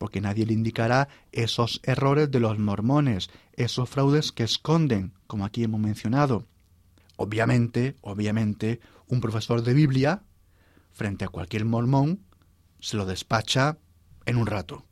porque 0.00 0.22
nadie 0.22 0.46
le 0.46 0.54
indicará 0.54 1.08
esos 1.30 1.82
errores 1.84 2.30
de 2.30 2.40
los 2.40 2.58
mormones, 2.58 3.28
esos 3.52 3.86
fraudes 3.86 4.32
que 4.32 4.44
esconden, 4.44 5.12
como 5.26 5.44
aquí 5.44 5.62
hemos 5.62 5.78
mencionado. 5.78 6.46
Obviamente, 7.16 7.96
obviamente, 8.00 8.80
un 9.08 9.20
profesor 9.20 9.62
de 9.62 9.74
Biblia 9.74 10.22
frente 10.90 11.26
a 11.26 11.28
cualquier 11.28 11.66
mormón, 11.66 12.24
se 12.80 12.96
lo 12.96 13.04
despacha 13.04 13.76
en 14.24 14.38
un 14.38 14.46
rato. 14.46 14.86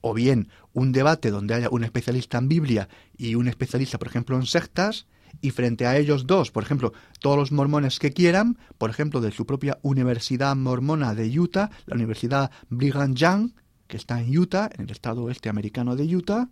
O 0.00 0.14
bien 0.14 0.48
un 0.72 0.92
debate 0.92 1.30
donde 1.30 1.52
haya 1.52 1.68
un 1.68 1.84
especialista 1.84 2.38
en 2.38 2.48
Biblia 2.48 2.88
y 3.18 3.34
un 3.34 3.46
especialista, 3.46 3.98
por 3.98 4.08
ejemplo, 4.08 4.36
en 4.36 4.46
sectas, 4.46 5.06
y 5.42 5.50
frente 5.50 5.84
a 5.86 5.98
ellos 5.98 6.26
dos, 6.26 6.50
por 6.50 6.62
ejemplo, 6.62 6.94
todos 7.20 7.36
los 7.36 7.52
mormones 7.52 7.98
que 7.98 8.12
quieran, 8.12 8.56
por 8.78 8.88
ejemplo, 8.88 9.20
de 9.20 9.32
su 9.32 9.44
propia 9.44 9.78
Universidad 9.82 10.56
Mormona 10.56 11.14
de 11.14 11.38
Utah, 11.38 11.70
la 11.84 11.96
Universidad 11.96 12.50
Brigham 12.70 13.14
Young, 13.14 13.50
que 13.86 13.96
está 13.96 14.20
en 14.20 14.36
Utah, 14.36 14.70
en 14.74 14.84
el 14.84 14.90
estado 14.90 15.24
oeste 15.24 15.48
americano 15.48 15.96
de 15.96 16.16
Utah, 16.16 16.48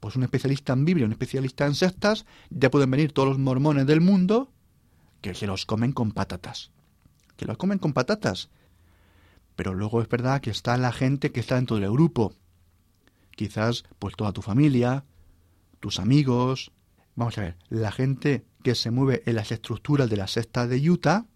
pues 0.00 0.16
un 0.16 0.22
especialista 0.22 0.72
en 0.72 0.84
Biblia, 0.84 1.06
un 1.06 1.12
especialista 1.12 1.66
en 1.66 1.74
sectas, 1.74 2.26
ya 2.50 2.70
pueden 2.70 2.90
venir 2.90 3.12
todos 3.12 3.28
los 3.28 3.38
mormones 3.38 3.86
del 3.86 4.00
mundo 4.00 4.52
que 5.22 5.34
se 5.34 5.46
los 5.46 5.66
comen 5.66 5.92
con 5.92 6.12
patatas 6.12 6.70
que 7.36 7.44
lo 7.44 7.56
comen 7.56 7.78
con 7.78 7.92
patatas. 7.92 8.50
Pero 9.54 9.74
luego 9.74 10.02
es 10.02 10.08
verdad 10.08 10.40
que 10.40 10.50
está 10.50 10.76
la 10.76 10.92
gente 10.92 11.32
que 11.32 11.40
está 11.40 11.54
dentro 11.56 11.78
del 11.78 11.90
grupo. 11.90 12.34
Quizás 13.36 13.84
pues 13.98 14.16
toda 14.16 14.32
tu 14.32 14.42
familia, 14.42 15.04
tus 15.80 16.00
amigos. 16.00 16.72
Vamos 17.14 17.38
a 17.38 17.42
ver, 17.42 17.56
la 17.68 17.92
gente 17.92 18.44
que 18.62 18.74
se 18.74 18.90
mueve 18.90 19.22
en 19.26 19.36
las 19.36 19.52
estructuras 19.52 20.10
de 20.10 20.16
la 20.16 20.26
secta 20.26 20.66
de 20.66 20.90
Utah, 20.90 21.26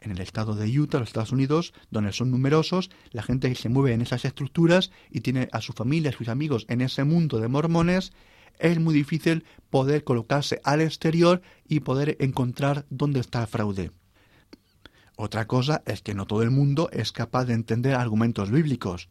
en 0.00 0.10
el 0.10 0.20
estado 0.20 0.54
de 0.54 0.78
Utah, 0.78 0.98
los 0.98 1.08
Estados 1.08 1.32
Unidos, 1.32 1.72
donde 1.90 2.12
son 2.12 2.30
numerosos, 2.30 2.90
la 3.10 3.22
gente 3.22 3.54
se 3.54 3.68
mueve 3.68 3.92
en 3.92 4.02
esas 4.02 4.24
estructuras 4.24 4.90
y 5.10 5.20
tiene 5.20 5.48
a 5.52 5.60
su 5.60 5.72
familia, 5.72 6.10
a 6.10 6.14
sus 6.14 6.28
amigos 6.28 6.66
en 6.68 6.80
ese 6.80 7.04
mundo 7.04 7.38
de 7.38 7.48
mormones, 7.48 8.12
es 8.58 8.78
muy 8.78 8.94
difícil 8.94 9.44
poder 9.70 10.04
colocarse 10.04 10.60
al 10.64 10.80
exterior 10.80 11.42
y 11.68 11.80
poder 11.80 12.16
encontrar 12.20 12.86
dónde 12.90 13.20
está 13.20 13.42
el 13.42 13.46
fraude. 13.46 13.92
Otra 15.16 15.46
cosa 15.46 15.82
es 15.86 16.02
que 16.02 16.14
no 16.14 16.26
todo 16.26 16.42
el 16.42 16.50
mundo 16.50 16.90
es 16.92 17.12
capaz 17.12 17.44
de 17.44 17.54
entender 17.54 17.94
argumentos 17.94 18.50
bíblicos 18.50 19.08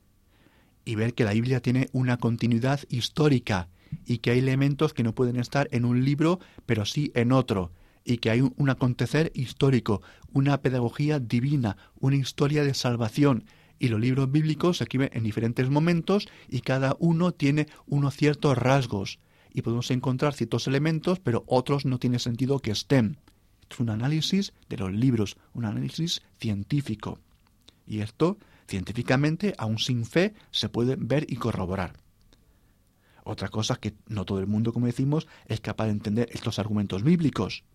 y 0.85 0.95
ver 0.95 1.13
que 1.13 1.25
la 1.25 1.33
Biblia 1.33 1.61
tiene 1.61 1.89
una 1.91 2.17
continuidad 2.17 2.79
histórica 2.89 3.67
y 4.05 4.19
que 4.19 4.31
hay 4.31 4.39
elementos 4.39 4.93
que 4.93 5.03
no 5.03 5.13
pueden 5.13 5.37
estar 5.37 5.67
en 5.71 5.83
un 5.83 6.05
libro, 6.05 6.39
pero 6.65 6.85
sí 6.85 7.11
en 7.13 7.33
otro, 7.33 7.71
y 8.07 8.19
que 8.19 8.29
hay 8.29 8.41
un, 8.41 8.69
acontecer 8.69 9.31
histórico, 9.35 10.01
una 10.31 10.61
pedagogía 10.61 11.19
divina, 11.19 11.75
una 11.99 12.15
historia 12.15 12.63
de 12.63 12.73
salvación, 12.73 13.43
y 13.79 13.89
los 13.89 13.99
libros 13.99 14.31
bíblicos 14.31 14.77
se 14.77 14.85
escriben 14.85 15.09
en 15.11 15.23
diferentes 15.23 15.69
momentos 15.69 16.27
y 16.47 16.61
cada 16.61 16.95
uno 16.99 17.33
tiene 17.33 17.67
unos 17.85 18.15
ciertos 18.15 18.57
rasgos, 18.57 19.19
y 19.53 19.61
podemos 19.61 19.91
encontrar 19.91 20.33
ciertos 20.33 20.67
elementos, 20.67 21.19
pero 21.19 21.43
otros 21.47 21.85
no 21.85 21.99
tiene 21.99 22.19
sentido 22.19 22.59
que 22.59 22.71
estén. 22.71 23.17
Es 23.69 23.79
un 23.79 23.89
análisis 23.89 24.53
de 24.69 24.77
los 24.77 24.93
libros, 24.93 25.35
un 25.53 25.65
análisis 25.65 26.21
científico. 26.39 27.19
Y 27.85 27.99
esto, 27.99 28.37
científicamente, 28.67 29.53
aún 29.57 29.79
sin 29.79 30.05
fe, 30.05 30.33
se 30.51 30.69
puede 30.69 30.95
ver 30.97 31.25
y 31.27 31.35
corroborar. 31.35 31.93
Otra 33.25 33.49
cosa 33.49 33.75
que 33.75 33.95
no 34.07 34.23
todo 34.23 34.39
el 34.39 34.47
mundo, 34.47 34.71
como 34.71 34.85
decimos, 34.85 35.27
es 35.47 35.59
capaz 35.59 35.85
de 35.85 35.91
entender 35.91 36.29
estos 36.31 36.59
argumentos 36.59 37.03
bíblicos 37.03 37.65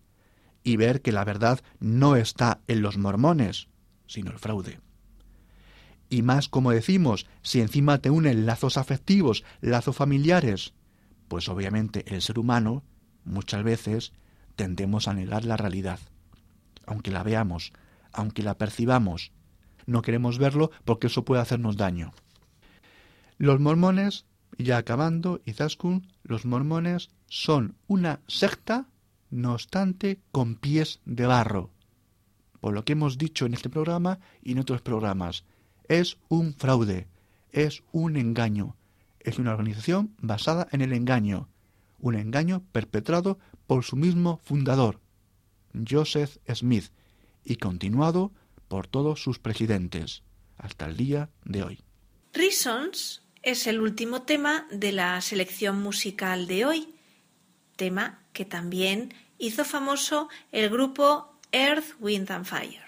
y 0.63 0.77
ver 0.77 1.01
que 1.01 1.11
la 1.11 1.23
verdad 1.23 1.61
no 1.79 2.15
está 2.15 2.61
en 2.67 2.81
los 2.81 2.97
mormones, 2.97 3.67
sino 4.07 4.31
el 4.31 4.39
fraude. 4.39 4.79
Y 6.09 6.21
más, 6.21 6.47
como 6.47 6.71
decimos, 6.71 7.25
si 7.41 7.59
encima 7.59 7.97
te 7.97 8.09
unen 8.09 8.45
lazos 8.45 8.77
afectivos, 8.77 9.43
lazos 9.61 9.95
familiares, 9.95 10.73
pues 11.27 11.49
obviamente 11.49 12.05
el 12.13 12.21
ser 12.21 12.37
humano 12.37 12.83
muchas 13.25 13.63
veces 13.63 14.13
tendemos 14.55 15.07
a 15.07 15.13
negar 15.13 15.45
la 15.45 15.57
realidad. 15.57 15.99
Aunque 16.85 17.11
la 17.11 17.23
veamos, 17.23 17.73
aunque 18.11 18.43
la 18.43 18.57
percibamos, 18.57 19.31
no 19.85 20.01
queremos 20.01 20.37
verlo 20.37 20.71
porque 20.85 21.07
eso 21.07 21.25
puede 21.25 21.41
hacernos 21.41 21.77
daño. 21.77 22.13
Los 23.37 23.59
mormones, 23.59 24.25
ya 24.57 24.77
acabando, 24.77 25.41
Izaskun, 25.45 26.07
los 26.23 26.45
mormones 26.45 27.09
son 27.27 27.75
una 27.87 28.21
secta, 28.27 28.87
no 29.33 29.53
obstante, 29.53 30.19
con 30.31 30.55
pies 30.55 31.01
de 31.05 31.25
barro. 31.25 31.71
Por 32.59 32.73
lo 32.73 32.85
que 32.85 32.93
hemos 32.93 33.17
dicho 33.17 33.45
en 33.45 33.53
este 33.53 33.69
programa 33.69 34.19
y 34.41 34.53
en 34.53 34.59
otros 34.59 34.81
programas, 34.81 35.43
es 35.87 36.17
un 36.29 36.53
fraude, 36.53 37.07
es 37.51 37.83
un 37.91 38.15
engaño, 38.15 38.77
es 39.19 39.39
una 39.39 39.51
organización 39.51 40.15
basada 40.19 40.67
en 40.71 40.81
el 40.81 40.93
engaño, 40.93 41.49
un 41.99 42.15
engaño 42.15 42.63
perpetrado 42.71 43.39
por 43.67 43.83
su 43.83 43.95
mismo 43.95 44.39
fundador, 44.43 44.99
Joseph 45.89 46.37
Smith, 46.53 46.91
y 47.43 47.55
continuado 47.55 48.31
por 48.67 48.87
todos 48.87 49.21
sus 49.21 49.39
presidentes, 49.39 50.23
hasta 50.57 50.85
el 50.85 50.95
día 50.95 51.29
de 51.43 51.63
hoy. 51.63 51.79
Reasons 52.33 53.23
es 53.41 53.67
el 53.67 53.81
último 53.81 54.21
tema 54.21 54.67
de 54.71 54.91
la 54.91 55.19
selección 55.21 55.81
musical 55.81 56.47
de 56.47 56.65
hoy, 56.65 56.95
tema 57.75 58.23
que 58.31 58.45
también 58.45 59.13
hizo 59.37 59.65
famoso 59.65 60.29
el 60.51 60.69
grupo 60.69 61.33
Earth, 61.51 61.95
Wind 61.99 62.31
and 62.31 62.45
Fire. 62.45 62.81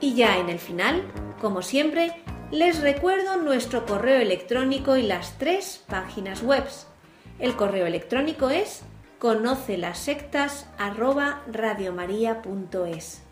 Y 0.00 0.14
ya 0.14 0.38
en 0.38 0.48
el 0.48 0.58
final, 0.58 1.04
como 1.40 1.62
siempre, 1.62 2.22
les 2.50 2.80
recuerdo 2.80 3.36
nuestro 3.36 3.86
correo 3.86 4.20
electrónico 4.20 4.96
y 4.96 5.02
las 5.02 5.38
tres 5.38 5.82
páginas 5.88 6.42
web. 6.42 6.64
El 7.38 7.56
correo 7.56 7.86
electrónico 7.86 8.50
es 8.50 8.82
conoce 9.22 9.78
las 9.78 10.00
sectas 10.00 10.66
arroba 10.78 11.44
radiomaria.es. 11.46 13.22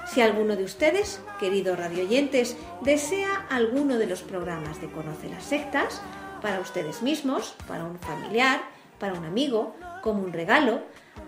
Si 0.06 0.20
alguno 0.20 0.58
de 0.58 0.66
ustedes, 0.66 1.22
queridos 1.39 1.80
radioyentes, 1.80 2.58
desea 2.82 3.45
alguno 3.49 3.97
de 3.97 4.08
los 4.08 4.24
programas 4.24 4.82
de 4.82 4.91
Conoce 4.91 5.30
las 5.30 5.45
Sectas, 5.45 6.01
para 6.41 6.60
ustedes 6.60 7.01
mismos, 7.01 7.56
para 7.66 7.86
un 7.86 7.97
familiar, 7.97 8.60
para 8.99 9.14
un 9.14 9.24
amigo, 9.24 9.74
como 10.01 10.22
un 10.22 10.34
regalo, 10.34 10.82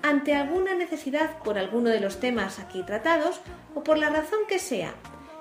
ante 0.04 0.36
alguna 0.36 0.76
necesidad 0.76 1.38
por 1.46 1.58
alguno 1.58 1.92
de 1.92 2.02
los 2.02 2.20
temas 2.20 2.60
aquí 2.60 2.84
tratados 2.84 3.40
o 3.74 3.86
por 3.86 3.98
la 3.98 4.10
razón 4.10 4.40
que 4.50 4.60
sea, 4.60 4.94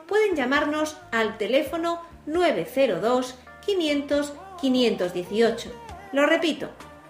pueden 0.06 0.36
llamarnos 0.36 0.96
al 1.10 1.36
teléfono 1.36 2.13
902 2.26 3.34
500 3.66 4.32
518. 4.60 5.70
Lo 6.12 6.26
repito, 6.26 6.68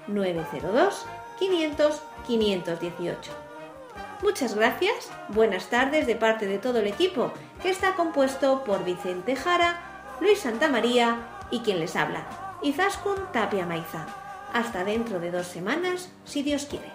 902 0.09 1.07
500 1.39 2.03
518. 2.27 3.45
Muchas 4.23 4.55
gracias, 4.55 5.11
buenas 5.29 5.67
tardes 5.67 6.07
de 6.07 6.17
parte 6.17 6.47
de 6.47 6.59
todo 6.59 6.79
el 6.79 6.87
equipo, 6.87 7.33
que 7.63 7.71
está 7.71 7.95
compuesto 7.95 8.65
por 8.65 8.85
Vicente 8.85 9.37
Jara, 9.37 9.81
Luis 10.21 10.41
Santamaría 10.41 11.19
y 11.51 11.61
quien 11.61 11.79
les 11.79 11.97
habla, 11.97 12.27
Izaskun 12.63 13.17
Tapia 13.33 13.67
Maiza. 13.67 14.07
Hasta 14.53 14.85
dentro 14.85 15.21
de 15.21 15.31
dos 15.31 15.47
semanas, 15.47 16.11
si 16.25 16.43
Dios 16.43 16.67
quiere. 16.67 16.91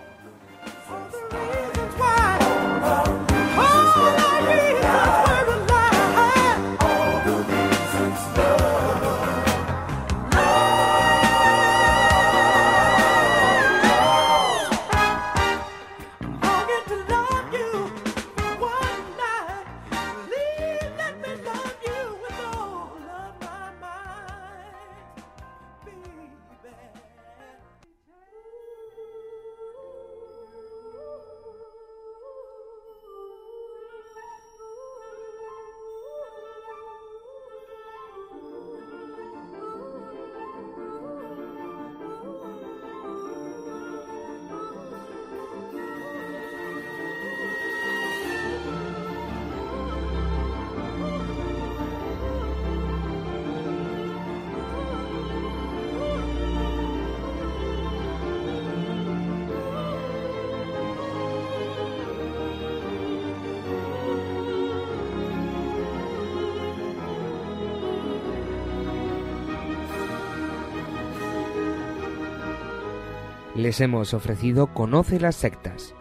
Les 73.60 73.82
hemos 73.82 74.14
ofrecido 74.14 74.68
Conoce 74.74 75.20
las 75.20 75.36
sectas 75.36 75.94